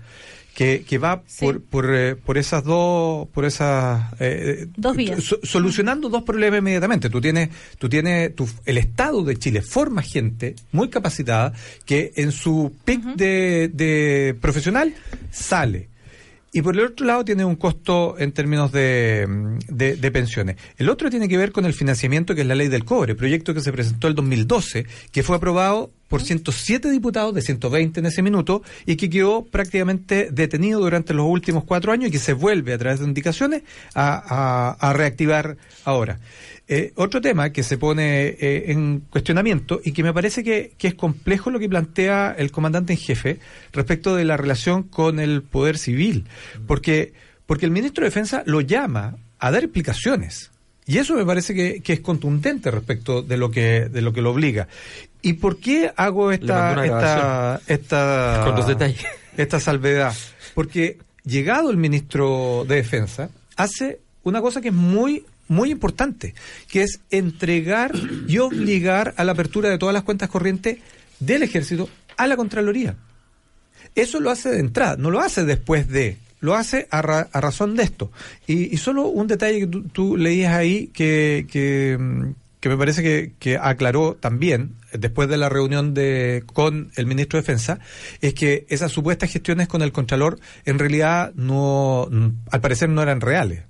que, 0.54 0.84
que 0.88 0.98
va 0.98 1.22
Sí. 1.26 1.44
por 1.44 1.60
por, 1.62 1.94
eh, 1.94 2.14
por 2.16 2.38
esas 2.38 2.62
dos 2.64 3.28
por 3.28 3.44
esas 3.44 4.12
eh, 4.20 4.66
Dos 4.76 4.96
vías. 4.96 5.22
so- 5.22 5.40
solucionando 5.42 6.08
dos 6.08 6.22
problemas 6.22 6.60
inmediatamente 6.60 7.10
tú 7.10 7.20
tienes 7.20 7.48
tú 7.78 7.88
tienes 7.88 8.34
tu- 8.34 8.48
el 8.64 8.78
estado 8.78 9.22
de 9.24 9.36
Chile 9.36 9.62
forma 9.62 10.00
gente 10.02 10.54
muy 10.72 10.88
capacitada 10.90 11.52
que 11.84 12.12
en 12.16 12.30
su 12.32 12.72
pic 12.84 13.02
de, 13.16 13.68
de 13.72 14.36
profesional 14.40 14.94
sale 15.30 15.88
y 16.52 16.62
por 16.62 16.76
el 16.78 16.84
otro 16.86 17.04
lado 17.04 17.24
tiene 17.24 17.44
un 17.44 17.56
costo 17.56 18.14
en 18.16 18.30
términos 18.30 18.70
de, 18.70 19.26
de, 19.66 19.96
de 19.96 20.10
pensiones. 20.12 20.54
El 20.78 20.88
otro 20.88 21.10
tiene 21.10 21.26
que 21.28 21.36
ver 21.36 21.50
con 21.50 21.64
el 21.66 21.72
financiamiento, 21.72 22.32
que 22.36 22.42
es 22.42 22.46
la 22.46 22.54
ley 22.54 22.68
del 22.68 22.84
cobre, 22.84 23.16
proyecto 23.16 23.54
que 23.54 23.60
se 23.60 23.72
presentó 23.72 24.06
el 24.06 24.14
2012, 24.14 24.86
que 25.10 25.24
fue 25.24 25.34
aprobado 25.34 25.90
por 26.14 26.22
107 26.22 26.92
diputados 26.92 27.34
de 27.34 27.42
120 27.42 27.98
en 27.98 28.06
ese 28.06 28.22
minuto 28.22 28.62
y 28.86 28.94
que 28.94 29.10
quedó 29.10 29.44
prácticamente 29.44 30.28
detenido 30.30 30.78
durante 30.78 31.12
los 31.12 31.26
últimos 31.26 31.64
cuatro 31.64 31.90
años 31.90 32.08
y 32.08 32.12
que 32.12 32.20
se 32.20 32.34
vuelve 32.34 32.72
a 32.72 32.78
través 32.78 33.00
de 33.00 33.06
indicaciones 33.06 33.62
a, 33.94 34.22
a- 34.78 34.90
a 34.90 34.92
reactivar 34.92 35.56
ahora. 35.84 36.20
Eh, 36.68 36.92
otro 36.94 37.20
tema 37.20 37.50
que 37.50 37.64
se 37.64 37.78
pone 37.78 38.26
eh, 38.28 38.70
en 38.70 39.00
cuestionamiento 39.10 39.80
y 39.84 39.90
que 39.90 40.04
me 40.04 40.12
parece 40.14 40.44
que, 40.44 40.72
que 40.78 40.86
es 40.86 40.94
complejo 40.94 41.50
lo 41.50 41.58
que 41.58 41.68
plantea 41.68 42.32
el 42.38 42.52
comandante 42.52 42.92
en 42.92 42.98
jefe 43.00 43.40
respecto 43.72 44.14
de 44.14 44.24
la 44.24 44.36
relación 44.36 44.84
con 44.84 45.18
el 45.18 45.42
poder 45.42 45.78
civil, 45.78 46.26
porque, 46.68 47.12
porque 47.44 47.66
el 47.66 47.72
ministro 47.72 48.04
de 48.04 48.10
Defensa 48.10 48.44
lo 48.46 48.60
llama 48.60 49.16
a 49.40 49.50
dar 49.50 49.64
explicaciones. 49.64 50.52
Y 50.86 50.98
eso 50.98 51.14
me 51.16 51.24
parece 51.26 51.54
que, 51.54 51.80
que 51.80 51.94
es 51.94 52.00
contundente 52.00 52.70
respecto 52.70 53.22
de 53.22 53.36
lo 53.38 53.50
que 53.50 53.88
de 53.88 54.02
lo 54.02 54.12
que 54.12 54.20
lo 54.20 54.30
obliga. 54.32 54.68
¿Y 55.24 55.32
por 55.34 55.58
qué 55.58 55.90
hago 55.96 56.30
esta 56.32 56.84
esta 56.84 57.60
esta 57.66 58.42
Con 58.46 58.54
los 58.56 58.66
detalles. 58.66 59.04
esta 59.36 59.58
salvedad? 59.58 60.14
Porque 60.54 60.98
llegado 61.24 61.70
el 61.70 61.76
ministro 61.78 62.64
de 62.68 62.76
Defensa 62.76 63.30
hace 63.56 64.00
una 64.22 64.40
cosa 64.40 64.60
que 64.60 64.68
es 64.68 64.74
muy 64.74 65.24
muy 65.48 65.70
importante, 65.70 66.34
que 66.70 66.82
es 66.82 67.00
entregar 67.10 67.92
y 68.28 68.38
obligar 68.38 69.12
a 69.16 69.24
la 69.24 69.32
apertura 69.32 69.68
de 69.68 69.78
todas 69.78 69.92
las 69.92 70.02
cuentas 70.02 70.28
corrientes 70.30 70.78
del 71.20 71.42
ejército 71.42 71.88
a 72.16 72.26
la 72.26 72.36
Contraloría. 72.36 72.96
Eso 73.94 74.20
lo 74.20 74.30
hace 74.30 74.48
de 74.50 74.60
entrada, 74.60 74.96
no 74.96 75.10
lo 75.10 75.20
hace 75.20 75.44
después 75.44 75.86
de, 75.88 76.16
lo 76.40 76.54
hace 76.54 76.88
a, 76.90 77.02
ra- 77.02 77.28
a 77.32 77.40
razón 77.40 77.76
de 77.76 77.82
esto. 77.84 78.10
Y, 78.46 78.74
y 78.74 78.78
solo 78.78 79.06
un 79.08 79.26
detalle 79.26 79.60
que 79.60 79.66
tú, 79.66 79.82
tú 79.84 80.16
leías 80.16 80.54
ahí 80.54 80.88
que, 80.94 81.46
que, 81.50 81.96
mm, 82.00 82.30
que 82.64 82.70
me 82.70 82.78
parece 82.78 83.02
que, 83.02 83.34
que 83.38 83.58
aclaró 83.58 84.14
también, 84.14 84.76
eh, 84.90 84.96
después 84.96 85.28
de 85.28 85.36
la 85.36 85.50
reunión 85.50 85.92
de, 85.92 86.44
con 86.54 86.92
el 86.96 87.04
ministro 87.04 87.36
de 87.36 87.42
Defensa, 87.42 87.78
es 88.22 88.32
que 88.32 88.64
esas 88.70 88.90
supuestas 88.90 89.30
gestiones 89.30 89.68
con 89.68 89.82
el 89.82 89.92
Contralor 89.92 90.40
en 90.64 90.78
realidad 90.78 91.34
no, 91.34 92.08
al 92.50 92.60
parecer 92.62 92.88
no 92.88 93.02
eran 93.02 93.20
reales. 93.20 93.64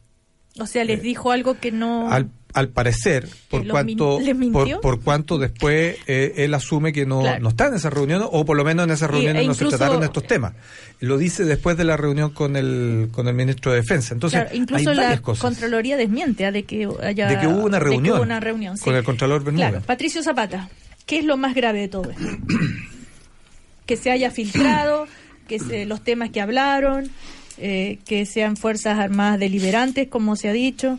O 0.60 0.66
sea, 0.66 0.84
les 0.84 1.02
dijo 1.02 1.32
algo 1.32 1.58
que 1.58 1.72
no... 1.72 2.08
Al, 2.08 2.30
al 2.54 2.68
parecer, 2.68 3.28
por 3.50 3.66
cuanto, 3.66 4.18
por, 4.52 4.80
por 4.80 5.00
cuanto 5.02 5.38
después 5.38 5.96
eh, 6.06 6.32
él 6.36 6.54
asume 6.54 6.92
que 6.92 7.04
no, 7.04 7.20
Claro. 7.20 7.42
no 7.42 7.48
está 7.48 7.66
en 7.66 7.74
esa 7.74 7.90
reunión, 7.90 8.22
o 8.30 8.44
por 8.44 8.56
lo 8.56 8.64
menos 8.64 8.84
en 8.86 8.92
esa 8.92 9.06
reunión 9.08 9.36
e 9.36 9.44
no 9.46 9.54
se 9.54 9.64
trataron 9.66 10.02
estos 10.04 10.24
temas. 10.26 10.52
Lo 11.00 11.18
dice 11.18 11.44
después 11.44 11.76
de 11.76 11.82
la 11.84 11.96
reunión 11.96 12.30
con 12.30 12.54
el, 12.56 13.08
con 13.10 13.26
el 13.28 13.34
ministro 13.34 13.72
de 13.72 13.78
Defensa. 13.78 14.14
Entonces, 14.14 14.40
Claro, 14.40 14.56
incluso 14.56 14.90
hay 14.90 14.96
la 14.96 15.20
cosas. 15.20 15.42
Contraloría 15.42 15.96
desmiente 15.96 16.46
ah, 16.46 16.52
de 16.52 16.62
que 16.62 16.88
haya 17.02 17.26
De 17.28 17.38
que 17.40 17.46
hubo 17.48 17.64
una 17.64 17.78
reunión 17.80 18.16
hubo 18.16 18.22
una 18.22 18.38
reunión, 18.40 18.78
con 18.78 18.94
el 18.94 19.02
Contralor. 19.04 19.42
Claro, 19.52 19.80
Patricio 19.80 20.22
Zapata, 20.22 20.70
¿qué 21.06 21.18
es 21.18 21.24
lo 21.24 21.36
más 21.36 21.54
grave 21.54 21.80
de 21.80 21.88
todo 21.88 22.10
esto? 22.10 22.22
que 23.86 23.96
se 23.96 24.10
haya 24.10 24.30
filtrado, 24.30 25.06
que 25.48 25.58
se- 25.58 25.86
los 25.86 26.02
temas 26.02 26.30
que 26.30 26.40
hablaron, 26.40 27.10
eh, 27.58 27.98
que 28.06 28.26
sean 28.26 28.56
fuerzas 28.56 28.98
armadas 28.98 29.38
deliberantes, 29.38 30.08
como 30.08 30.36
se 30.36 30.48
ha 30.48 30.52
dicho. 30.52 30.98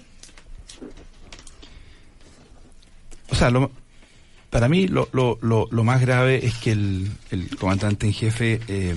O 3.35 3.37
sea, 3.37 3.49
lo- 3.49 3.69
para 4.49 4.69
mí 4.69 4.87
lo, 4.87 5.09
lo, 5.11 5.37
lo, 5.41 5.83
más 5.83 5.99
grave 5.99 6.45
es 6.45 6.53
que 6.55 6.71
el, 6.71 7.11
el 7.31 7.57
comandante 7.57 8.05
en 8.07 8.13
jefe 8.13 8.61
eh, 8.69 8.95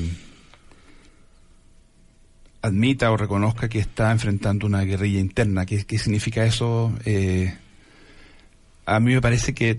admita 2.62 3.10
o 3.10 3.16
reconozca 3.16 3.68
que 3.68 3.80
está 3.80 4.12
enfrentando 4.12 4.64
una 4.68 4.82
guerrilla 4.82 5.18
interna. 5.18 5.66
¿Qué, 5.66 5.84
qué 5.84 5.98
significa 5.98 6.44
eso? 6.44 6.92
Eh, 7.04 7.52
a 8.86 9.00
mí 9.00 9.12
me 9.12 9.20
parece 9.20 9.54
que 9.54 9.76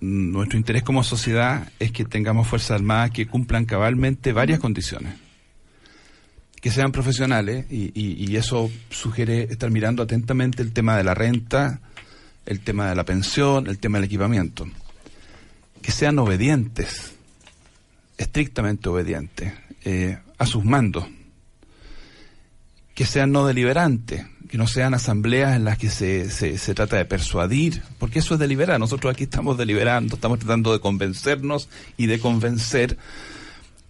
nuestro 0.00 0.58
interés 0.58 0.82
como 0.82 1.02
sociedad 1.02 1.72
es 1.78 1.90
que 1.90 2.04
tengamos 2.04 2.46
Fuerzas 2.46 2.72
Armadas 2.72 3.10
que 3.10 3.26
cumplan 3.26 3.64
cabalmente 3.64 4.34
varias 4.34 4.60
condiciones. 4.60 5.14
Que 6.60 6.70
sean 6.70 6.92
profesionales 6.92 7.64
y, 7.70 7.90
y, 7.94 8.36
eso 8.36 8.70
sugiere 8.90 9.44
estar 9.44 9.70
mirando 9.70 10.02
atentamente 10.02 10.62
el 10.62 10.74
tema 10.74 10.94
de 10.98 11.04
la 11.04 11.14
renta, 11.14 11.80
el 12.46 12.60
tema 12.60 12.88
de 12.88 12.94
la 12.94 13.04
pensión, 13.04 13.66
el 13.66 13.78
tema 13.78 13.98
del 13.98 14.06
equipamiento. 14.06 14.66
Que 15.82 15.92
sean 15.92 16.18
obedientes, 16.18 17.14
estrictamente 18.16 18.88
obedientes, 18.88 19.52
eh, 19.84 20.18
a 20.38 20.46
sus 20.46 20.64
mandos 20.64 21.06
que 22.94 23.06
sean 23.06 23.32
no 23.32 23.46
deliberantes, 23.46 24.24
que 24.48 24.56
no 24.56 24.66
sean 24.66 24.94
asambleas 24.94 25.56
en 25.56 25.64
las 25.64 25.78
que 25.78 25.90
se, 25.90 26.30
se, 26.30 26.74
trata 26.74 26.96
de 26.96 27.04
persuadir, 27.04 27.82
porque 27.98 28.20
eso 28.20 28.34
es 28.34 28.40
deliberar. 28.40 28.78
Nosotros 28.78 29.12
aquí 29.12 29.24
estamos 29.24 29.58
deliberando, 29.58 30.14
estamos 30.14 30.38
tratando 30.38 30.72
de 30.72 30.78
convencernos 30.78 31.68
y 31.96 32.06
de 32.06 32.20
convencer. 32.20 32.96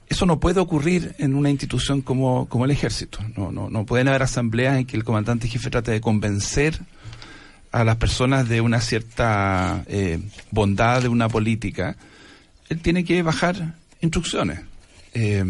Eso 0.09 0.27
no 0.27 0.41
puede 0.41 0.61
ocurrir 0.61 1.15
en 1.19 1.35
una 1.35 1.51
institución 1.51 2.01
como, 2.01 2.49
como 2.49 2.65
el 2.65 2.71
ejército. 2.71 3.19
No, 3.37 3.53
no, 3.53 3.69
no 3.69 3.85
pueden 3.85 4.09
haber 4.09 4.23
asambleas 4.23 4.79
en 4.79 4.87
que 4.87 4.97
el 4.97 5.05
comandante 5.05 5.49
jefe 5.49 5.71
trate 5.71 5.91
de 5.91 6.01
convencer 6.01 6.81
a 7.75 7.83
las 7.83 7.97
personas 7.97 8.49
de 8.49 8.61
una 8.61 8.81
cierta 8.81 9.83
eh, 9.89 10.21
bondad 10.53 11.03
de 11.03 11.09
una 11.09 11.29
política. 11.29 11.97
Él 12.69 12.79
tiene 12.79 13.05
que 13.05 13.21
bajar 13.23 13.75
instrucciones. 14.01 14.61
Eh, 15.13 15.45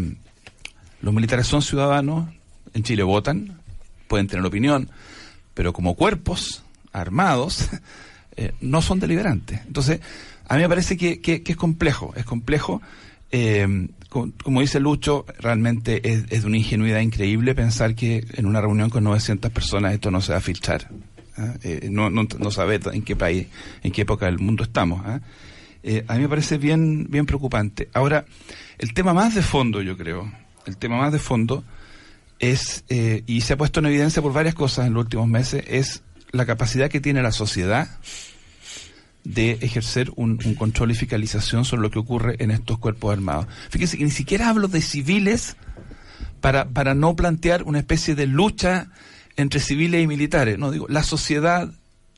los 1.01 1.13
militares 1.13 1.45
son 1.45 1.61
ciudadanos, 1.61 2.27
en 2.73 2.81
Chile 2.81 3.03
votan, 3.03 3.59
pueden 4.07 4.25
tener 4.25 4.43
opinión, 4.43 4.89
pero 5.53 5.71
como 5.71 5.93
cuerpos 5.93 6.63
armados 6.91 7.69
eh, 8.37 8.53
no 8.59 8.81
son 8.81 8.99
deliberantes. 8.99 9.61
Entonces, 9.67 9.99
a 10.47 10.55
mí 10.55 10.63
me 10.63 10.69
parece 10.69 10.97
que, 10.97 11.43
es 11.45 11.55
complejo, 11.55 12.11
es 12.15 12.25
complejo. 12.25 12.81
Eh, 13.29 13.87
como, 14.09 14.61
dice 14.61 14.79
Lucho, 14.79 15.27
realmente 15.37 16.01
es, 16.11 16.27
de 16.27 16.43
una 16.43 16.57
ingenuidad 16.57 17.01
increíble 17.01 17.53
pensar 17.53 17.93
que 17.93 18.25
en 18.33 18.47
una 18.47 18.61
reunión 18.61 18.89
con 18.89 19.03
900 19.03 19.51
personas 19.51 19.93
esto 19.93 20.09
no 20.09 20.21
se 20.21 20.31
va 20.31 20.39
a 20.39 20.41
filtrar. 20.41 20.89
¿Ah? 21.37 21.53
Eh, 21.63 21.89
no, 21.91 22.09
no, 22.09 22.27
no 22.37 22.51
saber 22.51 22.81
en 22.91 23.03
qué 23.03 23.15
país, 23.15 23.47
en 23.83 23.91
qué 23.91 24.01
época 24.01 24.25
del 24.25 24.39
mundo 24.39 24.63
estamos. 24.63 25.01
¿ah? 25.05 25.21
a 26.07 26.15
mí 26.15 26.21
me 26.21 26.29
parece 26.29 26.57
bien, 26.57 27.07
bien 27.09 27.27
preocupante. 27.27 27.89
Ahora, 27.93 28.25
el 28.79 28.93
tema 28.93 29.13
más 29.13 29.35
de 29.35 29.43
fondo, 29.43 29.81
yo 29.81 29.95
creo, 29.95 30.31
el 30.65 30.77
tema 30.77 30.97
más 30.97 31.11
de 31.13 31.19
fondo 31.19 31.63
es, 32.39 32.83
eh, 32.89 33.23
y 33.27 33.41
se 33.41 33.53
ha 33.53 33.57
puesto 33.57 33.79
en 33.79 33.87
evidencia 33.87 34.21
por 34.21 34.33
varias 34.33 34.55
cosas 34.55 34.87
en 34.87 34.93
los 34.93 35.03
últimos 35.03 35.27
meses, 35.27 35.63
es 35.67 36.03
la 36.31 36.45
capacidad 36.45 36.89
que 36.89 36.99
tiene 36.99 37.21
la 37.21 37.31
sociedad 37.31 37.87
de 39.23 39.53
ejercer 39.61 40.11
un, 40.15 40.37
control 40.55 40.91
y 40.91 40.95
fiscalización 40.95 41.65
sobre 41.65 41.81
lo 41.81 41.89
que 41.89 41.99
ocurre 41.99 42.35
en 42.39 42.51
estos 42.51 42.77
cuerpos 42.77 43.13
armados. 43.13 43.47
Fíjense 43.69 43.97
que 43.97 44.03
ni 44.03 44.11
siquiera 44.11 44.49
hablo 44.49 44.67
de 44.67 44.81
civiles 44.81 45.55
para, 46.41 46.69
para 46.69 46.93
no 46.93 47.15
plantear 47.15 47.63
una 47.63 47.79
especie 47.79 48.13
de 48.13 48.27
lucha 48.27 48.87
entre 49.35 49.59
civiles 49.59 50.03
y 50.03 50.07
militares. 50.07 50.57
No, 50.57 50.71
digo, 50.71 50.87
la 50.89 51.03
sociedad 51.03 51.69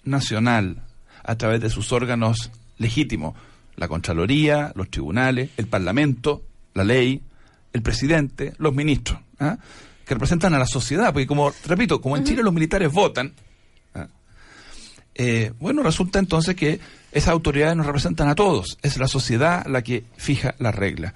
nacional, 0.04 0.84
a 1.24 1.36
través 1.36 1.62
de 1.62 1.70
sus 1.70 1.92
órganos 1.92 2.52
legítimos, 2.78 3.36
la 3.76 3.88
Contraloría, 3.88 4.72
los 4.76 4.90
tribunales, 4.90 5.52
el 5.58 5.68
Parlamento, 5.68 6.44
la 6.74 6.84
ley, 6.84 7.22
el 7.74 7.82
presidente, 7.82 8.54
los 8.58 8.74
ministros. 8.74 9.20
¿ah? 9.40 9.58
que 10.08 10.14
representan 10.14 10.54
a 10.54 10.60
la 10.60 10.66
sociedad, 10.66 11.12
porque 11.12 11.28
como, 11.28 11.54
repito, 11.66 12.00
como 12.00 12.16
en 12.16 12.24
Chile 12.24 12.42
los 12.42 12.54
militares 12.54 12.92
votan, 12.92 13.34
¿ah? 13.94 14.08
eh, 15.16 15.52
bueno, 15.60 15.84
resulta 15.84 16.18
entonces 16.18 16.56
que 16.56 16.80
esas 17.12 17.30
autoridades 17.30 17.76
nos 17.76 17.86
representan 17.86 18.30
a 18.30 18.36
todos, 18.36 18.78
es 18.82 18.98
la 18.98 19.10
sociedad 19.10 19.66
la 19.68 19.82
que 19.82 20.06
fija 20.16 20.56
las 20.60 20.74
reglas. 20.74 21.14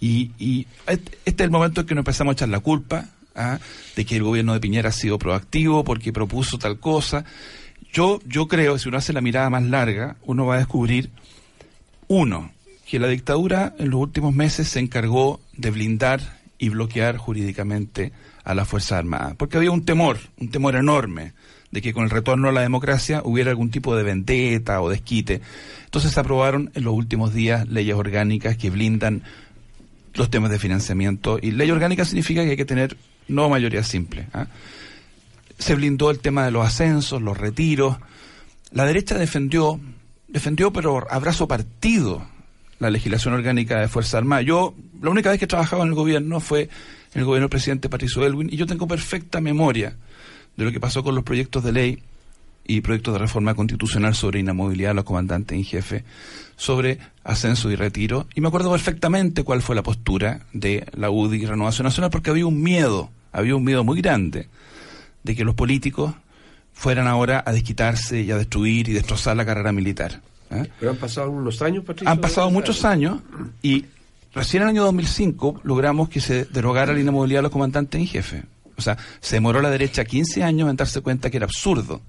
Y, 0.00 0.66
este 0.86 1.12
es 1.26 1.40
el 1.40 1.50
momento 1.50 1.82
en 1.82 1.86
que 1.86 1.94
nos 1.94 2.02
empezamos 2.02 2.32
a 2.32 2.34
echar 2.34 2.48
la 2.48 2.60
culpa 2.60 3.04
¿ah? 3.40 3.60
de 3.96 4.04
que 4.04 4.16
el 4.16 4.22
gobierno 4.22 4.52
de 4.52 4.60
Piñera 4.60 4.90
ha 4.90 4.92
sido 4.92 5.18
proactivo 5.18 5.84
porque 5.84 6.12
propuso 6.12 6.58
tal 6.58 6.78
cosa. 6.78 7.24
Yo, 7.92 8.20
yo 8.26 8.48
creo, 8.48 8.78
si 8.78 8.88
uno 8.88 8.98
hace 8.98 9.12
la 9.12 9.20
mirada 9.20 9.50
más 9.50 9.64
larga, 9.64 10.16
uno 10.22 10.46
va 10.46 10.54
a 10.54 10.58
descubrir, 10.58 11.10
uno, 12.06 12.52
que 12.88 12.98
la 12.98 13.08
dictadura 13.08 13.74
en 13.78 13.90
los 13.90 14.00
últimos 14.00 14.34
meses 14.34 14.68
se 14.68 14.80
encargó 14.80 15.40
de 15.56 15.70
blindar 15.70 16.40
y 16.58 16.68
bloquear 16.68 17.16
jurídicamente 17.16 18.12
a 18.44 18.54
las 18.54 18.68
Fuerzas 18.68 18.98
Armadas. 18.98 19.34
Porque 19.36 19.56
había 19.56 19.70
un 19.70 19.84
temor, 19.84 20.18
un 20.38 20.50
temor 20.50 20.76
enorme 20.76 21.32
de 21.70 21.82
que 21.82 21.92
con 21.92 22.04
el 22.04 22.10
retorno 22.10 22.48
a 22.48 22.52
la 22.52 22.62
democracia 22.62 23.22
hubiera 23.24 23.50
algún 23.50 23.70
tipo 23.70 23.96
de 23.96 24.02
vendetta 24.02 24.80
o 24.80 24.88
desquite. 24.88 25.40
Entonces 25.84 26.12
se 26.12 26.20
aprobaron 26.20 26.70
en 26.74 26.84
los 26.84 26.94
últimos 26.94 27.32
días 27.32 27.68
leyes 27.68 27.94
orgánicas 27.94 28.56
que 28.56 28.70
blindan 28.70 29.22
los 30.14 30.30
temas 30.30 30.50
de 30.50 30.58
financiamiento. 30.58 31.38
Y 31.40 31.52
ley 31.52 31.70
orgánica 31.70 32.04
significa 32.04 32.42
que 32.44 32.50
hay 32.50 32.56
que 32.56 32.64
tener 32.64 32.96
no 33.28 33.48
mayoría 33.48 33.82
simple. 33.82 34.28
¿ah? 34.32 34.46
Se 35.58 35.74
blindó 35.74 36.10
el 36.10 36.20
tema 36.20 36.44
de 36.44 36.50
los 36.50 36.66
ascensos, 36.66 37.22
los 37.22 37.36
retiros. 37.36 37.96
La 38.72 38.84
derecha 38.84 39.18
defendió, 39.18 39.80
defendió 40.28 40.72
pero 40.72 41.06
abrazo 41.10 41.46
partido 41.48 42.26
la 42.78 42.90
legislación 42.90 43.34
orgánica 43.34 43.78
de 43.78 43.88
Fuerza 43.88 44.18
Armada. 44.18 44.42
Yo, 44.42 44.74
la 45.00 45.10
única 45.10 45.30
vez 45.30 45.38
que 45.38 45.44
he 45.44 45.48
trabajado 45.48 45.82
en 45.82 45.88
el 45.88 45.94
gobierno 45.94 46.40
fue 46.40 46.62
en 46.62 47.20
el 47.20 47.24
gobierno 47.24 47.44
del 47.44 47.50
presidente 47.50 47.88
Patricio 47.88 48.24
Elwin 48.24 48.48
y 48.50 48.56
yo 48.56 48.66
tengo 48.66 48.88
perfecta 48.88 49.40
memoria 49.40 49.96
de 50.56 50.64
lo 50.64 50.72
que 50.72 50.80
pasó 50.80 51.02
con 51.02 51.14
los 51.14 51.24
proyectos 51.24 51.62
de 51.62 51.72
ley 51.72 52.02
y 52.66 52.80
proyectos 52.80 53.14
de 53.14 53.18
reforma 53.18 53.54
constitucional 53.54 54.14
sobre 54.14 54.40
inamovilidad 54.40 54.90
de 54.90 54.94
los 54.94 55.04
comandantes 55.04 55.56
en 55.56 55.64
jefe, 55.64 56.04
sobre 56.60 56.98
ascenso 57.24 57.70
y 57.70 57.74
retiro. 57.74 58.26
Y 58.34 58.42
me 58.42 58.48
acuerdo 58.48 58.70
perfectamente 58.70 59.44
cuál 59.44 59.62
fue 59.62 59.74
la 59.74 59.82
postura 59.82 60.40
de 60.52 60.86
la 60.92 61.10
UDI 61.10 61.42
y 61.42 61.46
Renovación 61.46 61.86
Nacional, 61.86 62.10
porque 62.10 62.28
había 62.28 62.44
un 62.44 62.62
miedo, 62.62 63.08
había 63.32 63.56
un 63.56 63.64
miedo 63.64 63.82
muy 63.82 64.02
grande 64.02 64.46
de 65.22 65.34
que 65.34 65.42
los 65.42 65.54
políticos 65.54 66.12
fueran 66.74 67.08
ahora 67.08 67.42
a 67.46 67.52
desquitarse 67.52 68.20
y 68.20 68.30
a 68.30 68.36
destruir 68.36 68.90
y 68.90 68.92
destrozar 68.92 69.38
la 69.38 69.46
carrera 69.46 69.72
militar. 69.72 70.20
¿Eh? 70.50 70.68
Pero 70.78 70.90
han 70.90 70.98
pasado 70.98 71.30
unos 71.30 71.62
años, 71.62 71.82
Patricio. 71.82 72.10
Han 72.10 72.18
pasado 72.18 72.50
muchos 72.50 72.84
años 72.84 73.22
y 73.62 73.86
recién 74.34 74.62
en 74.62 74.68
el 74.68 74.74
año 74.74 74.84
2005 74.84 75.62
logramos 75.64 76.10
que 76.10 76.20
se 76.20 76.44
derogara 76.44 76.92
la 76.92 77.00
inamovilidad 77.00 77.38
de 77.38 77.44
los 77.44 77.52
comandantes 77.52 77.98
en 77.98 78.06
jefe. 78.06 78.42
O 78.76 78.82
sea, 78.82 78.98
se 79.20 79.36
demoró 79.36 79.62
la 79.62 79.70
derecha 79.70 80.04
15 80.04 80.42
años 80.44 80.68
en 80.68 80.76
darse 80.76 81.00
cuenta 81.00 81.30
que 81.30 81.38
era 81.38 81.46
absurdo 81.46 82.02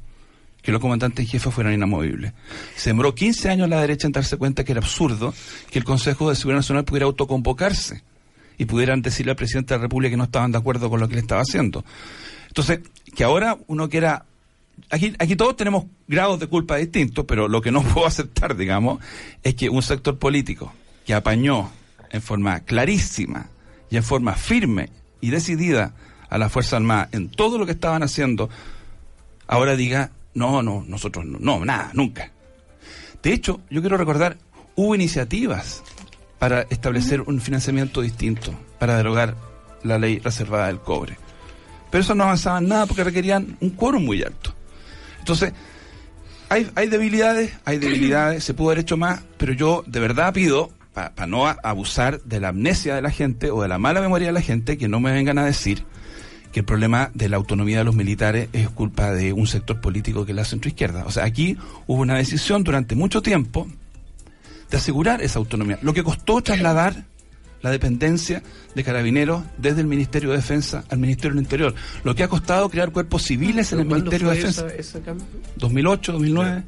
que 0.61 0.71
los 0.71 0.81
comandantes 0.81 1.25
en 1.25 1.31
jefe 1.31 1.51
fueran 1.51 1.73
inamovibles. 1.73 2.33
Se 2.75 2.89
demoró 2.91 3.15
15 3.15 3.49
años 3.49 3.69
la 3.69 3.81
derecha 3.81 4.07
en 4.07 4.13
darse 4.13 4.37
cuenta 4.37 4.63
que 4.63 4.73
era 4.73 4.79
absurdo 4.81 5.33
que 5.69 5.79
el 5.79 5.85
Consejo 5.85 6.29
de 6.29 6.35
Seguridad 6.35 6.59
Nacional 6.59 6.85
pudiera 6.85 7.05
autoconvocarse 7.05 8.03
y 8.57 8.65
pudieran 8.65 9.01
decirle 9.01 9.31
al 9.31 9.37
presidente 9.37 9.73
de 9.73 9.79
la 9.79 9.83
República 9.83 10.11
que 10.11 10.17
no 10.17 10.25
estaban 10.25 10.51
de 10.51 10.57
acuerdo 10.57 10.89
con 10.89 10.99
lo 10.99 11.07
que 11.07 11.15
le 11.15 11.21
estaba 11.21 11.41
haciendo. 11.41 11.83
Entonces, 12.47 12.81
que 13.15 13.23
ahora 13.23 13.57
uno 13.67 13.89
quiera 13.89 14.25
aquí, 14.89 15.13
aquí 15.19 15.35
todos 15.35 15.55
tenemos 15.55 15.85
grados 16.07 16.39
de 16.39 16.47
culpa 16.47 16.75
distintos, 16.75 17.25
pero 17.25 17.47
lo 17.47 17.61
que 17.61 17.71
no 17.71 17.81
puedo 17.93 18.05
aceptar, 18.05 18.55
digamos, 18.55 18.99
es 19.43 19.55
que 19.55 19.69
un 19.69 19.81
sector 19.81 20.17
político 20.17 20.73
que 21.05 21.13
apañó 21.13 21.71
en 22.11 22.21
forma 22.21 22.59
clarísima 22.61 23.47
y 23.89 23.97
en 23.97 24.03
forma 24.03 24.33
firme 24.33 24.89
y 25.21 25.29
decidida 25.29 25.93
a 26.29 26.37
la 26.37 26.49
Fuerza 26.49 26.77
Armada 26.77 27.09
en 27.11 27.29
todo 27.29 27.57
lo 27.57 27.65
que 27.65 27.71
estaban 27.73 28.03
haciendo, 28.03 28.49
ahora 29.47 29.75
diga, 29.75 30.11
no, 30.33 30.61
no, 30.61 30.83
nosotros 30.87 31.25
no, 31.25 31.39
no, 31.39 31.65
nada, 31.65 31.91
nunca. 31.93 32.31
De 33.21 33.33
hecho, 33.33 33.61
yo 33.69 33.81
quiero 33.81 33.97
recordar, 33.97 34.37
hubo 34.75 34.95
iniciativas 34.95 35.83
para 36.39 36.61
establecer 36.63 37.21
un 37.21 37.39
financiamiento 37.39 38.01
distinto, 38.01 38.53
para 38.79 38.97
derogar 38.97 39.35
la 39.83 39.99
ley 39.99 40.19
reservada 40.19 40.67
del 40.67 40.79
cobre. 40.79 41.17
Pero 41.91 42.01
eso 42.01 42.15
no 42.15 42.23
avanzaba 42.23 42.59
en 42.59 42.69
nada 42.69 42.85
porque 42.85 43.03
requerían 43.03 43.57
un 43.59 43.71
quórum 43.71 44.03
muy 44.05 44.23
alto. 44.23 44.53
Entonces, 45.19 45.53
hay, 46.49 46.69
hay 46.75 46.87
debilidades, 46.87 47.53
hay 47.65 47.77
debilidades, 47.77 48.43
se 48.43 48.53
pudo 48.53 48.69
haber 48.69 48.79
hecho 48.79 48.97
más, 48.97 49.21
pero 49.37 49.53
yo 49.53 49.83
de 49.85 49.99
verdad 49.99 50.33
pido, 50.33 50.71
para 50.93 51.27
no 51.27 51.47
abusar 51.47 52.21
de 52.23 52.39
la 52.39 52.49
amnesia 52.49 52.95
de 52.95 53.01
la 53.01 53.11
gente 53.11 53.51
o 53.51 53.61
de 53.61 53.67
la 53.67 53.77
mala 53.77 54.01
memoria 54.01 54.27
de 54.27 54.33
la 54.33 54.41
gente, 54.41 54.77
que 54.77 54.87
no 54.87 54.99
me 54.99 55.11
vengan 55.11 55.37
a 55.37 55.45
decir 55.45 55.85
que 56.51 56.61
el 56.61 56.65
problema 56.65 57.11
de 57.13 57.29
la 57.29 57.37
autonomía 57.37 57.79
de 57.79 57.83
los 57.83 57.95
militares 57.95 58.49
es 58.53 58.69
culpa 58.69 59.11
de 59.11 59.33
un 59.33 59.47
sector 59.47 59.79
político 59.79 60.25
que 60.25 60.31
es 60.31 60.35
la 60.35 60.45
centroizquierda. 60.45 61.05
O 61.05 61.11
sea, 61.11 61.25
aquí 61.25 61.57
hubo 61.87 62.01
una 62.01 62.17
decisión 62.17 62.63
durante 62.63 62.95
mucho 62.95 63.21
tiempo 63.21 63.67
de 64.69 64.77
asegurar 64.77 65.21
esa 65.21 65.39
autonomía. 65.39 65.79
Lo 65.81 65.93
que 65.93 66.03
costó 66.03 66.41
trasladar 66.41 67.05
la 67.61 67.69
dependencia 67.69 68.41
de 68.73 68.83
carabineros 68.83 69.43
desde 69.57 69.81
el 69.81 69.87
Ministerio 69.87 70.31
de 70.31 70.37
Defensa 70.37 70.83
al 70.89 70.97
Ministerio 70.97 71.35
del 71.35 71.43
Interior. 71.43 71.75
Lo 72.03 72.15
que 72.15 72.23
ha 72.23 72.27
costado 72.27 72.69
crear 72.69 72.91
cuerpos 72.91 73.23
civiles 73.23 73.71
en 73.71 73.81
el 73.81 73.85
Ministerio 73.85 74.29
de 74.29 74.35
Defensa. 74.35 74.65
2008, 75.57 76.11
2009. 76.13 76.63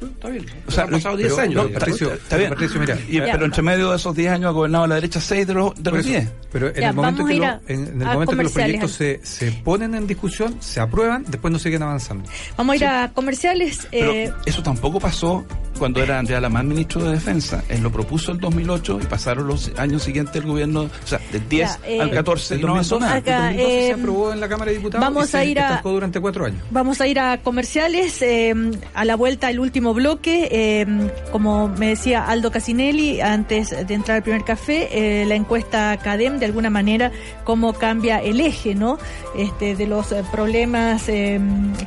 Está 0.00 0.28
bien. 0.28 0.46
O 0.66 0.70
sea, 0.70 0.84
han 0.84 0.90
pasado 0.90 1.16
10 1.16 1.28
pero- 1.32 1.42
años. 1.42 1.64
no. 1.72 1.78
Patricio, 1.78 2.12
Está 2.14 2.36
bien. 2.36 2.50
Patricio, 2.50 2.80
mira. 2.80 2.98
Y- 3.08 3.20
pero 3.20 3.44
entre 3.44 3.62
medio 3.62 3.90
de 3.90 3.96
esos 3.96 4.14
10 4.14 4.30
años 4.32 4.48
ha 4.48 4.52
gobernado 4.52 4.86
la 4.86 4.94
derecha 4.96 5.20
6 5.20 5.46
de 5.46 5.54
los, 5.54 5.74
de 5.74 5.82
Por 5.82 5.92
los 5.94 6.00
eso, 6.06 6.08
10. 6.10 6.28
Pero 6.52 6.68
en 6.68 6.74
Ya, 6.74 6.88
el 6.90 6.94
momento, 6.94 7.24
que, 7.24 7.34
lo- 7.34 7.44
a- 7.46 7.60
en, 7.66 7.80
en 7.88 8.02
el 8.02 8.06
momento 8.08 8.36
que 8.36 8.42
los 8.44 8.52
proyectos 8.52 8.92
se, 8.92 9.20
se 9.24 9.52
ponen 9.52 9.94
en 9.94 10.06
discusión, 10.06 10.56
se 10.60 10.80
aprueban, 10.80 11.24
después 11.28 11.52
no 11.52 11.58
siguen 11.58 11.82
avanzando. 11.82 12.28
Vamos 12.56 12.72
a 12.74 12.76
ir 12.76 12.84
a 12.84 13.10
comerciales. 13.12 13.88
Pero 13.90 14.12
eh, 14.12 14.32
eso 14.46 14.62
tampoco 14.62 15.00
pasó 15.00 15.44
cuando 15.78 16.02
era 16.02 16.18
Andrea 16.18 16.40
Lamán 16.40 16.68
ministro 16.68 17.02
de 17.04 17.12
Defensa. 17.12 17.62
Él 17.68 17.82
lo 17.82 17.90
propuso 17.90 18.32
en 18.32 18.38
2008 18.38 19.00
y 19.02 19.06
pasaron 19.06 19.46
los 19.46 19.70
años 19.78 20.02
siguientes 20.02 20.34
el 20.36 20.42
gobierno, 20.46 20.82
o 20.82 21.06
sea, 21.06 21.20
del 21.32 21.48
10 21.48 21.70
Ya, 21.82 21.88
eh, 21.88 22.00
al 22.00 22.10
14 22.10 22.54
El 22.56 22.60
no 22.62 22.68
2012, 22.74 23.00
nada. 23.04 23.16
Acá, 23.16 23.50
el 23.50 23.56
2012 23.56 23.80
se 23.80 23.88
eh, 23.88 23.92
aprobó 23.94 24.32
en 24.32 24.40
la 24.40 24.48
Cámara 24.48 24.70
de 24.70 24.76
Diputados 24.78 25.04
vamos 25.06 25.28
y 25.28 25.30
se 25.30 25.38
a 25.38 25.44
ir 25.44 25.58
a- 25.60 25.68
estancó 25.68 25.90
durante 25.92 26.20
cuatro 26.20 26.44
años. 26.46 26.58
Vamos 26.70 27.00
a 27.00 27.06
ir 27.06 27.18
a 27.20 27.38
comerciales. 27.38 28.20
eh, 28.22 28.54
a 28.94 29.04
la 29.04 29.16
vuelta 29.16 29.50
el 29.50 29.60
último 29.60 29.94
bloque. 29.94 30.48
eh, 30.50 30.86
como 31.32 31.68
me 31.68 31.88
decía 31.90 32.24
Aldo 32.26 32.50
Casinelli 32.50 33.20
antes 33.20 33.70
de 33.86 33.94
entrar 33.94 34.16
al 34.18 34.22
primer 34.22 34.44
café, 34.44 34.88
eh, 35.22 35.24
la 35.26 35.34
encuesta 35.34 35.96
CADEM 36.02 36.38
de 36.38 36.46
alguna 36.46 36.70
manera 36.70 37.12
cómo 37.44 37.72
cambia 37.74 38.18
el 38.18 38.40
eje, 38.40 38.74
¿no? 38.74 38.98
Este, 39.36 39.76
de 39.76 39.86
los 39.86 40.12
problemas, 40.32 41.08
eh, 41.08 41.38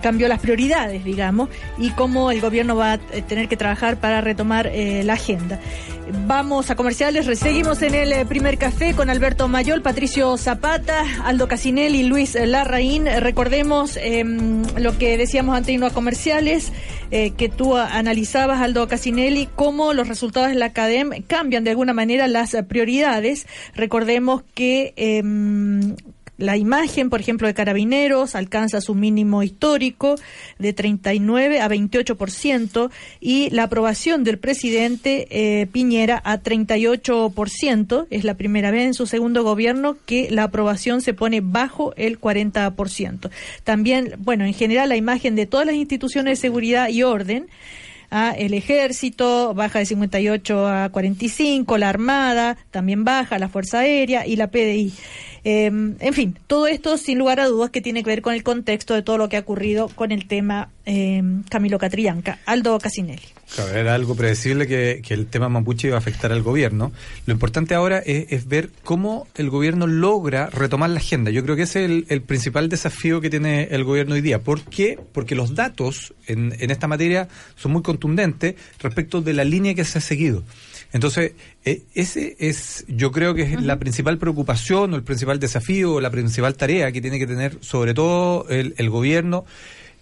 cambió 0.02 0.28
las 0.28 0.39
prioridades, 0.39 1.04
digamos, 1.04 1.50
y 1.78 1.89
cómo 1.92 2.32
el 2.32 2.39
gobierno 2.42 2.76
va 2.76 2.94
a 2.94 2.98
tener 2.98 3.48
que 3.48 3.58
trabajar 3.58 3.81
para 3.98 4.22
retomar 4.22 4.68
eh, 4.68 5.04
la 5.04 5.14
agenda. 5.14 5.60
Vamos 6.28 6.70
a 6.70 6.76
comerciales, 6.76 7.26
seguimos 7.40 7.82
en 7.82 7.96
el 7.96 8.12
eh, 8.12 8.26
primer 8.26 8.58
café 8.58 8.94
con 8.94 9.10
Alberto 9.10 9.48
Mayol, 9.48 9.82
Patricio 9.82 10.36
Zapata, 10.38 11.04
Aldo 11.24 11.48
Casinelli, 11.48 12.04
Luis 12.04 12.36
Larraín. 12.36 13.06
Recordemos 13.06 13.98
eh, 13.98 14.24
lo 14.78 14.98
que 14.98 15.18
decíamos 15.18 15.56
antes 15.56 15.68
de 15.68 15.74
irnos 15.74 15.92
a 15.92 15.96
comerciales, 15.96 16.74
eh, 17.12 17.32
que 17.32 17.50
tú 17.50 17.78
analizabas, 17.78 18.62
Aldo 18.62 18.88
Casinelli, 18.88 19.48
cómo 19.56 19.94
los 19.94 20.08
resultados 20.08 20.50
de 20.50 20.56
la 20.56 20.68
ACADEM 20.68 21.24
cambian 21.28 21.64
de 21.64 21.70
alguna 21.72 21.94
manera 21.94 22.28
las 22.28 22.58
prioridades. 22.68 23.48
Recordemos 23.74 24.44
que 24.54 24.94
em, 24.98 25.96
la 26.42 26.58
imagen, 26.58 27.10
por 27.10 27.22
ejemplo, 27.22 27.48
de 27.48 27.54
carabineros 27.54 28.36
alcanza 28.36 28.82
su 28.82 28.96
mínimo 28.96 29.44
histórico 29.44 30.16
de 30.60 30.74
39 30.74 31.62
a 31.62 31.70
28% 31.70 32.89
y 33.20 33.50
la 33.52 33.64
aprobación 33.64 34.24
del 34.24 34.39
presidente 34.39 35.28
eh, 35.30 35.68
Piñera 35.68 36.22
a 36.24 36.42
38%. 36.42 38.08
Es 38.10 38.24
la 38.24 38.34
primera 38.36 38.72
vez 38.72 38.88
en 38.88 38.94
su 38.94 39.06
segundo 39.06 39.44
gobierno 39.44 39.98
que 40.06 40.30
la 40.32 40.44
aprobación 40.44 41.02
se 41.02 41.14
pone 41.14 41.42
bajo 41.42 41.94
el 41.96 42.20
40%. 42.20 43.30
También, 43.64 44.16
bueno, 44.18 44.46
en 44.46 44.54
general 44.54 44.89
la 44.89 44.98
imagen 44.98 45.36
de 45.36 45.46
todas 45.46 45.66
las 45.66 45.76
instituciones 45.76 46.38
de 46.38 46.42
seguridad 46.42 46.89
y 46.89 47.04
orden 47.04 47.48
Ah, 48.14 48.36
el 48.38 48.53
ejército 48.53 49.53
baja 49.53 49.80
de 49.80 49.86
58 49.86 50.68
a 50.68 50.89
45, 50.89 51.78
la 51.78 51.88
Armada 51.88 52.57
también 52.70 53.05
baja, 53.05 53.39
la 53.39 53.47
Fuerza 53.47 53.80
Aérea 53.80 54.28
y 54.28 54.36
la 54.36 54.51
PDI. 54.51 54.91
Eh, 55.45 55.66
en 55.66 56.14
fin, 56.14 56.38
todo 56.45 56.68
esto 56.68 56.97
sin 56.97 57.18
lugar 57.18 57.39
a 57.39 57.47
dudas 57.47 57.70
que 57.70 57.80
tiene 57.80 58.03
que 58.03 58.09
ver 58.09 58.22
con 58.22 58.34
el 58.34 58.43
contexto 58.43 58.93
de 58.93 59.01
todo 59.01 59.18
lo 59.18 59.30
que 59.30 59.38
ha 59.38 59.39
ocurrido 59.39 59.88
con 59.88 60.12
el 60.12 60.28
tema 60.28 60.70
eh, 60.86 61.24
Camilo 61.49 61.80
Catrillanca. 61.80 62.39
Aldo 62.45 62.78
Casinelli. 62.80 63.41
Claro, 63.56 63.76
era 63.76 63.95
algo 63.95 64.16
predecible 64.16 64.66
que, 64.66 65.02
que 65.06 65.14
el 65.14 65.28
tema 65.28 65.49
mapuche 65.49 65.88
iba 65.88 65.97
a 65.97 65.99
afectar 65.99 66.32
al 66.32 66.41
gobierno. 66.41 66.93
Lo 67.26 67.34
importante 67.34 67.76
ahora 67.76 67.99
es, 67.99 68.28
es 68.30 68.47
ver 68.47 68.70
cómo 68.84 69.28
el 69.36 69.49
gobierno 69.49 69.88
logra 69.88 70.49
retomar 70.49 70.89
la 70.89 70.99
agenda. 70.99 71.32
Yo 71.32 71.43
creo 71.43 71.58
que 71.58 71.64
ese 71.64 71.84
es 71.84 71.91
el, 71.91 72.06
el 72.08 72.22
principal 72.22 72.70
desafío 72.70 73.20
que 73.20 73.30
tiene 73.30 73.64
el 73.72 73.84
gobierno 73.84 74.16
hoy 74.16 74.22
día. 74.22 74.39
¿Por 74.39 74.62
qué? 74.62 74.97
Porque 75.12 75.36
los 75.36 75.54
datos 75.54 76.14
en, 76.28 76.56
en 76.60 76.72
esta 76.72 76.88
materia 76.88 77.28
son 77.58 77.74
muy 77.74 77.82
contundentes 77.82 78.56
respecto 78.80 79.22
de 79.22 79.34
la 79.34 79.43
línea 79.43 79.74
que 79.74 79.84
se 79.84 79.97
ha 79.97 80.02
seguido. 80.02 80.43
Entonces, 80.93 81.34
eh, 81.66 81.82
ese 81.93 82.38
es, 82.39 82.86
yo 82.88 83.12
creo 83.12 83.34
que 83.34 83.41
es 83.43 83.62
la 83.62 83.80
principal 83.80 84.18
preocupación 84.18 84.93
o 84.93 84.95
el 84.95 85.04
principal 85.04 85.41
desafío 85.41 85.95
o 85.95 86.02
la 86.02 86.10
principal 86.10 86.56
tarea 86.56 86.93
que 86.93 87.02
tiene 87.02 87.20
que 87.20 87.28
tener 87.28 87.58
sobre 87.60 87.93
todo 87.93 88.45
el, 88.47 88.76
el 88.78 88.89
gobierno 88.89 89.43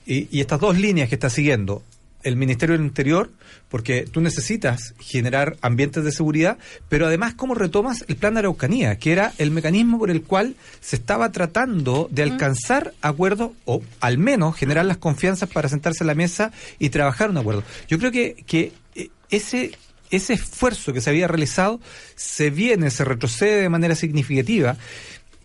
y, 0.06 0.28
y 0.30 0.40
estas 0.42 0.60
dos 0.60 0.78
líneas 0.78 1.10
que 1.10 1.16
está 1.16 1.32
siguiendo 1.32 1.82
el 2.24 2.36
Ministerio 2.36 2.78
del 2.78 2.86
Interior, 2.86 3.30
porque 3.70 4.04
tú 4.04 4.22
necesitas 4.22 4.94
generar 5.00 5.58
ambientes 5.62 6.04
de 6.04 6.12
seguridad, 6.12 6.58
pero 6.90 7.08
además 7.08 7.34
cómo 7.36 7.56
retomas 7.56 8.04
el 8.08 8.16
plan 8.16 8.34
de 8.34 8.40
Araucanía, 8.40 8.98
que 8.98 9.12
era 9.12 9.34
el 9.38 9.52
mecanismo 9.52 10.00
por 10.00 10.12
el 10.12 10.24
cual 10.24 10.56
se 10.82 10.96
estaba 10.96 11.32
tratando 11.32 12.08
de 12.12 12.24
alcanzar 12.24 12.94
acuerdos 13.02 13.52
o 13.66 13.82
al 14.00 14.18
menos 14.18 14.56
generar 14.56 14.86
las 14.86 14.98
confianzas 14.98 15.50
para 15.50 15.70
sentarse 15.70 16.04
a 16.04 16.08
la 16.08 16.16
mesa 16.16 16.52
y 16.80 16.90
trabajar 16.90 17.30
un 17.30 17.38
acuerdo. 17.38 17.64
Yo 17.88 18.00
creo 18.00 18.12
que, 18.12 18.44
que 18.46 18.74
eh, 18.96 19.10
ese 19.30 19.72
ese 20.12 20.34
esfuerzo 20.34 20.92
que 20.92 21.02
se 21.02 21.10
había 21.12 21.28
realizado 21.28 21.80
se 22.16 22.50
viene, 22.50 22.90
se 22.90 23.06
retrocede 23.06 23.62
de 23.62 23.70
manera 23.70 23.96
significativa 23.96 24.76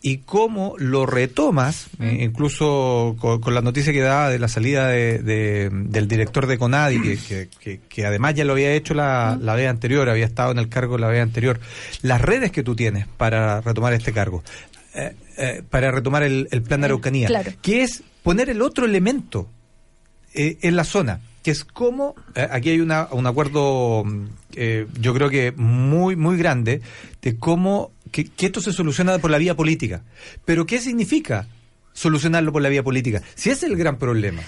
y 0.06 0.18
cómo 0.18 0.74
lo 0.76 1.06
retomas, 1.06 1.86
eh, 1.98 2.18
incluso 2.20 3.16
con, 3.18 3.40
con 3.40 3.54
la 3.54 3.62
noticia 3.62 3.90
que 3.90 4.02
daba 4.02 4.28
de 4.28 4.38
la 4.38 4.48
salida 4.48 4.86
de, 4.88 5.18
de- 5.20 5.70
del 5.72 6.08
director 6.08 6.46
de 6.46 6.58
Conadi, 6.58 7.00
que, 7.00 7.16
que- 7.16 7.48
que- 7.58 7.80
que 7.88 8.04
además 8.04 8.34
ya 8.34 8.44
lo 8.44 8.52
había 8.52 8.74
hecho 8.74 8.92
la, 8.92 9.38
la 9.40 9.54
vez 9.54 9.66
anterior, 9.66 10.10
había 10.10 10.26
estado 10.26 10.52
en 10.52 10.58
el 10.58 10.68
cargo 10.68 10.98
la 10.98 11.08
vez 11.08 11.22
anterior, 11.22 11.58
las 12.02 12.20
redes 12.20 12.52
que 12.52 12.62
tú 12.62 12.76
tienes 12.76 13.06
para 13.16 13.62
retomar 13.62 13.94
este 13.94 14.12
cargo, 14.12 14.44
eh, 14.94 15.14
eh, 15.38 15.62
para 15.70 15.90
retomar 15.90 16.22
el, 16.22 16.48
el 16.50 16.60
plan 16.60 16.82
de 16.82 16.84
Araucanía, 16.84 17.28
claro. 17.28 17.52
que 17.62 17.82
es 17.82 18.02
poner 18.22 18.50
el 18.50 18.60
otro 18.60 18.84
elemento 18.84 19.48
eh, 20.34 20.58
en 20.60 20.76
la 20.76 20.84
zona, 20.84 21.20
que 21.42 21.50
es 21.50 21.64
como, 21.64 22.14
eh, 22.34 22.46
aquí 22.50 22.68
hay 22.68 22.80
una, 22.80 23.08
un 23.10 23.26
acuerdo, 23.26 24.04
mm, 24.04 24.24
eh, 24.56 24.86
yo 25.00 25.14
creo 25.14 25.30
que 25.30 25.52
muy, 25.52 26.14
muy 26.14 26.36
grande, 26.36 26.82
de 27.22 27.36
cómo 27.38 27.90
que, 28.14 28.26
que 28.28 28.46
esto 28.46 28.60
se 28.60 28.72
soluciona 28.72 29.18
por 29.18 29.30
la 29.32 29.38
vía 29.38 29.56
política. 29.56 30.04
Pero 30.44 30.66
¿qué 30.66 30.78
significa 30.78 31.48
solucionarlo 31.92 32.52
por 32.52 32.62
la 32.62 32.68
vía 32.68 32.84
política? 32.84 33.22
Si 33.34 33.50
ese 33.50 33.66
es 33.66 33.72
el 33.72 33.76
gran 33.76 33.98
problema. 33.98 34.40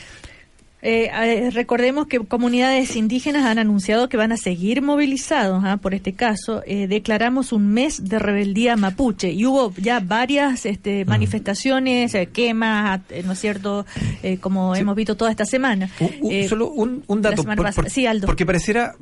Eh, 0.83 1.11
eh, 1.13 1.51
recordemos 1.51 2.07
que 2.07 2.21
comunidades 2.21 2.95
indígenas 2.95 3.45
han 3.45 3.59
anunciado 3.59 4.09
que 4.09 4.17
van 4.17 4.31
a 4.31 4.37
seguir 4.37 4.83
movilizados 4.83 5.65
ah, 5.65 5.79
por 5.79 5.95
este 5.95 6.13
caso. 6.13 6.63
Eh, 6.65 6.87
declaramos 6.87 7.51
un 7.53 7.67
mes 7.73 8.09
de 8.09 8.21
rebeldía 8.21 8.77
mapuche 8.77 9.33
y 9.33 9.47
hubo 9.47 9.75
ya 9.79 9.99
varias 9.99 10.65
este, 10.65 11.05
manifestaciones, 11.05 12.15
eh, 12.15 12.27
quemas, 12.27 13.01
¿no 13.25 13.33
es 13.33 13.39
cierto? 13.41 13.85
Como 14.41 14.77
hemos 14.77 14.95
visto 14.95 15.17
toda 15.17 15.33
esta 15.33 15.45
semana. 15.47 15.91
Un- 15.99 16.13
un- 16.21 16.49
solo 16.49 16.69
un, 16.69 17.03
dato, 17.21 17.43
por- 17.43 17.75
por- 17.75 17.91
Sí, 17.91 18.07
Aldo. 18.07 18.27
porque 18.27 18.47
pareciera 18.47 18.95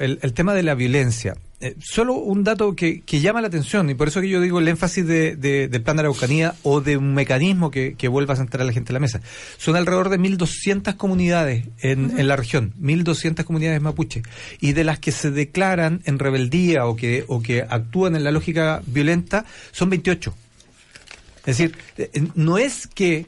el, 0.00 0.18
el 0.22 0.32
tema 0.32 0.54
de 0.54 0.62
la 0.62 0.74
violencia. 0.74 1.34
Eh, 1.60 1.74
solo 1.80 2.14
un 2.14 2.44
dato 2.44 2.76
que, 2.76 3.00
que 3.00 3.20
llama 3.20 3.40
la 3.40 3.48
atención, 3.48 3.90
y 3.90 3.94
por 3.94 4.06
eso 4.06 4.20
que 4.20 4.28
yo 4.28 4.40
digo 4.40 4.60
el 4.60 4.68
énfasis 4.68 5.04
de, 5.04 5.34
de- 5.34 5.66
del 5.66 5.82
plan 5.82 5.96
de 5.96 6.02
Araucanía 6.02 6.54
o 6.62 6.80
de 6.80 6.96
un 6.96 7.14
mecanismo 7.14 7.72
que, 7.72 7.94
que 7.96 8.06
vuelva 8.06 8.34
a 8.34 8.36
sentar 8.36 8.60
a 8.60 8.64
la 8.64 8.72
gente 8.72 8.92
a 8.92 8.94
la 8.94 9.00
mesa. 9.00 9.20
Son 9.56 9.74
alrededor 9.74 10.08
de 10.08 10.20
1.200 10.20 10.96
comunidades 10.96 11.64
en, 11.80 12.16
en 12.16 12.28
la 12.28 12.36
región, 12.36 12.74
1.200 12.80 13.42
comunidades 13.42 13.80
mapuche, 13.82 14.22
y 14.60 14.72
de 14.72 14.84
las 14.84 15.00
que 15.00 15.10
se 15.10 15.32
declaran 15.32 16.00
en 16.04 16.20
rebeldía 16.20 16.86
o 16.86 16.94
que, 16.94 17.24
o 17.26 17.42
que 17.42 17.62
actúan 17.62 18.14
en 18.14 18.22
la 18.22 18.30
lógica 18.30 18.80
violenta, 18.86 19.44
son 19.72 19.90
28. 19.90 20.32
Es 21.40 21.58
decir, 21.58 21.74
eh, 21.96 22.10
no 22.36 22.58
es 22.58 22.86
que 22.86 23.26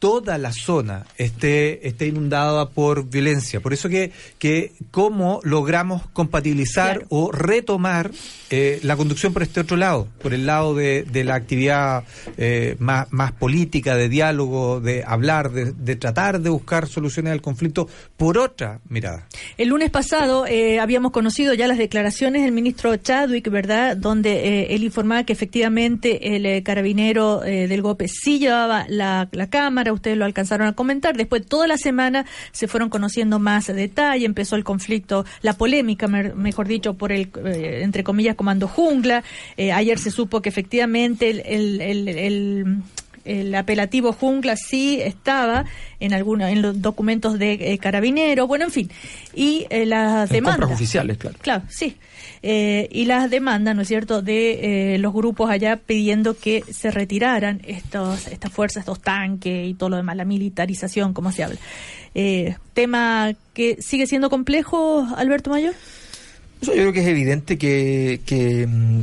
toda 0.00 0.36
la 0.38 0.50
zona 0.52 1.04
esté, 1.18 1.86
esté 1.86 2.06
inundada 2.08 2.70
por 2.70 3.08
violencia. 3.08 3.60
Por 3.60 3.72
eso 3.72 3.88
que, 3.88 4.10
que 4.38 4.72
cómo 4.90 5.40
logramos 5.44 6.02
compatibilizar 6.12 6.80
Claro. 6.80 7.06
o 7.10 7.30
retomar 7.30 8.10
eh, 8.48 8.80
la 8.82 8.96
conducción 8.96 9.32
por 9.32 9.42
este 9.42 9.60
otro 9.60 9.76
lado, 9.76 10.08
por 10.22 10.32
el 10.34 10.46
lado 10.46 10.74
de, 10.74 11.04
de 11.04 11.22
la 11.22 11.34
actividad 11.36 12.04
eh, 12.38 12.74
más, 12.80 13.06
más 13.12 13.30
política, 13.32 13.94
de 13.94 14.08
diálogo, 14.08 14.80
de 14.80 15.04
hablar, 15.06 15.52
de, 15.52 15.72
de 15.72 15.96
tratar 15.96 16.40
de 16.40 16.48
buscar 16.50 16.88
soluciones 16.88 17.32
al 17.32 17.42
conflicto 17.42 17.88
por 18.16 18.38
otra 18.38 18.80
mirada. 18.88 19.28
El 19.58 19.68
lunes 19.68 19.90
pasado 19.90 20.46
eh, 20.46 20.80
habíamos 20.80 21.12
conocido 21.12 21.54
ya 21.54 21.68
las 21.68 21.78
declaraciones 21.78 22.42
del 22.42 22.52
ministro 22.52 22.96
Chadwick, 22.96 23.48
¿verdad? 23.50 23.96
Donde 23.96 24.74
él 24.74 24.82
informaba 24.82 25.24
que 25.24 25.32
efectivamente 25.34 26.34
el 26.34 26.62
carabinero 26.62 27.40
del 27.40 27.82
GOPE 27.82 28.08
sí 28.08 28.38
llevaba 28.38 28.86
la, 28.88 29.28
la 29.32 29.50
cámara, 29.50 29.89
ustedes 29.92 30.16
lo 30.16 30.24
alcanzaron 30.24 30.68
a 30.68 30.72
comentar. 30.72 31.16
Después, 31.16 31.46
toda 31.46 31.66
la 31.66 31.76
semana 31.76 32.26
se 32.52 32.68
fueron 32.68 32.90
conociendo 32.90 33.38
más 33.38 33.66
detalle, 33.66 34.26
empezó 34.26 34.56
el 34.56 34.64
conflicto, 34.64 35.24
la 35.42 35.54
polémica, 35.54 36.06
mejor 36.08 36.68
dicho, 36.68 36.94
por 36.94 37.12
el, 37.12 37.30
eh, 37.44 37.80
entre 37.82 38.04
comillas, 38.04 38.36
comando 38.36 38.68
jungla. 38.68 39.22
Eh, 39.56 39.72
ayer 39.72 39.98
se 39.98 40.10
supo 40.10 40.42
que 40.42 40.48
efectivamente 40.48 41.30
el 41.30 42.82
el 43.24 43.54
apelativo 43.54 44.12
jungla 44.12 44.56
sí 44.56 45.00
estaba 45.00 45.64
en 46.00 46.12
algunos 46.14 46.50
en 46.50 46.62
los 46.62 46.80
documentos 46.80 47.38
de 47.38 47.52
eh, 47.52 47.78
carabineros, 47.78 48.48
bueno, 48.48 48.64
en 48.64 48.70
fin, 48.70 48.90
y 49.34 49.66
eh, 49.70 49.86
las 49.86 50.30
En 50.30 50.36
demandas 50.36 50.60
compras 50.60 50.80
oficiales, 50.80 51.18
claro. 51.18 51.36
Claro, 51.40 51.62
sí. 51.68 51.96
Eh, 52.42 52.88
y 52.90 53.04
las 53.04 53.30
demandas, 53.30 53.76
¿no 53.76 53.82
es 53.82 53.88
cierto?, 53.88 54.22
de 54.22 54.94
eh, 54.94 54.98
los 54.98 55.12
grupos 55.12 55.50
allá 55.50 55.76
pidiendo 55.76 56.38
que 56.38 56.64
se 56.70 56.90
retiraran 56.90 57.60
estos, 57.66 58.28
estas 58.28 58.50
fuerzas, 58.50 58.82
estos 58.82 59.00
tanques 59.00 59.68
y 59.68 59.74
todo 59.74 59.90
lo 59.90 59.96
demás, 59.96 60.16
la 60.16 60.24
militarización, 60.24 61.12
como 61.12 61.32
se 61.32 61.44
habla. 61.44 61.58
Eh, 62.14 62.56
tema 62.72 63.32
que 63.52 63.76
sigue 63.80 64.06
siendo 64.06 64.30
complejo, 64.30 65.06
Alberto 65.16 65.50
Mayor. 65.50 65.74
Yo 66.62 66.72
creo 66.72 66.92
que 66.92 67.00
es 67.00 67.06
evidente 67.06 67.58
que, 67.58 68.20
que, 68.24 68.66
mm, 68.66 69.02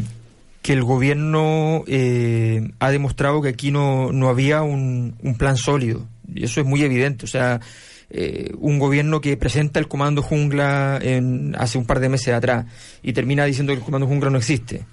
que 0.68 0.74
el 0.74 0.84
gobierno 0.84 1.86
eh, 1.88 2.72
ha 2.80 2.92
demostrado 2.92 3.42
que 3.42 3.48
aquí 3.48 3.72
no, 3.72 4.12
no 4.12 4.28
había 4.28 4.64
un, 4.64 5.16
un 5.24 5.38
plan 5.38 5.56
sólido. 5.56 6.06
Y 6.28 6.44
eso 6.44 6.60
es 6.60 6.68
muy 6.68 6.84
evidente. 6.84 7.24
O 7.24 7.28
sea, 7.30 7.62
eh, 8.10 8.52
un 8.58 8.78
gobierno 8.78 9.22
que 9.22 9.38
presenta 9.38 9.80
el 9.80 9.88
Comando 9.88 10.22
Jungla 10.22 11.00
en, 11.02 11.56
hace 11.58 11.78
un 11.78 11.86
par 11.86 12.02
de 12.02 12.10
meses 12.10 12.34
atrás 12.34 12.66
y 13.02 13.14
termina 13.14 13.46
diciendo 13.46 13.72
que 13.72 13.80
el 13.80 13.86
Comando 13.86 14.08
Jungla 14.08 14.30
no 14.30 14.40
existe. 14.40 14.84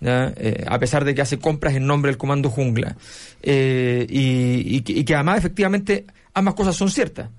Eh, 0.00 0.64
a 0.66 0.80
pesar 0.80 1.04
de 1.04 1.14
que 1.14 1.22
hace 1.22 1.38
compras 1.38 1.76
en 1.76 1.86
nombre 1.86 2.10
del 2.10 2.18
Comando 2.18 2.50
Jungla. 2.50 2.96
Eh, 3.40 4.04
y, 4.10 4.82
y 4.84 5.04
que 5.04 5.14
además 5.14 5.38
efectivamente 5.38 6.06
ambas 6.34 6.54
cosas 6.54 6.74
son 6.74 6.90
ciertas. 6.90 7.30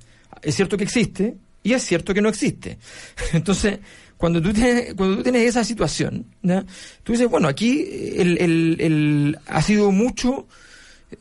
Es 0.41 0.55
cierto 0.55 0.77
que 0.77 0.85
existe 0.85 1.35
y 1.61 1.73
es 1.73 1.83
cierto 1.83 2.13
que 2.13 2.21
no 2.21 2.29
existe. 2.29 2.77
Entonces, 3.33 3.79
cuando 4.21 4.41
tú 4.41 4.53
tienes, 4.53 4.93
cuando 4.93 5.17
tú 5.17 5.23
tienes 5.23 5.49
esa 5.49 5.65
situación, 5.65 6.25
¿ya? 6.43 6.63
tú 7.03 7.11
dices, 7.11 7.27
bueno, 7.29 7.49
aquí 7.49 7.85
el, 8.15 8.37
el- 8.39 8.77
el- 8.79 9.37
ha 9.47 9.61
sido 9.61 9.91
mucho 9.91 10.47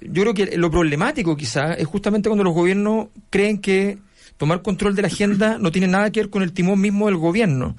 yo 0.00 0.22
creo 0.22 0.34
que 0.34 0.56
lo 0.56 0.70
problemático 0.70 1.36
quizá 1.36 1.74
es 1.74 1.84
justamente 1.88 2.28
cuando 2.28 2.44
los 2.44 2.54
gobiernos 2.54 3.08
creen 3.28 3.58
que 3.58 3.98
tomar 4.36 4.62
control 4.62 4.94
de 4.94 5.02
la 5.02 5.08
agenda 5.08 5.58
no 5.58 5.72
tiene 5.72 5.88
nada 5.88 6.10
que 6.12 6.20
ver 6.20 6.30
con 6.30 6.44
el 6.44 6.52
timón 6.52 6.80
mismo 6.80 7.06
del 7.06 7.16
gobierno. 7.16 7.74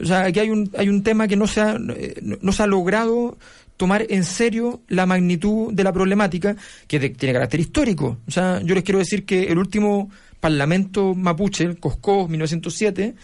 O 0.00 0.06
sea, 0.06 0.22
aquí 0.22 0.38
hay 0.40 0.48
un, 0.48 0.70
hay 0.78 0.88
un 0.88 1.02
tema 1.02 1.28
que 1.28 1.36
no 1.36 1.46
se, 1.46 1.60
ha, 1.60 1.78
no, 1.78 1.94
no 2.40 2.52
se 2.52 2.62
ha 2.62 2.66
logrado 2.66 3.36
tomar 3.76 4.06
en 4.08 4.24
serio 4.24 4.80
la 4.88 5.04
magnitud 5.04 5.72
de 5.74 5.84
la 5.84 5.92
problemática 5.92 6.56
que 6.88 6.98
tiene 7.10 7.34
carácter 7.34 7.60
histórico. 7.60 8.16
O 8.26 8.30
sea, 8.30 8.62
yo 8.62 8.74
les 8.74 8.82
quiero 8.82 8.98
decir 8.98 9.26
que 9.26 9.44
el 9.44 9.58
último 9.58 10.08
parlamento 10.40 11.14
mapuche, 11.14 11.64
el 11.64 11.78
Cosco 11.78 12.26
1907, 12.26 13.14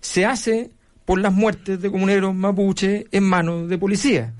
se 0.00 0.26
hace 0.26 0.70
por 1.08 1.18
las 1.18 1.32
muertes 1.32 1.80
de 1.80 1.90
comuneros 1.90 2.34
mapuche 2.34 3.06
en 3.10 3.24
manos 3.24 3.66
de 3.66 3.78
policía. 3.78 4.34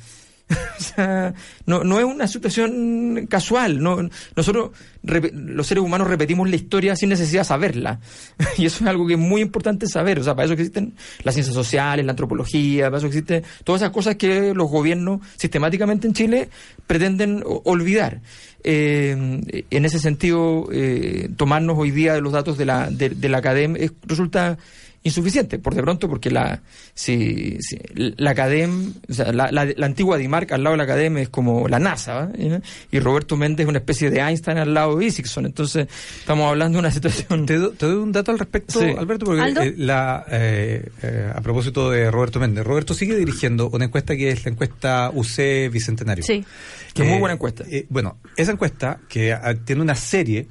o 0.78 0.82
sea, 0.82 1.32
no, 1.64 1.82
no 1.82 1.98
es 1.98 2.04
una 2.04 2.26
situación 2.28 3.26
casual. 3.28 3.82
No, 3.82 4.06
nosotros, 4.36 4.70
los 5.02 5.66
seres 5.66 5.82
humanos, 5.82 6.08
repetimos 6.08 6.48
la 6.50 6.56
historia 6.56 6.94
sin 6.94 7.08
necesidad 7.08 7.40
de 7.40 7.44
saberla. 7.46 8.00
y 8.58 8.66
eso 8.66 8.84
es 8.84 8.86
algo 8.90 9.06
que 9.06 9.14
es 9.14 9.18
muy 9.18 9.40
importante 9.40 9.86
saber. 9.86 10.18
O 10.18 10.24
sea, 10.24 10.34
para 10.34 10.44
eso 10.44 10.52
existen 10.52 10.92
las 11.22 11.34
ciencias 11.34 11.54
sociales, 11.54 12.04
la 12.04 12.12
antropología, 12.12 12.84
para 12.88 12.98
eso 12.98 13.06
existen 13.06 13.44
todas 13.64 13.80
esas 13.80 13.92
cosas 13.92 14.16
que 14.16 14.52
los 14.54 14.70
gobiernos 14.70 15.20
sistemáticamente 15.36 16.06
en 16.06 16.12
Chile 16.12 16.48
pretenden 16.86 17.42
olvidar. 17.64 18.20
Eh, 18.62 19.64
en 19.70 19.84
ese 19.86 19.98
sentido, 19.98 20.68
eh, 20.70 21.30
tomarnos 21.36 21.78
hoy 21.78 21.90
día 21.92 22.12
de 22.12 22.20
los 22.20 22.32
datos 22.32 22.58
de 22.58 22.66
la, 22.66 22.90
de, 22.90 23.08
de 23.10 23.28
la 23.30 23.38
academia 23.38 23.82
es- 23.82 23.92
resulta 24.04 24.58
insuficiente, 25.02 25.58
por 25.58 25.74
de 25.74 25.82
pronto, 25.82 26.08
porque 26.08 26.30
la, 26.30 26.60
si, 26.94 27.56
si- 27.60 27.78
la 27.94 28.30
academia, 28.32 28.90
o 29.08 29.12
sea, 29.12 29.32
la, 29.32 29.50
la- 29.52 29.64
la 29.64 29.86
antigua 29.86 30.18
Dimarca 30.18 30.56
al 30.56 30.64
lado 30.64 30.74
de 30.74 30.78
la 30.78 30.84
academia 30.84 31.22
es 31.22 31.28
como 31.28 31.68
la 31.68 31.78
NASA. 31.78 32.30
¿Eh? 32.36 32.60
y 32.90 32.98
Roberto 33.00 33.36
Méndez 33.36 33.64
es 33.64 33.68
una 33.68 33.78
especie 33.78 34.10
de 34.10 34.20
Einstein 34.20 34.58
al 34.58 34.74
lado 34.74 34.96
de 34.96 35.06
Isaacson, 35.06 35.46
entonces 35.46 35.86
estamos 36.18 36.48
hablando 36.48 36.76
de 36.76 36.80
una 36.80 36.90
situación... 36.90 37.46
Te, 37.46 37.56
do- 37.56 37.70
te 37.70 37.86
doy 37.86 37.96
un 37.96 38.12
dato 38.12 38.32
al 38.32 38.38
respecto, 38.38 38.80
Sí. 38.80 38.86
Alberto, 38.98 39.26
porque 39.26 39.40
¿Aldo? 39.42 39.62
eh, 39.62 39.74
la, 39.76 40.24
eh, 40.30 40.88
eh, 41.02 41.32
a 41.34 41.40
propósito 41.40 41.90
de 41.90 42.10
Roberto 42.10 42.40
Méndez, 42.40 42.64
Roberto 42.64 42.92
sigue 42.94 43.16
dirigiendo 43.16 43.68
una 43.70 43.84
encuesta 43.86 44.16
que 44.16 44.30
es 44.30 44.44
la 44.44 44.50
encuesta 44.52 45.10
UC 45.14 45.70
Bicentenario. 45.72 46.24
Sí. 46.24 46.44
Que 46.92 47.02
es 47.02 47.08
muy 47.08 47.18
buena 47.20 47.34
encuesta. 47.34 47.64
eh, 47.70 47.86
bueno, 47.88 48.18
esa 48.36 48.52
encuesta 48.52 48.98
que 49.08 49.32
ah, 49.32 49.54
tiene 49.64 49.82
una 49.82 49.94
serie 49.94 50.48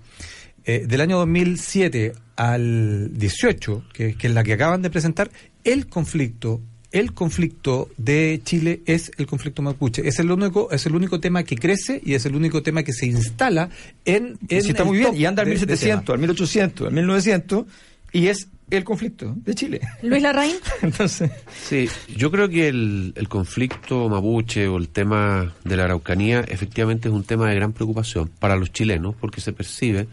eh, 0.67 0.85
del 0.87 1.01
año 1.01 1.17
2007 1.17 2.13
al 2.35 3.17
18, 3.17 3.83
que, 3.93 4.13
que 4.15 4.27
es 4.27 4.33
la 4.33 4.43
que 4.43 4.53
acaban 4.53 4.81
de 4.83 4.89
presentar, 4.91 5.31
el 5.63 5.87
conflicto 5.87 6.61
el 6.89 7.13
conflicto 7.13 7.89
de 7.97 8.39
Chile 8.45 8.79
es 8.85 9.11
el 9.17 9.27
conflicto 9.27 9.61
mapuche. 9.61 10.07
Es 10.07 10.19
el 10.19 10.31
único, 10.31 10.71
es 10.71 10.85
el 10.85 10.95
único 10.95 11.19
tema 11.19 11.43
que 11.43 11.57
crece 11.57 12.01
y 12.03 12.13
es 12.13 12.25
el 12.25 12.33
único 12.33 12.63
tema 12.63 12.81
que 12.83 12.93
se 12.93 13.05
instala 13.07 13.69
en, 14.05 14.37
en 14.47 14.61
Sí, 14.63 14.69
está 14.69 14.85
muy 14.85 14.97
bien, 14.97 15.13
y 15.13 15.25
anda 15.25 15.41
al 15.43 15.49
de- 15.49 15.55
de 15.55 15.59
1700, 15.65 16.05
temas. 16.05 16.13
al 16.15 16.19
1800, 16.21 16.87
al 16.87 16.93
1900, 16.93 17.65
y 18.13 18.27
es 18.27 18.47
el 18.69 18.85
conflicto 18.85 19.35
de 19.35 19.53
Chile. 19.53 19.81
Luis 20.01 20.23
Larraín. 20.23 20.55
Entonces, 20.81 21.29
Sí, 21.61 21.89
yo 22.15 22.31
creo 22.31 22.47
que 22.47 22.69
el, 22.69 23.11
el 23.17 23.27
conflicto 23.27 24.07
mapuche 24.07 24.67
o 24.69 24.77
el 24.77 24.87
tema 24.87 25.53
de 25.65 25.75
la 25.75 25.83
Araucanía 25.83 26.39
efectivamente 26.47 27.09
es 27.09 27.13
un 27.13 27.25
tema 27.25 27.49
de 27.49 27.55
gran 27.55 27.73
preocupación 27.73 28.29
para 28.39 28.55
los 28.55 28.71
chilenos 28.71 29.13
porque 29.19 29.41
se 29.41 29.51
percibe 29.51 30.07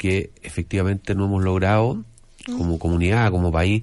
que 0.00 0.30
efectivamente 0.42 1.14
no 1.14 1.26
hemos 1.26 1.44
logrado 1.44 2.02
como 2.56 2.78
comunidad, 2.78 3.30
como 3.30 3.52
país, 3.52 3.82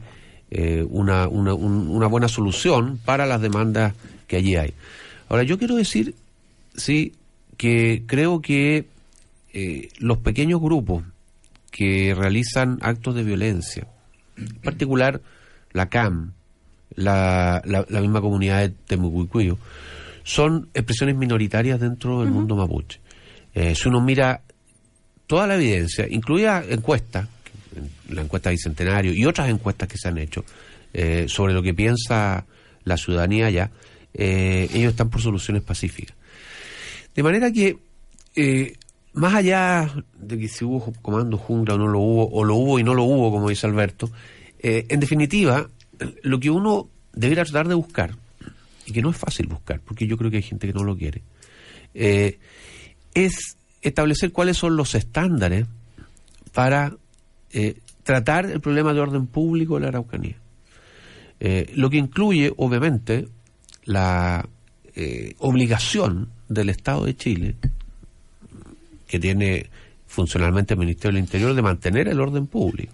eh, 0.49 0.83
una, 0.89 1.27
una, 1.27 1.53
un- 1.53 1.89
una 1.89 2.07
buena 2.07 2.27
solución 2.27 2.99
para 3.05 3.27
las 3.27 3.39
demandas 3.39 3.93
que 4.25 4.37
allí 4.37 4.55
hay. 4.55 4.73
Ahora, 5.29 5.43
yo 5.43 5.59
quiero 5.59 5.75
decir, 5.75 6.15
sí, 6.75 7.13
que 7.55 8.01
creo 8.07 8.41
que 8.41 8.85
eh, 9.53 9.89
los 9.99 10.17
pequeños 10.17 10.59
grupos 10.59 11.03
que 11.69 12.15
realizan 12.17 12.79
actos 12.81 13.13
de 13.13 13.21
violencia, 13.23 13.85
en 14.37 14.55
particular 14.61 15.21
la 15.73 15.87
CAM, 15.89 16.31
la, 16.95 17.61
la, 17.63 17.85
la 17.89 18.01
misma 18.01 18.21
comunidad 18.21 18.61
de 18.61 18.69
Temucuicuyo, 18.87 19.59
son 20.23 20.67
expresiones 20.73 21.15
minoritarias 21.15 21.79
dentro 21.79 22.21
del 22.21 22.31
mundo 22.31 22.55
mapuche. 22.55 22.99
Eh, 23.53 23.75
si 23.75 23.87
uno 23.87 24.01
mira 24.01 24.41
toda 25.27 25.45
la 25.45 25.55
evidencia, 25.55 26.07
incluida 26.09 26.63
encuestas, 26.67 27.27
la 28.09 28.21
encuesta 28.21 28.49
Bicentenario 28.49 29.13
y 29.13 29.25
otras 29.25 29.49
encuestas 29.49 29.87
que 29.87 29.97
se 29.97 30.07
han 30.07 30.17
hecho 30.17 30.43
eh, 30.93 31.25
sobre 31.27 31.53
lo 31.53 31.61
que 31.61 31.73
piensa 31.73 32.45
la 32.85 32.97
ciudadanía 32.97 33.47
allá, 33.47 33.69
eh, 34.13 34.69
ellos 34.73 34.91
están 34.91 35.09
por 35.09 35.21
soluciones 35.21 35.61
pacíficas. 35.61 36.15
De 37.13 37.21
manera 37.23 37.51
que, 37.51 37.77
eh, 38.35 38.73
más 39.13 39.33
allá 39.35 39.93
de 40.17 40.39
que 40.39 40.47
si 40.47 40.63
hubo 40.63 40.93
comando 41.01 41.37
jungla 41.37 41.75
o 41.75 41.77
no 41.77 41.87
lo 41.87 41.99
hubo, 41.99 42.29
o 42.29 42.43
lo 42.45 42.55
hubo 42.55 42.79
y 42.79 42.83
no 42.83 42.93
lo 42.93 43.03
hubo, 43.03 43.31
como 43.31 43.49
dice 43.49 43.67
Alberto, 43.67 44.09
en 44.59 44.99
definitiva, 44.99 45.69
lo 46.23 46.39
que 46.39 46.49
uno 46.49 46.89
debería 47.13 47.43
tratar 47.43 47.67
de 47.67 47.75
buscar, 47.75 48.15
y 48.85 48.91
que 48.91 49.01
no 49.01 49.11
es 49.11 49.17
fácil 49.17 49.47
buscar, 49.47 49.81
porque 49.81 50.07
yo 50.07 50.17
creo 50.17 50.31
que 50.31 50.37
hay 50.37 50.43
gente 50.43 50.67
que 50.67 50.73
no 50.73 50.83
lo 50.83 50.97
quiere, 50.97 51.21
es 51.93 53.56
establecer 53.81 54.31
cuáles 54.31 54.57
son 54.57 54.75
los 54.75 54.95
estándares 54.95 55.67
para 56.53 56.93
eh, 57.51 57.77
tratar 58.03 58.45
el 58.45 58.61
problema 58.61 58.93
de 58.93 58.99
orden 58.99 59.27
público 59.27 59.75
de 59.75 59.81
la 59.81 59.87
Araucanía. 59.89 60.37
Eh, 61.39 61.71
lo 61.75 61.89
que 61.89 61.97
incluye, 61.97 62.51
obviamente, 62.57 63.27
la 63.85 64.47
eh, 64.95 65.35
obligación 65.39 66.29
del 66.49 66.69
Estado 66.69 67.05
de 67.05 67.15
Chile, 67.15 67.55
que 69.07 69.19
tiene 69.19 69.69
funcionalmente 70.07 70.73
el 70.73 70.79
Ministerio 70.79 71.15
del 71.15 71.23
Interior, 71.23 71.53
de 71.53 71.61
mantener 71.61 72.07
el 72.07 72.19
orden 72.19 72.47
público. 72.47 72.93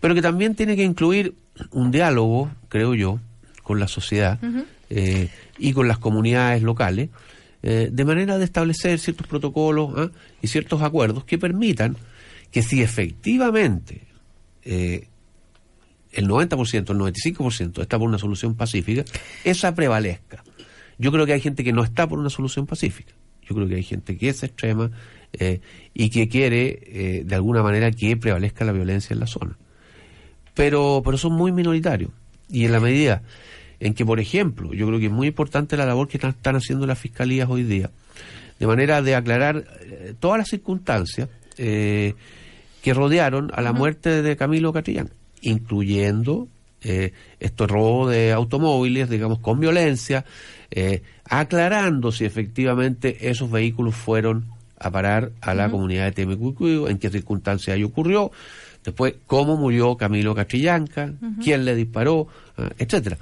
Pero 0.00 0.14
que 0.14 0.22
también 0.22 0.54
tiene 0.54 0.76
que 0.76 0.82
incluir 0.82 1.34
un 1.70 1.90
diálogo, 1.90 2.50
creo 2.68 2.94
yo, 2.94 3.20
con 3.62 3.78
la 3.78 3.88
sociedad 3.88 4.38
eh, 4.90 5.30
y 5.58 5.72
con 5.72 5.88
las 5.88 5.98
comunidades 5.98 6.62
locales, 6.62 7.08
eh, 7.62 7.88
de 7.92 8.04
manera 8.04 8.38
de 8.38 8.44
establecer 8.44 8.98
ciertos 8.98 9.26
protocolos 9.26 9.92
¿ah? 9.96 10.10
y 10.40 10.48
ciertos 10.48 10.82
acuerdos 10.82 11.24
que 11.24 11.38
permitan 11.38 11.96
que 12.50 12.62
si 12.62 12.82
efectivamente 12.82 14.02
eh, 14.64 15.08
el 16.12 16.28
90%, 16.28 16.90
el 16.90 16.98
95% 16.98 17.80
está 17.80 17.98
por 17.98 18.08
una 18.08 18.18
solución 18.18 18.54
pacífica, 18.54 19.04
esa 19.44 19.74
prevalezca. 19.74 20.44
Yo 20.98 21.10
creo 21.10 21.26
que 21.26 21.32
hay 21.32 21.40
gente 21.40 21.64
que 21.64 21.72
no 21.72 21.82
está 21.82 22.06
por 22.06 22.18
una 22.18 22.30
solución 22.30 22.66
pacífica. 22.66 23.14
Yo 23.48 23.54
creo 23.54 23.66
que 23.66 23.76
hay 23.76 23.82
gente 23.82 24.16
que 24.16 24.28
es 24.28 24.42
extrema 24.42 24.90
eh, 25.32 25.60
y 25.94 26.10
que 26.10 26.28
quiere, 26.28 26.80
eh, 26.86 27.22
de 27.24 27.34
alguna 27.34 27.62
manera, 27.62 27.90
que 27.90 28.16
prevalezca 28.16 28.64
la 28.64 28.72
violencia 28.72 29.14
en 29.14 29.20
la 29.20 29.26
zona. 29.26 29.56
Pero, 30.54 31.02
pero 31.04 31.16
son 31.16 31.32
muy 31.32 31.50
minoritarios. 31.50 32.10
Y 32.50 32.66
en 32.66 32.72
la 32.72 32.80
medida 32.80 33.22
en 33.82 33.94
que, 33.94 34.06
por 34.06 34.20
ejemplo, 34.20 34.72
yo 34.72 34.86
creo 34.86 35.00
que 35.00 35.06
es 35.06 35.12
muy 35.12 35.26
importante 35.26 35.76
la 35.76 35.84
labor 35.84 36.06
que 36.06 36.16
están, 36.16 36.54
haciendo 36.56 36.86
las 36.86 37.00
fiscalías 37.00 37.50
hoy 37.50 37.64
día, 37.64 37.90
de 38.60 38.66
manera 38.68 39.02
de 39.02 39.16
aclarar 39.16 39.64
eh, 39.80 40.14
todas 40.20 40.38
las 40.38 40.48
circunstancias 40.48 41.28
eh, 41.58 42.14
que 42.80 42.94
rodearon 42.94 43.50
a 43.52 43.60
la 43.60 43.72
muerte 43.72 44.22
de 44.22 44.36
Camilo 44.36 44.72
Catrillán, 44.72 45.10
incluyendo 45.40 46.46
eh, 46.80 47.12
esto 47.40 47.66
robo 47.66 48.08
de 48.08 48.30
automóviles, 48.30 49.10
digamos, 49.10 49.40
con 49.40 49.58
violencia, 49.58 50.24
eh, 50.70 51.02
aclarando 51.24 52.12
si 52.12 52.24
efectivamente 52.24 53.30
esos 53.30 53.50
vehículos 53.50 53.96
fueron 53.96 54.44
a 54.78 54.92
parar 54.92 55.32
a 55.40 55.54
la 55.54 55.68
comunidad 55.68 56.04
de 56.04 56.12
Temecuicuyo, 56.12 56.88
en 56.88 56.98
qué 56.98 57.10
circunstancias 57.10 57.74
ahí 57.74 57.82
ocurrió, 57.82 58.30
después 58.84 59.14
cómo 59.26 59.56
murió 59.56 59.96
Camilo 59.96 60.36
Castrillanca, 60.36 61.12
quién 61.42 61.64
le 61.64 61.74
disparó, 61.74 62.28
ah, 62.56 62.70
etcétera 62.78 63.18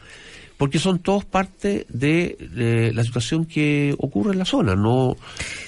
porque 0.60 0.78
son 0.78 0.98
todos 0.98 1.24
parte 1.24 1.86
de, 1.88 2.36
de 2.54 2.92
la 2.92 3.02
situación 3.02 3.46
que 3.46 3.94
ocurre 3.96 4.32
en 4.34 4.38
la 4.38 4.44
zona. 4.44 4.76
No, 4.76 5.16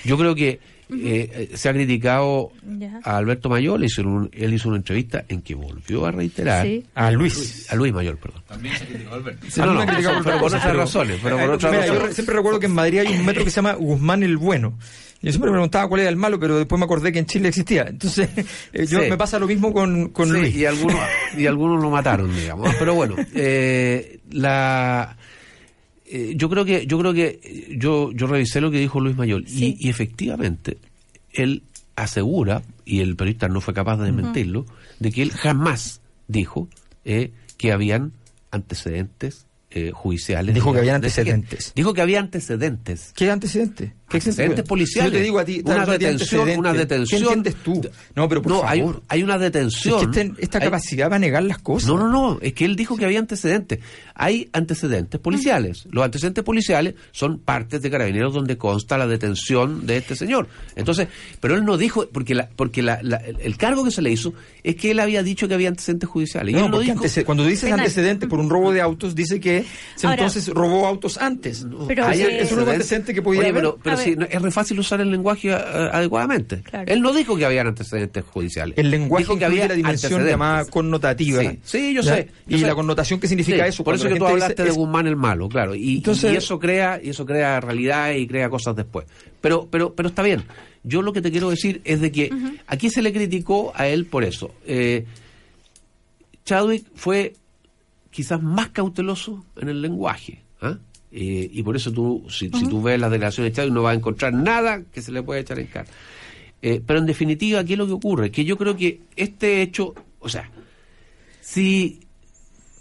yo 0.04 0.18
creo 0.18 0.34
que 0.34 0.60
eh, 0.94 1.48
se 1.54 1.70
ha 1.70 1.72
criticado 1.72 2.52
Ya. 2.78 3.00
a 3.02 3.16
Alberto 3.16 3.48
Mayor, 3.48 3.80
le 3.80 3.86
hizo 3.86 4.02
un- 4.02 4.28
él 4.34 4.52
hizo 4.52 4.68
una 4.68 4.76
entrevista 4.76 5.24
en 5.28 5.40
que 5.40 5.54
volvió 5.54 6.04
a 6.04 6.10
reiterar 6.10 6.66
Sí. 6.66 6.84
A 6.94 7.10
Luis. 7.10 7.66
a 7.72 7.74
Luis 7.76 7.94
Mayor, 7.94 8.18
perdón. 8.18 8.42
También 8.46 8.76
se 8.76 8.84
criticó 8.84 9.12
a 9.12 9.16
Alberto. 9.16 9.46
Sí, 9.48 9.60
Ah, 9.62 9.66
no, 9.66 9.72
no, 9.72 9.80
han 9.80 9.88
criticado 9.88 10.14
por 10.16 10.24
pero 10.24 10.36
por 10.38 10.46
otra 10.48 10.58
otras 10.58 10.76
razones, 10.76 11.20
pero 11.22 11.38
por 11.38 11.50
otras 11.50 11.72
Mira, 11.72 11.86
yo 11.86 11.92
razones. 11.94 12.08
re- 12.10 12.14
siempre 12.14 12.34
recuerdo 12.36 12.60
que 12.60 12.66
en 12.66 12.74
Madrid 12.74 12.98
hay 12.98 13.18
un 13.18 13.24
metro 13.24 13.42
que 13.42 13.50
se 13.50 13.56
llama 13.56 13.72
Guzmán 13.72 14.22
el 14.22 14.36
Bueno. 14.36 14.74
Yo 15.22 15.30
siempre 15.30 15.50
me 15.50 15.54
preguntaba 15.56 15.88
cuál 15.88 16.00
era 16.00 16.10
el 16.10 16.16
malo, 16.16 16.38
pero 16.40 16.58
después 16.58 16.78
me 16.78 16.84
acordé 16.84 17.12
que 17.12 17.20
en 17.20 17.26
Chile 17.26 17.48
existía. 17.48 17.82
Entonces, 17.88 18.28
eh, 18.72 18.86
yo 18.86 19.00
Sí. 19.00 19.08
me 19.08 19.16
pasa 19.16 19.38
lo 19.38 19.46
mismo 19.46 19.72
con, 19.72 20.08
con 20.10 20.26
Sí, 20.26 20.32
Luis. 20.32 20.56
y 20.56 20.66
algunos 20.66 20.96
y 21.38 21.46
algunos 21.46 21.80
lo 21.82 21.90
mataron 21.90 22.34
digamos 22.34 22.74
pero 22.78 22.94
bueno 22.94 23.14
eh, 23.34 24.18
la 24.30 25.16
eh, 26.06 26.32
yo 26.36 26.50
creo 26.50 26.64
que 26.64 26.86
yo 26.86 26.98
creo 26.98 27.12
que 27.14 27.68
yo 27.78 28.10
yo 28.12 28.26
revisé 28.26 28.60
lo 28.60 28.70
que 28.70 28.78
dijo 28.78 29.00
Luis 29.00 29.16
Sí. 29.46 29.76
y, 29.80 29.86
y 29.86 29.90
efectivamente 29.90 30.78
él 31.32 31.62
asegura 31.96 32.62
y 32.84 33.00
el 33.00 33.16
periodista 33.16 33.48
no 33.48 33.60
fue 33.60 33.74
capaz 33.74 33.96
de 33.98 34.06
desmentirlo 34.06 34.66
de 34.98 35.12
que 35.12 35.22
él 35.22 35.30
jamás 35.30 36.00
dijo 36.26 36.68
eh, 37.04 37.30
que 37.58 37.70
habían 37.72 38.12
antecedentes 38.50 39.46
eh, 39.74 39.90
judiciales 39.92 40.54
Dijo 40.54 40.72
que 40.72 40.80
había 40.80 40.94
antecedentes. 40.96 41.72
dijo 41.74 41.94
que 41.94 42.00
había 42.02 42.20
antecedentes 42.20 43.12
¿Qué 43.16 43.30
antecedente? 43.30 43.94
¿Qué 44.08 44.18
Antecedentes 44.18 44.66
policiales. 44.66 45.10
Si 45.10 45.14
yo 45.14 45.18
te 45.20 45.24
digo 45.24 45.38
a 45.38 45.44
ti, 45.46 45.62
una 45.64 45.86
detención, 45.86 46.48
una 46.58 46.74
detención. 46.74 47.22
¿Qué 47.22 47.26
entiendes 47.32 47.54
tú? 47.62 47.80
No, 48.14 48.28
pero 48.28 48.42
por 48.42 48.52
no, 48.52 48.56
favor. 48.58 48.70
hay, 48.70 48.82
un- 48.82 49.00
hay 49.08 49.22
una 49.22 49.38
detención. 49.38 50.00
Es 50.02 50.08
que 50.08 50.20
este- 50.20 50.42
esta 50.44 50.58
Hay- 50.58 50.64
capacidad 50.64 51.10
va 51.10 51.16
a 51.16 51.18
negar 51.18 51.42
las 51.44 51.56
cosas. 51.58 51.88
No, 51.88 51.96
no, 51.96 52.08
no, 52.10 52.38
es 52.42 52.52
que 52.52 52.66
él 52.66 52.76
dijo 52.76 52.98
que 52.98 53.06
había 53.06 53.18
antecedentes. 53.18 53.78
Hay 54.14 54.50
antecedentes 54.52 55.18
policiales. 55.18 55.86
Los 55.90 56.04
antecedentes 56.04 56.44
policiales 56.44 56.94
son 57.10 57.38
partes 57.38 57.80
de 57.80 57.90
carabineros 57.90 58.34
donde 58.34 58.58
consta 58.58 58.98
la 58.98 59.06
detención 59.06 59.86
de 59.86 59.96
este 59.96 60.14
señor. 60.14 60.46
Entonces, 60.76 61.08
pero 61.40 61.54
él 61.54 61.64
no 61.64 61.78
dijo, 61.78 62.06
porque 62.12 62.34
la, 62.34 62.50
porque 62.54 62.82
la, 62.82 62.98
la- 63.02 63.16
el 63.16 63.56
cargo 63.56 63.82
que 63.82 63.90
se 63.92 64.02
le 64.02 64.10
hizo 64.10 64.34
es 64.62 64.76
que 64.76 64.90
él 64.90 65.00
había 65.00 65.22
dicho 65.22 65.48
que 65.48 65.54
había 65.54 65.68
antecedentes 65.70 66.10
judiciales. 66.10 66.52
Y 66.54 66.58
No, 66.58 66.66
él 66.66 66.70
no 66.70 66.80
dijo. 66.80 66.92
antece- 67.00 67.24
cuando 67.24 67.46
dices 67.46 67.64
Penal. 67.64 67.80
antecedente 67.80 68.26
por 68.26 68.40
un 68.40 68.50
robo 68.50 68.72
de 68.72 68.82
autos, 68.82 69.14
dice 69.14 69.40
que 69.40 69.61
Ahora- 70.02 70.14
entonces 70.14 70.48
robó 70.48 70.86
autos 70.86 71.18
antes. 71.18 71.66
Pero, 71.88 72.06
Hay- 72.06 72.20
es 72.22 72.50
un 72.52 72.60
antecedente 72.60 73.12
que 73.14 73.22
podía 73.22 73.40
Oye, 73.40 73.48
haber. 73.50 73.62
pero, 73.62 73.78
pero 73.82 73.96
A 73.96 73.98
sí, 73.98 74.10
ver. 74.10 74.18
no, 74.18 74.24
es 74.26 74.42
re 74.42 74.50
fácil 74.50 74.78
usar 74.78 75.00
el 75.00 75.10
lenguaje 75.10 75.50
eh, 75.50 75.54
adecuadamente. 75.54 76.62
Claro. 76.62 76.92
Él 76.92 77.02
no 77.02 77.12
dijo 77.12 77.36
que 77.36 77.44
habían 77.44 77.66
antecedentes 77.66 78.24
judiciales. 78.24 78.76
El 78.78 78.90
lenguaje 78.90 79.24
dijo 79.24 79.38
que 79.38 79.44
había 79.44 79.68
la 79.68 79.74
dimensión 79.74 80.24
llamada 80.26 80.64
connotativa. 80.66 81.42
Sí, 81.42 81.58
sí, 81.64 81.94
yo 81.94 82.02
¿Ya? 82.02 82.16
sé. 82.16 82.28
yo 82.46 82.56
y 82.56 82.60
sé. 82.60 82.66
la 82.66 82.74
connotación 82.74 83.20
que 83.20 83.28
significa 83.28 83.64
Sí, 83.64 83.68
eso. 83.70 83.84
Por 83.84 83.94
eso 83.94 84.08
que 84.08 84.16
tú 84.16 84.26
hablaste 84.26 84.54
dice 84.54 84.62
de 84.64 84.68
es- 84.70 84.76
Guzmán 84.76 85.06
el 85.06 85.16
malo, 85.16 85.48
claro. 85.48 85.74
Y, 85.74 85.96
Entonces- 85.96 86.32
y 86.32 86.36
eso 86.36 86.58
crea 86.58 87.00
y 87.02 87.10
eso 87.10 87.24
crea 87.26 87.60
realidad 87.60 88.12
y 88.12 88.26
crea 88.26 88.48
cosas 88.50 88.76
después. 88.76 89.06
Pero 89.40 89.68
pero 89.70 89.92
pero 89.94 90.08
está 90.08 90.22
bien. 90.22 90.44
Yo 90.84 91.00
lo 91.02 91.12
que 91.12 91.20
te 91.22 91.30
quiero 91.30 91.48
decir 91.50 91.80
es 91.84 92.00
de 92.00 92.10
que 92.10 92.30
aquí 92.66 92.90
se 92.90 93.02
le 93.02 93.12
criticó 93.12 93.72
a 93.74 93.86
él 93.86 94.06
por 94.06 94.24
eso. 94.24 94.52
Eh, 94.66 95.04
Chadwick 96.44 96.84
fue 96.94 97.34
quizás 98.12 98.40
más 98.40 98.68
cauteloso 98.68 99.44
en 99.56 99.68
el 99.68 99.82
lenguaje. 99.82 100.42
¿ah? 100.60 100.78
Eh, 101.10 101.50
y 101.52 101.62
por 101.64 101.74
eso 101.74 101.90
tú, 101.90 102.24
si, 102.28 102.48
si 102.50 102.68
tú 102.68 102.80
ves 102.80 103.00
las 103.00 103.10
declaraciones 103.10 103.52
de 103.52 103.56
Chadwick, 103.56 103.74
no 103.74 103.82
vas 103.82 103.94
a 103.94 103.98
encontrar 103.98 104.32
nada 104.32 104.82
que 104.92 105.02
se 105.02 105.10
le 105.10 105.24
pueda 105.24 105.40
echar 105.40 105.58
en 105.58 105.66
cara. 105.66 105.88
Eh, 106.62 106.80
pero 106.86 107.00
en 107.00 107.06
definitiva, 107.06 107.64
¿qué 107.64 107.72
es 107.72 107.78
lo 107.78 107.86
que 107.86 107.92
ocurre? 107.92 108.30
Que 108.30 108.44
yo 108.44 108.56
creo 108.56 108.76
que 108.76 109.00
este 109.16 109.62
hecho, 109.62 109.94
o 110.20 110.28
sea, 110.28 110.48
si, 111.40 112.00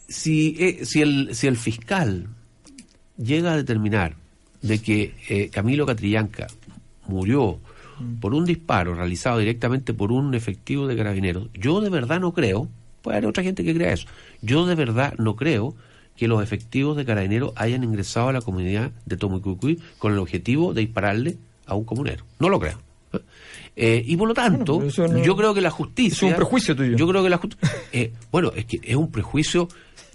si, 0.07 0.55
eh, 0.59 0.86
si, 0.86 1.01
el, 1.01 1.34
si 1.34 1.47
el 1.47 1.57
fiscal 1.57 2.27
llega 3.17 3.53
a 3.53 3.57
determinar 3.57 4.15
de 4.61 4.79
que 4.79 5.15
eh, 5.27 5.49
Camilo 5.49 5.88
Catrillanca 5.88 6.45
murió 7.07 7.59
por 8.19 8.36
un 8.36 8.45
disparo 8.45 8.93
realizado 8.93 9.39
directamente 9.39 9.93
por 9.93 10.11
un 10.11 10.36
efectivo 10.36 10.88
de 10.88 10.95
carabineros, 10.95 11.49
yo 11.53 11.82
de 11.82 11.89
verdad 11.89 12.19
no 12.19 12.34
creo, 12.34 12.69
puede 13.01 13.17
haber 13.17 13.29
otra 13.29 13.43
gente 13.43 13.63
que 13.63 13.73
crea 13.73 13.93
eso, 13.93 14.07
yo 14.41 14.65
de 14.65 14.75
verdad 14.75 15.13
no 15.17 15.35
creo 15.35 15.75
que 16.15 16.27
los 16.27 16.43
efectivos 16.43 16.97
de 16.97 17.05
carabineros 17.05 17.53
hayan 17.55 17.83
ingresado 17.83 18.29
a 18.29 18.33
la 18.33 18.41
comunidad 18.41 18.91
de 19.05 19.17
Tomocucuy 19.17 19.79
con 19.97 20.13
el 20.13 20.19
objetivo 20.19 20.73
de 20.73 20.81
dispararle 20.81 21.37
a 21.65 21.75
un 21.75 21.83
comunero. 21.85 22.25
No 22.39 22.49
lo 22.49 22.59
creo. 22.59 22.79
Eh, 23.75 24.03
y 24.05 24.15
por 24.17 24.27
lo 24.27 24.33
tanto, 24.33 24.79
Bueno, 24.79 25.07
no- 25.07 25.23
yo 25.23 25.35
creo 25.35 25.53
que 25.53 25.61
la 25.61 25.71
justicia... 25.71 26.27
es 26.27 26.31
un 26.33 26.35
prejuicio 26.37 26.75
tuyo. 26.75 26.97
Yo 26.97 27.07
creo 27.07 27.23
que 27.23 27.29
la 27.29 27.37
justicia... 27.37 27.69
bueno, 28.31 28.51
es 28.55 28.65
que 28.65 28.79
es 28.83 28.95
un 28.95 29.11
prejuicio... 29.11 29.67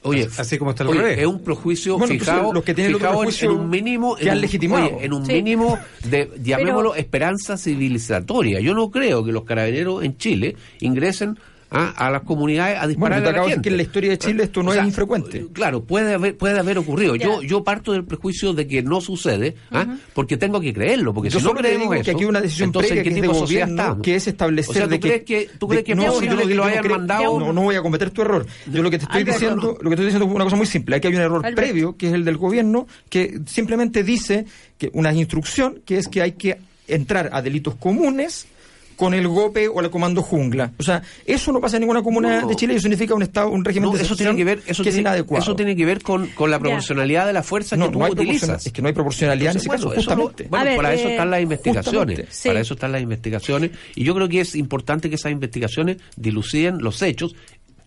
Oye, 0.03 0.29
Así 0.39 0.57
como 0.59 0.71
está 0.71 0.85
al 0.85 0.91
oye, 0.91 1.21
es 1.21 1.27
un 1.27 1.43
prejuicio 1.43 1.99
Bueno, 1.99 2.13
fijado, 2.13 2.53
los 2.53 2.63
que 2.63 2.75
fijado 2.75 2.93
en- 2.95 2.99
prejuicio 3.01 3.51
en 3.51 3.57
un 3.59 3.69
mínimo 3.71 4.15
que 4.15 4.25
en 4.25 4.31
han 4.31 4.41
legitimado. 4.41 4.87
oye, 4.87 5.05
en 5.05 5.13
un 5.13 5.27
Sí. 5.27 5.33
mínimo 5.33 5.79
de 6.05 6.31
llamémoslo 6.41 6.95
esperanza 6.95 7.57
civilizatoria. 7.57 8.61
Yo 8.61 8.73
no 8.75 8.91
creo 8.93 9.25
que 9.25 9.33
los 9.33 9.43
carabineros 9.45 10.05
en 10.05 10.17
Chile 10.17 10.55
ingresen 10.81 11.37
a, 11.71 12.07
a 12.07 12.11
las 12.11 12.23
comunidades 12.23 12.77
a 12.77 12.81
Bueno, 12.83 12.89
disparar 12.89 13.19
te 13.23 13.23
a 13.23 13.25
la 13.25 13.31
acabo 13.31 13.47
de 13.47 13.51
decir 13.51 13.57
gente. 13.57 13.69
que 13.69 13.73
en 13.73 13.77
la 13.77 13.83
historia 13.83 14.11
de 14.11 14.19
Chile 14.19 14.45
esto 14.45 14.63
no 14.63 14.71
O 14.71 14.73
sea, 14.73 14.83
es 14.83 14.89
infrecuente. 14.89 15.47
Claro, 15.53 15.83
puede 15.85 16.15
haber, 16.15 16.37
puede 16.37 16.59
haber 16.59 16.79
ocurrido. 16.79 17.17
Yo, 17.17 17.41
Ya. 17.43 17.49
yo 17.49 17.65
parto 17.65 17.93
del 17.93 18.05
prejuicio 18.05 18.53
de 18.53 18.67
que 18.67 18.83
no 18.83 19.01
sucede, 19.01 19.57
¿ah? 19.73 19.97
porque 20.15 20.37
tengo 20.37 20.61
que 20.61 20.73
creerlo, 20.73 21.13
porque 21.13 21.29
Yo 21.31 21.41
si 21.41 21.45
no 21.45 21.55
creemos 21.55 21.81
digo 21.81 21.93
que 21.93 22.01
eso, 22.01 22.11
aquí 22.13 22.21
hay 22.21 22.29
una 22.29 22.41
decisión 22.41 22.69
entonces, 22.69 22.93
previa 22.93 23.01
¿en 23.01 23.05
qué 23.05 23.11
que 23.11 23.15
es 23.17 23.23
de 23.23 23.23
tipo 23.29 23.33
de 23.35 23.41
sociedad 23.41 23.67
gobierno, 23.67 23.83
estamos? 23.83 24.05
que 24.05 24.15
es 24.15 24.27
establecer 24.29 24.71
O 24.71 24.75
sea, 24.75 24.85
¿tú 24.85 24.91
de 24.91 25.01
que... 25.01 25.09
crees 25.09 25.23
que, 25.25 25.51
tú 25.59 25.69
crees 25.69 25.81
de- 25.81 25.85
que 25.85 25.95
no, 25.97 26.03
es 26.03 26.09
posible 26.11 26.37
no 26.37 26.47
que 26.49 26.55
lo 26.55 26.65
hayan 26.65 26.83
creo- 26.85 26.97
mandado? 26.99 27.41
No, 27.41 27.53
no 27.53 27.63
voy 27.63 27.75
a 27.77 27.83
cometer 27.83 28.11
tu 28.11 28.23
error. 28.23 28.47
Yo 28.73 28.83
lo 28.83 28.91
que 28.91 28.99
te 28.99 29.05
estoy 29.05 29.23
Alberto, 29.23 29.41
diciendo, 29.41 29.67
lo 29.81 29.91
que 29.91 29.95
estoy 29.95 30.05
diciendo 30.07 30.27
es 30.29 30.35
una 30.35 30.45
cosa 30.45 30.57
muy 30.57 30.67
simple. 30.67 30.97
Aquí 30.97 31.09
hay 31.09 31.15
un 31.15 31.21
error 31.21 31.39
Alberto. 31.39 31.57
previo, 31.61 31.97
que 31.97 32.07
es 32.09 32.13
el 32.15 32.25
del 32.25 32.37
gobierno, 32.37 32.87
que 33.11 33.41
simplemente 33.47 34.03
dice 34.05 34.45
que 34.79 34.91
una 34.95 35.13
instrucción, 35.13 35.81
que 35.85 35.99
es 35.99 36.09
que 36.09 36.23
hay 36.23 36.33
que 36.33 36.59
entrar 36.89 37.31
a 37.33 37.43
delitos 37.43 37.75
comunes 37.75 38.47
con 38.97 39.15
el 39.15 39.29
GOPE 39.29 39.69
o 39.69 39.81
el 39.81 39.91
comando 39.91 40.23
jungla. 40.23 40.73
O 40.79 40.83
sea, 40.83 41.03
eso 41.27 41.53
no 41.53 41.61
pasa 41.61 41.77
en 41.77 41.83
ninguna 41.83 42.03
comuna 42.03 42.41
No. 42.41 42.49
de 42.49 42.57
Chile 42.57 42.73
y 42.73 42.77
eso 42.77 42.85
significa 42.85 43.15
un 43.15 43.23
estado, 43.23 43.51
un 43.51 43.65
régimen 43.65 43.91
No, 43.91 43.97
de 43.97 44.03
eso 44.03 44.17
tiene 44.17 44.35
que 44.35 44.45
ver, 44.45 44.63
eso 44.67 44.83
que 44.83 44.89
es 44.89 44.95
tiene, 44.95 45.09
inadecuado. 45.11 45.43
eso 45.43 45.55
tiene 45.55 45.77
que 45.77 45.85
ver 45.85 46.03
con, 46.03 46.27
con 46.29 46.51
la 46.51 46.59
proporcionalidad 46.59 47.27
de 47.27 47.33
la 47.33 47.43
fuerza 47.43 47.77
no, 47.77 47.87
que 47.87 47.93
tú 47.93 48.05
hay 48.05 48.13
utilizas. 48.13 48.67
es 48.67 48.73
que 48.73 48.83
no 48.83 48.89
hay 48.89 48.95
proporcionalidad 48.95 49.53
en 49.53 49.59
ese 49.59 49.69
caso, 49.69 49.87
bueno, 49.89 50.01
eso 50.01 50.11
lo- 50.11 50.17
justamente. 50.23 50.49
bueno, 50.51 50.65
ver, 50.65 50.77
para 50.77 50.95
eso 50.95 51.09
eh, 51.09 51.13
están 51.13 51.31
las 51.31 51.43
investigaciones. 51.43 51.95
justamente, 51.95 52.27
sí. 52.33 52.49
Para 52.49 52.61
eso 52.61 52.75
están 52.75 52.93
las 52.93 53.03
investigaciones. 53.03 53.71
Y 53.95 54.05
yo 54.05 54.15
creo 54.15 54.29
que 54.29 54.41
es 54.41 54.55
importante 54.57 55.09
que 55.09 55.17
esas 55.17 55.33
investigaciones 55.33 55.99
diluciden 56.17 56.79
los 56.79 57.03
hechos, 57.03 57.35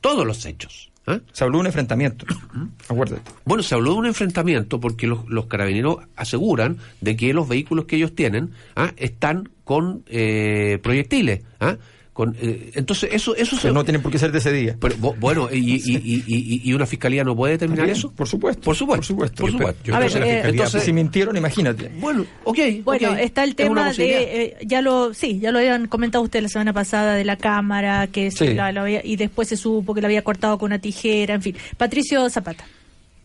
todos 0.01 0.25
los 0.25 0.45
hechos. 0.45 0.91
¿ah? 1.07 1.19
Se 1.31 1.43
habló 1.43 1.57
de 1.57 1.61
un 1.61 1.65
enfrentamiento. 1.67 2.25
Acuérdate. 2.87 3.21
Bueno, 3.45 3.63
se 3.63 3.75
habló 3.75 3.93
de 3.93 3.97
un 3.97 4.05
enfrentamiento 4.05 4.79
porque 4.79 5.07
los, 5.07 5.27
los 5.27 5.47
carabineros 5.47 5.97
aseguran 6.15 6.77
de 7.01 7.15
que 7.15 7.33
los 7.33 7.47
vehículos 7.47 7.85
que 7.85 7.95
ellos 7.95 8.13
tienen 8.15 8.51
¿ah? 8.75 8.91
están 8.97 9.49
con 9.69 10.03
eh, 10.09 10.79
proyectiles. 10.81 11.41
¿ah? 11.59 11.77
Con, 12.11 12.35
eh, 12.41 12.71
entonces, 12.73 13.11
eso, 13.13 13.35
eso 13.35 13.55
Que 13.61 13.71
no 13.71 13.83
tienen 13.83 14.01
por 14.01 14.11
qué 14.11 14.17
ser 14.17 14.31
de 14.31 14.39
ese 14.39 14.51
día. 14.51 14.75
Pero, 14.81 14.95
bueno, 14.97 15.47
y, 15.53 15.75
y, 15.75 15.95
y, 15.95 16.23
y- 16.25 16.61
y 16.65 16.73
una 16.73 16.87
fiscalía 16.87 17.23
no 17.23 17.35
puede 17.35 17.53
determinar 17.53 17.83
También, 17.85 17.95
eso? 17.97 18.11
Por 18.11 18.27
supuesto. 18.27 18.63
Por 18.63 18.75
supuesto. 18.75 18.97
Por 18.99 19.05
supuesto. 19.05 19.41
Por 19.43 19.51
supuesto. 19.51 19.81
Yo 19.83 19.95
A 19.95 19.99
ver, 19.99 20.07
eh, 20.07 20.11
fiscalía- 20.11 20.49
entonces- 20.49 20.83
si 20.83 20.91
mintieron, 20.91 21.37
imagínate. 21.37 21.91
Bueno, 21.99 22.25
ok. 22.45 22.57
Bueno, 22.83 23.13
está 23.15 23.43
el 23.43 23.53
tema 23.53 23.93
de, 23.93 24.43
eh, 24.43 24.57
ya 24.65 24.81
lo, 24.81 25.13
sí, 25.13 25.39
ya 25.39 25.51
lo 25.51 25.59
habían 25.59 25.87
comentado 25.87 26.23
ustedes 26.23 26.41
la 26.43 26.49
semana 26.49 26.73
pasada 26.73 27.13
de 27.13 27.25
la 27.25 27.37
cámara, 27.37 28.07
que 28.07 28.31
se 28.31 28.47
Sí. 28.47 28.53
la- 28.55 28.71
la 28.71 28.81
había- 28.81 29.05
y 29.05 29.15
después 29.15 29.47
se 29.47 29.55
supo 29.55 29.93
que 29.93 30.01
la 30.01 30.07
había 30.07 30.23
cortado 30.23 30.57
con 30.57 30.65
una 30.71 30.79
tijera, 30.79 31.35
en 31.35 31.43
fin. 31.43 31.55
Patricio 31.77 32.27
Zapata. 32.31 32.65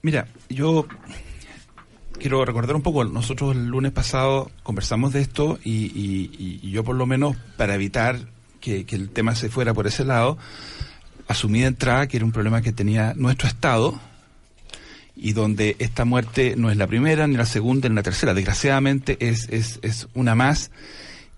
Mira, 0.02 0.26
yo 0.50 0.86
quiero 2.18 2.44
recordar 2.44 2.76
un 2.76 2.82
poco, 2.82 3.04
nosotros 3.04 3.54
el 3.54 3.66
lunes 3.66 3.92
pasado 3.92 4.50
conversamos 4.62 5.12
de 5.12 5.20
esto 5.20 5.58
y, 5.64 6.70
yo 6.70 6.84
por 6.84 6.96
lo 6.96 7.06
menos 7.06 7.36
para 7.56 7.74
evitar 7.74 8.18
que, 8.60 8.84
el 8.88 9.10
tema 9.10 9.34
se 9.34 9.48
fuera 9.48 9.74
por 9.74 9.86
ese 9.86 10.04
lado, 10.04 10.38
asumí 11.28 11.60
de 11.60 11.66
entrada 11.66 12.06
que 12.06 12.16
era 12.16 12.26
un 12.26 12.32
problema 12.32 12.62
que 12.62 12.72
tenía 12.72 13.14
nuestro 13.14 13.48
Estado 13.48 13.98
y 15.16 15.32
donde 15.32 15.76
esta 15.78 16.04
muerte 16.04 16.54
no 16.56 16.70
es 16.70 16.76
la 16.76 16.86
primera, 16.86 17.26
ni 17.26 17.36
la 17.36 17.46
segunda, 17.46 17.88
ni 17.88 17.94
la 17.94 18.02
tercera. 18.02 18.34
Desgraciadamente 18.34 19.16
es, 19.20 19.48
es, 19.48 19.78
es 19.82 20.08
una 20.14 20.34
más. 20.34 20.72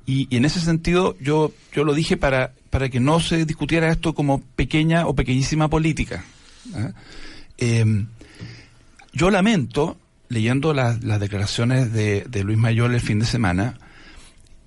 Y, 0.06 0.28
y 0.30 0.38
en 0.38 0.46
ese 0.46 0.60
sentido 0.60 1.14
yo, 1.20 1.52
yo 1.72 1.84
lo 1.84 1.92
dije 1.92 2.16
para, 2.16 2.52
para 2.70 2.88
que 2.88 3.00
no 3.00 3.20
se 3.20 3.44
discutiera 3.44 3.90
esto 3.90 4.14
como 4.14 4.40
pequeña 4.40 5.06
o 5.06 5.14
pequeñísima 5.14 5.68
política. 5.68 6.24
¿ah? 6.74 6.92
Em, 7.58 8.06
yo 9.12 9.30
lamento, 9.30 9.96
leyendo 10.28 10.74
las, 10.74 11.00
declaraciones 11.20 11.92
de, 11.92 12.24
de 12.28 12.44
Luis 12.44 12.58
Mayor 12.58 12.92
el 12.92 13.00
fin 13.00 13.18
de 13.18 13.26
semana, 13.26 13.78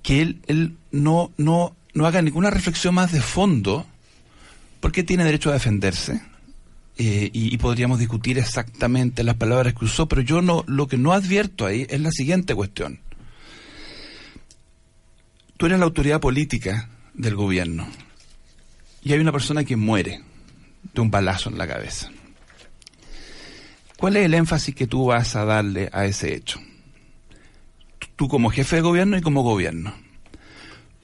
que 0.01 0.21
él, 0.21 0.41
él 0.47 0.77
no, 0.91 1.31
no, 1.37 1.75
no 1.93 2.05
haga 2.05 2.21
ninguna 2.21 2.49
reflexión 2.49 2.95
más 2.95 3.11
de 3.11 3.21
fondo, 3.21 3.85
porque 4.79 5.03
tiene 5.03 5.23
derecho 5.25 5.49
a 5.49 5.53
defenderse. 5.53 6.21
eh, 6.97 7.29
y, 7.31 7.53
y 7.53 7.57
podríamos 7.57 7.99
discutir 7.99 8.37
exactamente 8.37 9.23
las 9.23 9.35
palabras 9.35 9.73
que 9.73 9.85
usó, 9.85 10.07
pero 10.07 10.21
yo 10.21 10.41
no, 10.41 10.63
lo 10.67 10.87
que 10.87 10.97
no 10.97 11.13
advierto 11.13 11.65
ahí 11.65 11.85
es 11.89 12.01
la 12.01 12.11
siguiente 12.11 12.55
cuestión. 12.55 12.99
Tú 15.57 15.65
eres 15.65 15.79
la 15.79 15.85
autoridad 15.85 16.21
política 16.21 16.89
del 17.13 17.35
gobierno 17.35 17.87
y 19.03 19.13
hay 19.13 19.19
una 19.19 19.31
persona 19.31 19.63
que 19.63 19.75
muere 19.75 20.21
de 20.93 21.01
un 21.01 21.11
balazo 21.11 21.49
en 21.49 21.57
la 21.57 21.67
cabeza. 21.67 22.09
¿Cuál 23.99 24.15
es 24.15 24.27
el 24.27 24.33
énfasis 24.33 24.73
que 24.73 24.87
tú 24.87 25.07
vas 25.07 25.35
a 25.35 25.43
darle 25.43 25.89
a 25.91 26.05
ese 26.05 26.33
hecho? 26.33 26.61
Tú 28.15 28.29
como 28.29 28.49
jefe 28.49 28.77
de 28.77 28.81
gobierno 28.81 29.17
y 29.17 29.21
como 29.21 29.43
gobierno. 29.43 29.93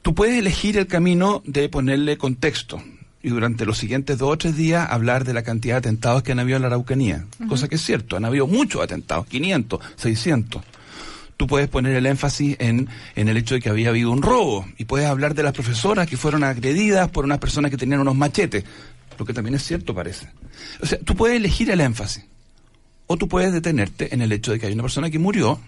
Tú 0.02 0.16
puedes 0.16 0.40
elegir 0.40 0.78
el 0.78 0.88
camino 0.88 1.44
de 1.46 1.68
ponerle 1.68 2.18
contexto 2.18 2.82
y 3.22 3.28
durante 3.28 3.66
los 3.66 3.78
siguientes 3.78 4.18
dos 4.18 4.32
o 4.32 4.38
tres 4.38 4.56
días 4.56 4.88
hablar 4.90 5.26
de 5.26 5.34
la 5.34 5.44
cantidad 5.44 5.74
de 5.74 5.90
atentados 5.90 6.24
que 6.24 6.32
han 6.32 6.40
habido 6.40 6.56
en 6.56 6.62
la 6.62 6.68
Araucanía, 6.70 7.26
cosa 7.50 7.68
que 7.68 7.76
es 7.76 7.82
cierto, 7.82 8.16
han 8.16 8.24
habido 8.24 8.48
muchos 8.48 8.82
atentados, 8.82 9.26
500, 9.26 9.78
600 9.98 10.62
tú 11.36 11.48
puedes 11.48 11.68
poner 11.68 11.98
el 11.98 12.06
énfasis 12.06 12.56
en, 12.60 12.88
en, 13.18 13.28
el 13.28 13.36
hecho 13.36 13.56
de 13.56 13.62
que 13.62 13.68
había 13.68 13.90
habido 13.90 14.10
un 14.10 14.22
robo 14.22 14.66
y 14.78 14.86
puedes 14.86 15.06
hablar 15.06 15.36
de 15.36 15.44
las 15.44 15.52
profesoras 15.52 16.08
que 16.08 16.16
fueron 16.16 16.46
agredidas 16.46 17.10
por 17.10 17.26
unas 17.26 17.40
personas 17.40 17.72
que 17.72 17.78
tenían 17.78 18.00
unos 18.00 18.16
machetes, 18.16 18.64
lo 19.20 19.26
que 19.26 19.34
también 19.34 19.56
es 19.56 19.64
cierto 19.64 19.94
parece. 19.94 20.30
O 20.82 20.86
sea, 20.86 20.98
tú 21.00 21.14
puedes 21.14 21.36
elegir 21.36 21.70
el 21.72 21.82
énfasis 21.82 22.24
o 23.08 23.18
tú 23.18 23.28
puedes 23.28 23.54
detenerte 23.54 24.14
en 24.14 24.22
el 24.22 24.32
hecho 24.32 24.52
de 24.52 24.60
que 24.60 24.68
hay 24.68 24.74
una 24.74 24.84
persona 24.84 25.10
que 25.10 25.20
murió 25.20 25.60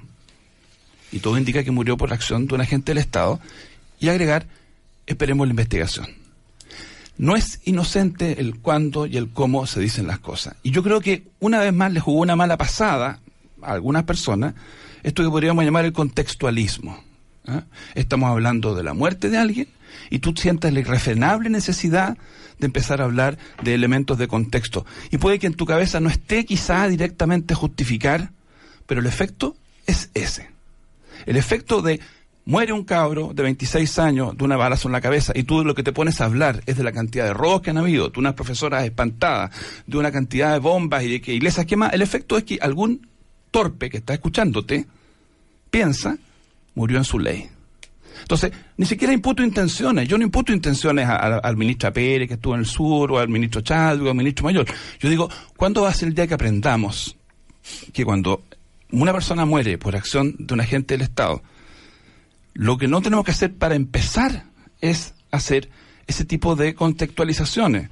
y 1.12 1.20
todo 1.20 1.38
indica 1.38 1.64
que 1.64 1.72
murió 1.72 1.98
por 1.98 2.10
la 2.10 2.16
acción 2.16 2.48
de 2.48 2.56
un 2.56 2.62
agente 2.62 2.92
del 2.92 2.98
Estado 2.98 3.40
y 4.00 4.10
agregar, 4.10 4.48
esperemos 5.06 5.48
la 5.48 5.52
investigación. 5.52 6.08
No 7.18 7.36
es 7.36 7.62
inocente 7.66 8.40
el 8.40 8.60
cuándo 8.60 9.06
y 9.08 9.18
el 9.18 9.30
cómo 9.30 9.66
se 9.66 9.80
dicen 9.80 10.06
las 10.06 10.20
cosas. 10.20 10.56
Y 10.62 10.72
yo 10.72 10.84
creo 10.84 11.02
que 11.02 11.24
una 11.40 11.60
vez 11.60 11.74
más 11.74 11.92
le 11.92 12.00
jugó 12.00 12.22
una 12.22 12.36
mala 12.36 12.58
pasada 12.58 13.20
a 13.62 13.72
algunas 13.72 14.04
personas 14.04 14.54
esto 15.04 15.24
que 15.24 15.30
podríamos 15.30 15.64
llamar 15.64 15.86
el 15.86 15.94
contextualismo. 15.94 17.04
¿ah? 17.48 17.64
Estamos 17.96 18.30
hablando 18.30 18.76
de 18.76 18.84
la 18.84 18.94
muerte 18.94 19.30
de 19.30 19.38
alguien 19.38 19.68
y 20.10 20.20
tú 20.20 20.34
sientas 20.36 20.74
la 20.74 20.80
irrefrenable 20.80 21.50
necesidad 21.50 22.18
de 22.60 22.66
empezar 22.66 23.02
a 23.02 23.06
hablar 23.06 23.38
de 23.64 23.74
elementos 23.74 24.18
de 24.18 24.28
contexto. 24.28 24.86
Y 25.12 25.18
puede 25.18 25.40
que 25.40 25.48
en 25.48 25.54
tu 25.54 25.66
cabeza 25.66 26.00
no 26.00 26.10
esté 26.10 26.46
quizá 26.46 26.88
directamente 26.88 27.54
justificar, 27.54 28.32
pero 28.86 29.02
el 29.02 29.08
efecto 29.08 29.56
es 29.86 30.10
ese. 30.14 30.50
El 31.26 31.38
efecto 31.38 31.82
de 31.82 32.00
muere 32.46 32.72
un 32.72 32.86
cabro 32.86 33.34
de 33.34 33.44
26 33.44 34.00
años 34.00 34.38
de 34.38 34.44
una 34.44 34.56
balazo 34.56 34.88
en 34.88 34.94
la 34.94 35.02
cabeza 35.02 35.34
y 35.36 35.44
tú 35.44 35.66
lo 35.66 35.76
que 35.76 35.84
te 35.84 35.92
pones 35.92 36.22
a 36.22 36.26
hablar 36.26 36.64
es 36.66 36.78
de 36.78 36.84
la 36.84 36.94
cantidad 36.94 37.26
de 37.26 37.34
robos 37.34 37.62
que 37.62 37.72
han 37.72 37.78
habido, 37.78 38.10
de 38.10 38.20
unas 38.20 38.36
profesoras 38.36 38.86
espantadas, 38.86 39.52
de 39.86 39.98
una 39.98 40.12
cantidad 40.12 40.54
de 40.54 40.60
bombas 40.60 41.04
y 41.04 41.12
de 41.12 41.22
que 41.22 41.34
iglesias 41.34 41.66
quemadas, 41.66 41.94
el 41.94 42.02
efecto 42.02 42.38
es 42.38 42.46
que 42.46 42.58
algún 42.62 43.08
torpe 43.52 43.90
que 43.90 43.98
está 43.98 44.14
escuchándote 44.14 44.88
piensa, 45.70 46.18
murió 46.74 46.98
en 46.98 47.04
su 47.04 47.20
ley. 47.20 47.50
Entonces, 48.22 48.52
ni 48.78 48.86
siquiera 48.86 49.14
imputo 49.14 49.44
intenciones. 49.44 50.08
Yo 50.08 50.18
no 50.18 50.24
imputo 50.24 50.54
intenciones 50.54 51.08
al 51.08 51.58
ministro 51.58 51.92
Pérez, 51.94 52.28
que 52.28 52.36
estuvo 52.36 52.54
en 52.54 52.62
el 52.62 52.66
sur, 52.66 53.12
o 53.12 53.20
al 53.20 53.30
ministro 53.30 53.62
Chadwick, 53.62 54.08
o 54.08 54.12
al 54.12 54.18
ministro 54.18 54.46
Mayor. 54.46 54.66
Yo 55.00 55.10
digo, 55.10 55.30
¿cuándo 55.56 55.84
va 55.84 55.90
a 55.90 55.94
ser 55.94 56.10
el 56.10 56.16
día 56.16 56.28
que 56.28 56.34
aprendamos 56.34 57.16
que 57.94 58.06
cuando 58.06 58.44
una 58.92 59.14
persona 59.14 59.46
muere 59.46 59.78
por 59.78 59.96
acción 59.96 60.36
de 60.40 60.54
un 60.54 60.62
agente 60.62 60.94
del 60.94 61.02
Estado, 61.02 61.42
lo 62.54 62.78
que 62.78 62.88
no 62.88 63.02
tenemos 63.02 63.26
que 63.26 63.32
hacer 63.32 63.54
para 63.54 63.76
empezar 63.76 64.46
es 64.82 65.14
hacer 65.32 65.70
ese 66.08 66.26
tipo 66.26 66.56
de 66.56 66.74
contextualizaciones? 66.74 67.90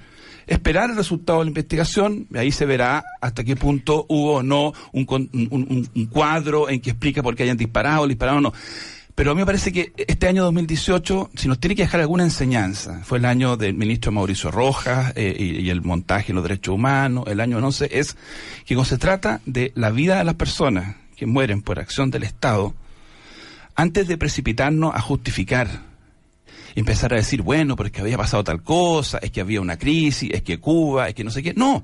esperar 0.47 0.91
el 0.91 0.95
resultado 0.95 1.39
de 1.39 1.45
la 1.45 1.49
investigación, 1.49 2.27
ahí 2.35 2.51
se 2.51 2.65
verá 2.65 3.03
hasta 3.21 3.43
qué 3.43 3.55
punto 3.55 4.05
hubo 4.09 4.35
o 4.35 4.43
no 4.43 4.73
un, 4.91 5.05
un, 5.09 5.89
un, 5.93 6.05
cuadro 6.05 6.69
en 6.69 6.81
que 6.81 6.91
explica 6.91 7.23
por 7.23 7.35
qué 7.35 7.43
hayan 7.43 7.57
disparado, 7.57 8.07
disparado 8.07 8.37
o 8.37 8.41
no. 8.41 8.53
Pero 9.15 9.31
a 9.31 9.33
mí 9.33 9.39
me 9.39 9.45
parece 9.45 9.71
que 9.71 9.93
este 9.95 10.27
año 10.27 10.43
2018, 10.43 11.31
si 11.35 11.47
nos 11.47 11.57
tiene 11.59 11.73
que 11.73 11.83
dejar 11.83 12.01
alguna 12.01 12.25
enseñanza, 12.25 13.01
fue 13.05 13.17
el 13.17 13.25
año 13.25 13.55
del 13.55 13.73
ministro 13.73 14.11
Mauricio 14.11 14.51
Rojas 14.51 15.13
eh, 15.15 15.33
y, 15.39 15.69
el 15.69 15.81
montaje 15.81 16.33
en 16.33 16.35
los 16.35 16.43
derechos 16.43 16.75
humanos, 16.75 17.23
el 17.27 17.39
año 17.39 17.57
11, 17.57 17.97
es 17.97 18.17
que 18.65 18.75
cuando 18.75 18.89
se 18.89 18.97
trata 18.97 19.39
de 19.45 19.71
la 19.75 19.89
vida 19.89 20.17
de 20.17 20.25
las 20.25 20.35
personas 20.35 20.97
que 21.15 21.25
mueren 21.25 21.61
por 21.61 21.79
acción 21.79 22.11
del 22.11 22.23
Estado, 22.23 22.73
antes 23.73 24.05
de 24.09 24.17
precipitarnos 24.17 24.93
a 24.93 24.99
justificar 24.99 25.69
empezar 26.75 27.13
a 27.13 27.15
decir, 27.15 27.41
bueno, 27.41 27.77
pero 27.77 27.87
es 27.87 27.93
que 27.93 28.01
había 28.01 28.17
pasado 28.17 28.43
tal 28.43 28.61
cosa, 28.61 29.17
es 29.19 29.31
que 29.31 29.39
había 29.39 29.61
una 29.61 29.77
crisis, 29.77 30.29
es 30.33 30.43
que 30.43 30.59
Cuba, 30.59 31.07
es 31.07 31.15
que 31.15 31.23
no 31.23 31.31
sé 31.31 31.41
qué. 31.41 31.53
No. 31.53 31.83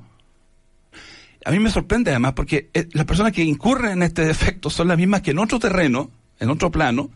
A 1.46 1.52
mí 1.52 1.60
me 1.60 1.72
sorprende 1.72 2.12
además 2.12 2.34
porque 2.34 2.70
eh, 2.74 2.90
las 2.92 3.06
personas 3.06 3.32
que 3.32 3.42
incurren 3.42 3.94
en 3.94 4.04
este 4.04 4.26
defecto 4.26 4.70
son 4.70 4.90
las 4.90 4.98
mismas 4.98 5.22
que 5.22 5.32
en 5.32 5.40
otro 5.40 5.60
terreno, 5.60 6.12
en 6.42 6.50
otro 6.50 6.70
plano, 6.70 7.10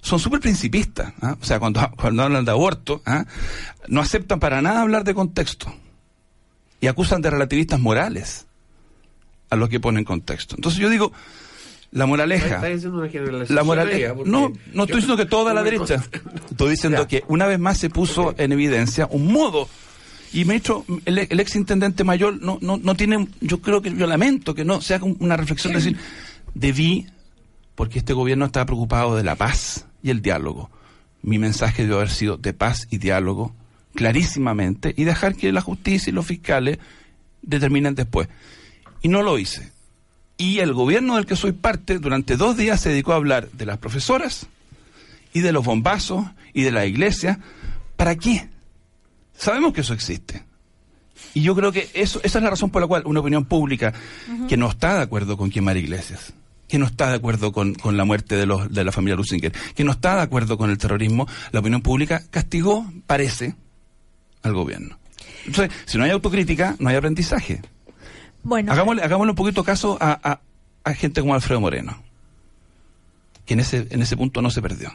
son 0.00 0.18
súper 0.18 0.40
principistas. 0.40 1.12
¿ah? 1.20 1.36
O 1.40 1.44
sea, 1.44 1.58
cuando, 1.58 1.80
cuando 1.96 2.22
hablan 2.22 2.44
de 2.44 2.50
aborto, 2.50 3.02
¿ah? 3.06 3.24
no 3.88 4.00
aceptan 4.00 4.40
para 4.40 4.62
nada 4.62 4.82
hablar 4.82 5.04
de 5.04 5.14
contexto 5.14 5.72
y 6.80 6.86
acusan 6.86 7.22
de 7.22 7.30
relativistas 7.30 7.80
morales 7.80 8.46
a 9.50 9.56
los 9.56 9.68
que 9.68 9.80
ponen 9.80 10.04
contexto. 10.04 10.56
Entonces 10.56 10.80
yo 10.80 10.90
digo, 10.90 11.12
la 11.92 12.06
moraleja. 12.06 12.62
La 13.48 13.64
moraleja. 13.64 14.14
No, 14.24 14.52
no 14.72 14.82
estoy 14.84 14.96
diciendo 14.96 15.16
que 15.16 15.26
toda 15.26 15.54
la 15.54 15.62
derecha. 15.64 16.02
Estoy 16.50 16.70
diciendo 16.70 17.06
que 17.08 17.24
una 17.28 17.46
vez 17.46 17.58
más 17.58 17.78
se 17.78 17.90
puso 17.90 18.34
en 18.38 18.52
evidencia 18.52 19.08
un 19.10 19.32
modo. 19.32 19.68
Y 20.32 20.44
me 20.44 20.54
he 20.54 20.56
hecho, 20.58 20.84
el, 21.06 21.18
el 21.18 21.40
ex 21.40 21.56
intendente 21.56 22.04
mayor 22.04 22.42
no, 22.42 22.58
no, 22.60 22.76
no 22.76 22.94
tiene, 22.94 23.28
yo 23.40 23.62
creo 23.62 23.80
que 23.80 23.94
yo 23.94 24.06
lamento 24.06 24.54
que 24.54 24.64
no 24.64 24.82
se 24.82 24.94
haga 24.94 25.06
una 25.18 25.36
reflexión 25.36 25.72
de 25.72 25.78
decir, 25.78 25.96
debí, 26.52 27.06
porque 27.76 28.00
este 28.00 28.12
gobierno 28.12 28.46
estaba 28.46 28.66
preocupado 28.66 29.14
de 29.14 29.22
la 29.22 29.36
paz 29.36 29.86
y 30.02 30.10
el 30.10 30.20
diálogo. 30.22 30.70
Mi 31.22 31.38
mensaje 31.38 31.82
debe 31.84 31.94
haber 31.94 32.10
sido 32.10 32.36
de 32.36 32.52
paz 32.52 32.88
y 32.90 32.98
diálogo, 32.98 33.54
clarísimamente, 33.94 34.92
y 34.96 35.04
dejar 35.04 35.36
que 35.36 35.52
la 35.52 35.60
justicia 35.60 36.10
y 36.10 36.14
los 36.14 36.26
fiscales 36.26 36.78
determinen 37.42 37.94
después. 37.94 38.28
Y 39.02 39.08
no 39.08 39.22
lo 39.22 39.38
hice 39.38 39.76
y 40.38 40.58
el 40.58 40.74
gobierno 40.74 41.16
del 41.16 41.26
que 41.26 41.36
soy 41.36 41.52
parte 41.52 41.98
durante 41.98 42.36
dos 42.36 42.56
días 42.56 42.80
se 42.80 42.90
dedicó 42.90 43.12
a 43.12 43.16
hablar 43.16 43.50
de 43.52 43.66
las 43.66 43.78
profesoras 43.78 44.46
y 45.32 45.40
de 45.40 45.52
los 45.52 45.64
bombazos 45.64 46.26
y 46.52 46.62
de 46.62 46.72
la 46.72 46.86
iglesia. 46.86 47.40
¿Para 47.96 48.16
qué? 48.16 48.48
Sabemos 49.36 49.72
que 49.72 49.80
eso 49.80 49.94
existe. 49.94 50.44
Y 51.32 51.42
yo 51.42 51.54
creo 51.54 51.72
que 51.72 51.88
eso, 51.94 52.20
esa 52.22 52.38
es 52.38 52.44
la 52.44 52.50
razón 52.50 52.70
por 52.70 52.82
la 52.82 52.88
cual 52.88 53.02
una 53.06 53.20
opinión 53.20 53.46
pública 53.46 53.94
uh 54.28 54.32
-huh. 54.32 54.46
que 54.46 54.56
no 54.56 54.68
está 54.68 54.96
de 54.96 55.02
acuerdo 55.02 55.36
con 55.36 55.50
quemar 55.50 55.76
iglesias, 55.76 56.34
que 56.68 56.78
no 56.78 56.86
está 56.86 57.08
de 57.10 57.16
acuerdo 57.16 57.52
con, 57.52 57.74
con 57.74 57.96
la 57.96 58.04
muerte 58.04 58.36
de, 58.36 58.46
los, 58.46 58.72
de 58.72 58.84
la 58.84 58.92
familia 58.92 59.16
Lusinger, 59.16 59.52
que 59.74 59.84
no 59.84 59.92
está 59.92 60.16
de 60.16 60.22
acuerdo 60.22 60.58
con 60.58 60.70
el 60.70 60.78
terrorismo, 60.78 61.26
la 61.52 61.60
opinión 61.60 61.82
pública 61.82 62.22
castigó, 62.30 62.90
parece, 63.06 63.54
al 64.42 64.52
gobierno. 64.54 64.98
Entonces, 65.46 65.76
si 65.86 65.98
no 65.98 66.04
hay 66.04 66.10
autocrítica, 66.10 66.76
no 66.78 66.88
hay 66.88 66.96
aprendizaje. 66.96 67.62
Bueno. 68.42 68.72
Hagámosle, 68.72 69.02
hagámosle 69.02 69.30
un 69.30 69.36
poquito 69.36 69.64
caso 69.64 69.96
a, 70.00 70.18
a, 70.22 70.40
a, 70.84 70.94
gente 70.94 71.20
como 71.20 71.34
Alfredo 71.34 71.60
Moreno, 71.60 72.02
que 73.44 73.54
en 73.54 73.60
ese, 73.60 73.86
en 73.90 74.02
ese 74.02 74.16
punto 74.16 74.42
no 74.42 74.50
se 74.50 74.62
perdió. 74.62 74.92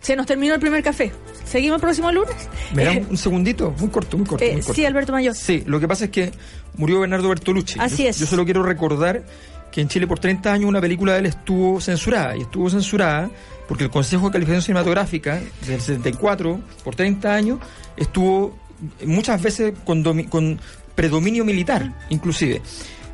Se 0.00 0.14
nos 0.14 0.26
terminó 0.26 0.54
el 0.54 0.60
primer 0.60 0.82
café. 0.82 1.10
¿Seguimos 1.44 1.76
el 1.76 1.80
próximo 1.80 2.12
lunes? 2.12 2.36
¿Me 2.74 2.84
da 2.84 2.92
un, 2.92 3.06
un 3.10 3.16
segundito? 3.16 3.74
Muy 3.78 3.88
corto, 3.88 4.16
muy 4.16 4.26
corto, 4.26 4.44
eh, 4.44 4.52
muy 4.52 4.60
corto. 4.60 4.74
Sí, 4.74 4.84
Alberto 4.84 5.12
Mayor. 5.12 5.34
Sí, 5.34 5.64
lo 5.66 5.80
que 5.80 5.88
pasa 5.88 6.04
es 6.04 6.10
que 6.10 6.32
murió 6.76 7.00
Bernardo 7.00 7.28
Bertolucci. 7.28 7.78
Así 7.80 8.04
yo, 8.04 8.10
es. 8.10 8.18
Yo 8.18 8.26
solo 8.26 8.44
quiero 8.44 8.62
recordar 8.62 9.24
que 9.70 9.80
en 9.80 9.88
Chile 9.88 10.06
por 10.06 10.18
30 10.18 10.52
años 10.52 10.68
una 10.68 10.80
película 10.80 11.14
de 11.14 11.20
él 11.20 11.26
estuvo 11.26 11.80
censurada. 11.80 12.36
Y 12.36 12.42
estuvo 12.42 12.70
censurada 12.70 13.30
porque 13.68 13.84
el 13.84 13.90
Consejo 13.90 14.26
de 14.26 14.32
Calificación 14.32 14.62
Cinematográfica 14.62 15.40
del 15.66 15.80
74, 15.80 16.60
por 16.84 16.94
30 16.94 17.34
años, 17.34 17.58
estuvo 17.96 18.56
muchas 19.04 19.42
veces 19.42 19.74
con, 19.84 20.02
con 20.24 20.60
predominio 20.94 21.44
militar, 21.44 21.92
inclusive. 22.10 22.62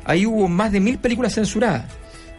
Ahí 0.05 0.25
hubo 0.25 0.47
más 0.47 0.71
de 0.71 0.79
mil 0.79 0.97
películas 0.97 1.33
censuradas 1.33 1.85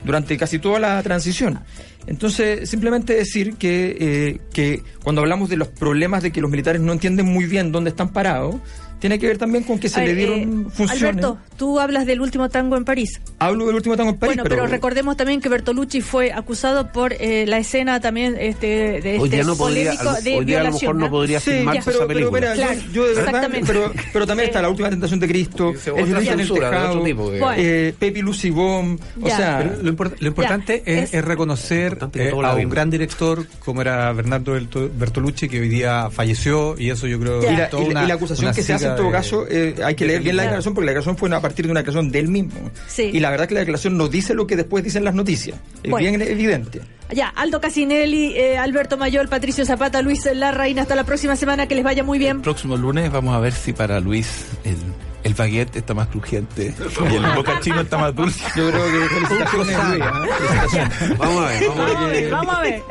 durante 0.04 0.36
casi 0.36 0.58
toda 0.58 0.78
la 0.78 1.02
transición. 1.02 1.60
Entonces, 2.06 2.68
simplemente 2.68 3.14
decir 3.14 3.56
que, 3.56 3.96
eh, 3.98 4.40
que 4.52 4.82
cuando 5.02 5.22
hablamos 5.22 5.48
de 5.48 5.56
los 5.56 5.68
problemas 5.68 6.22
de 6.22 6.30
que 6.30 6.40
los 6.42 6.50
militares 6.50 6.82
no 6.82 6.92
entienden 6.92 7.26
muy 7.26 7.46
bien 7.46 7.72
dónde 7.72 7.90
están 7.90 8.10
parados, 8.10 8.56
tiene 8.98 9.18
que 9.18 9.26
ver 9.26 9.38
también 9.38 9.64
con 9.64 9.78
que 9.78 9.88
se 9.88 10.00
Ay, 10.00 10.06
le 10.08 10.14
dieron 10.14 10.38
eh, 10.66 10.70
funciones. 10.72 11.02
Alberto, 11.02 11.38
tú 11.56 11.78
hablas 11.78 12.06
del 12.06 12.20
último 12.20 12.48
tango 12.48 12.76
en 12.76 12.84
París. 12.84 13.20
Hablo 13.38 13.66
del 13.66 13.74
último 13.76 13.96
tango 13.96 14.10
en 14.10 14.16
París. 14.16 14.36
Bueno, 14.36 14.42
pero, 14.44 14.56
pero 14.62 14.66
recordemos 14.66 15.16
también 15.16 15.40
que 15.40 15.48
Bertolucci 15.48 16.00
fue 16.00 16.32
acusado 16.32 16.90
por 16.92 17.12
eh, 17.12 17.44
la 17.46 17.58
escena 17.58 18.00
también 18.00 18.36
este, 18.38 19.00
de 19.02 19.18
hoy 19.18 19.24
este 19.24 19.36
día 19.36 19.44
no 19.44 19.56
podría, 19.56 19.90
polémico 19.92 20.22
de 20.22 20.36
hoy 20.36 20.44
día 20.44 20.60
violación. 20.60 20.64
a 20.64 20.70
lo 20.70 20.72
mejor 20.72 20.96
no 20.96 21.10
podría 21.10 21.40
Sí, 21.40 21.50
filmarse 21.50 21.78
ya, 21.80 21.84
pero, 21.84 21.96
esa 21.98 22.06
película. 22.06 22.40
pero 22.40 22.52
mira, 22.54 22.66
Claro, 22.66 22.80
yo, 22.80 22.92
yo 22.92 23.02
de 23.02 23.08
verdad, 23.14 23.24
exactamente. 23.26 23.66
pero, 23.72 23.92
pero 24.12 24.26
también 24.26 24.48
está 24.48 24.62
La 24.62 24.68
Última 24.70 24.90
Tentación 24.90 25.20
de 25.20 25.28
Cristo, 25.28 25.72
El 25.86 26.04
Violencia 26.04 26.32
en 26.32 26.40
el 26.40 26.46
censura 26.46 26.70
de 26.70 26.76
otro 26.76 26.88
Tejado, 27.02 27.04
tipo, 27.04 27.52
eh, 27.56 27.94
Pepi 27.98 28.22
Lucy 28.22 28.50
Bomb, 28.50 28.98
o 29.22 29.26
sea... 29.28 29.58
Pero 29.58 29.82
lo, 29.82 29.92
import- 29.92 30.16
lo 30.18 30.28
importante 30.28 30.82
es, 30.86 31.02
es- 31.04 31.14
es 31.14 31.24
reconocer 31.24 31.92
Importante 31.92 32.28
eh, 32.28 32.32
a 32.42 32.54
un 32.54 32.70
gran 32.70 32.90
director 32.90 33.46
como 33.64 33.80
era 33.82 34.12
Bernardo 34.12 34.52
Berto- 34.54 34.90
Bertolucci, 34.96 35.48
que 35.48 35.60
hoy 35.60 35.68
día 35.68 36.08
falleció, 36.10 36.74
y 36.78 36.90
eso 36.90 37.06
yo 37.06 37.18
creo 37.20 37.40
Y 37.42 37.54
la, 37.56 37.64
es 37.64 37.70
toda 37.70 37.82
y 37.82 37.86
la- 37.86 37.90
una- 37.92 38.04
y 38.04 38.08
la 38.08 38.14
acusación 38.14 38.54
que 38.54 38.62
se 38.62 38.72
hace 38.72 38.83
pasa 38.84 38.90
en 38.90 38.96
todo 38.96 39.06
de- 39.06 39.12
caso, 39.12 39.46
eh, 39.48 39.74
hay 39.84 39.94
que 39.94 40.06
leer 40.06 40.22
bien 40.22 40.36
la 40.36 40.42
declaración 40.44 40.74
porque 40.74 40.86
la 40.86 40.90
declaración 40.92 41.16
fue 41.16 41.34
a 41.34 41.40
partir 41.40 41.64
de 41.66 41.70
una 41.72 41.80
declaración 41.80 42.10
del 42.12 42.28
mismo. 42.28 42.70
Sí. 42.86 43.10
Y 43.12 43.20
la 43.20 43.30
verdad 43.30 43.46
que 43.48 43.54
la 43.54 43.60
declaración 43.60 43.96
no 43.96 44.08
dice 44.08 44.34
lo 44.34 44.46
que 44.46 44.56
después 44.56 44.82
dicen 44.84 45.04
las 45.04 45.14
noticias. 45.14 45.58
Es 45.82 45.90
Bueno. 45.90 46.08
bien 46.10 46.22
evidente. 46.22 46.80
Ya, 47.12 47.28
Aldo 47.28 47.60
Casinelli, 47.60 48.34
eh, 48.36 48.56
Alberto 48.56 48.96
Mayol, 48.96 49.28
Patricio 49.28 49.64
Zapata, 49.66 50.00
Luis 50.02 50.24
Larraín, 50.32 50.78
hasta 50.78 50.94
la 50.96 51.04
próxima 51.04 51.36
semana, 51.36 51.66
que 51.68 51.74
les 51.74 51.84
vaya 51.84 52.02
muy 52.02 52.18
bien. 52.18 52.36
El 52.38 52.42
próximo 52.42 52.76
lunes 52.76 53.10
vamos 53.12 53.34
a 53.36 53.40
ver 53.40 53.52
si 53.52 53.72
para 53.74 54.00
Luis 54.00 54.46
el, 54.64 54.76
el 55.22 55.34
baguette 55.34 55.76
está 55.76 55.92
más 55.92 56.08
crujiente 56.08 56.72
y 57.10 57.14
el 57.14 57.32
bocachino 57.36 57.82
está 57.82 57.98
más 57.98 58.14
dulce. 58.14 58.42
Yo 58.56 58.70
creo 58.70 58.84
que 58.86 59.08
felicitaciones, 59.14 59.76
Luis. 59.88 60.00
¿eh? 60.00 60.32
Felicitaciones. 60.38 61.18
Vamos 61.18 61.44
a 61.44 61.48
ver, 61.48 61.68
vamos 61.68 61.96
a 61.96 62.06
ver. 62.08 62.30
Vamos 62.30 62.54
a 62.54 62.60
ver. 62.62 62.82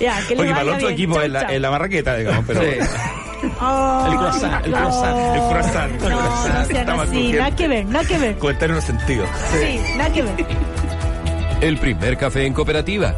Ya, 0.00 0.16
que 0.16 0.34
les 0.34 0.36
Porque 0.36 0.36
vaya 0.36 0.54
para 0.54 0.62
el 0.62 0.68
otro 0.68 0.78
bien. 0.88 0.92
equipo 0.92 1.14
Chau, 1.14 1.22
es 1.24 1.30
la, 1.30 1.40
chau. 1.42 1.50
es 1.52 1.60
la 1.60 1.70
marraqueta, 1.70 2.16
digamos, 2.16 2.44
pero... 2.46 2.60
Sí. 2.60 2.66
Oh, 3.60 4.06
El 4.10 4.16
croissant, 4.18 4.64
el 4.64 4.70
no. 4.70 4.76
croissant, 4.78 5.16
el 5.34 5.40
croissant, 5.48 5.90
el 5.92 5.98
croissant, 5.98 6.86
no 6.86 7.00
así, 7.02 7.10
crujiente. 7.10 7.38
nada 7.38 7.56
que 7.56 7.68
ver, 7.68 7.86
nada 7.86 8.04
que 8.08 8.18
ver. 8.18 8.38
Comentario 8.38 8.72
en 8.72 8.76
los 8.76 8.84
sentidos. 8.84 9.28
Sí, 9.52 9.80
nada 9.96 10.12
que 10.12 10.22
ver. 10.22 10.46
El 11.60 11.78
primer 11.78 12.16
café 12.18 12.44
en 12.46 12.52
cooperativa. 12.52 13.14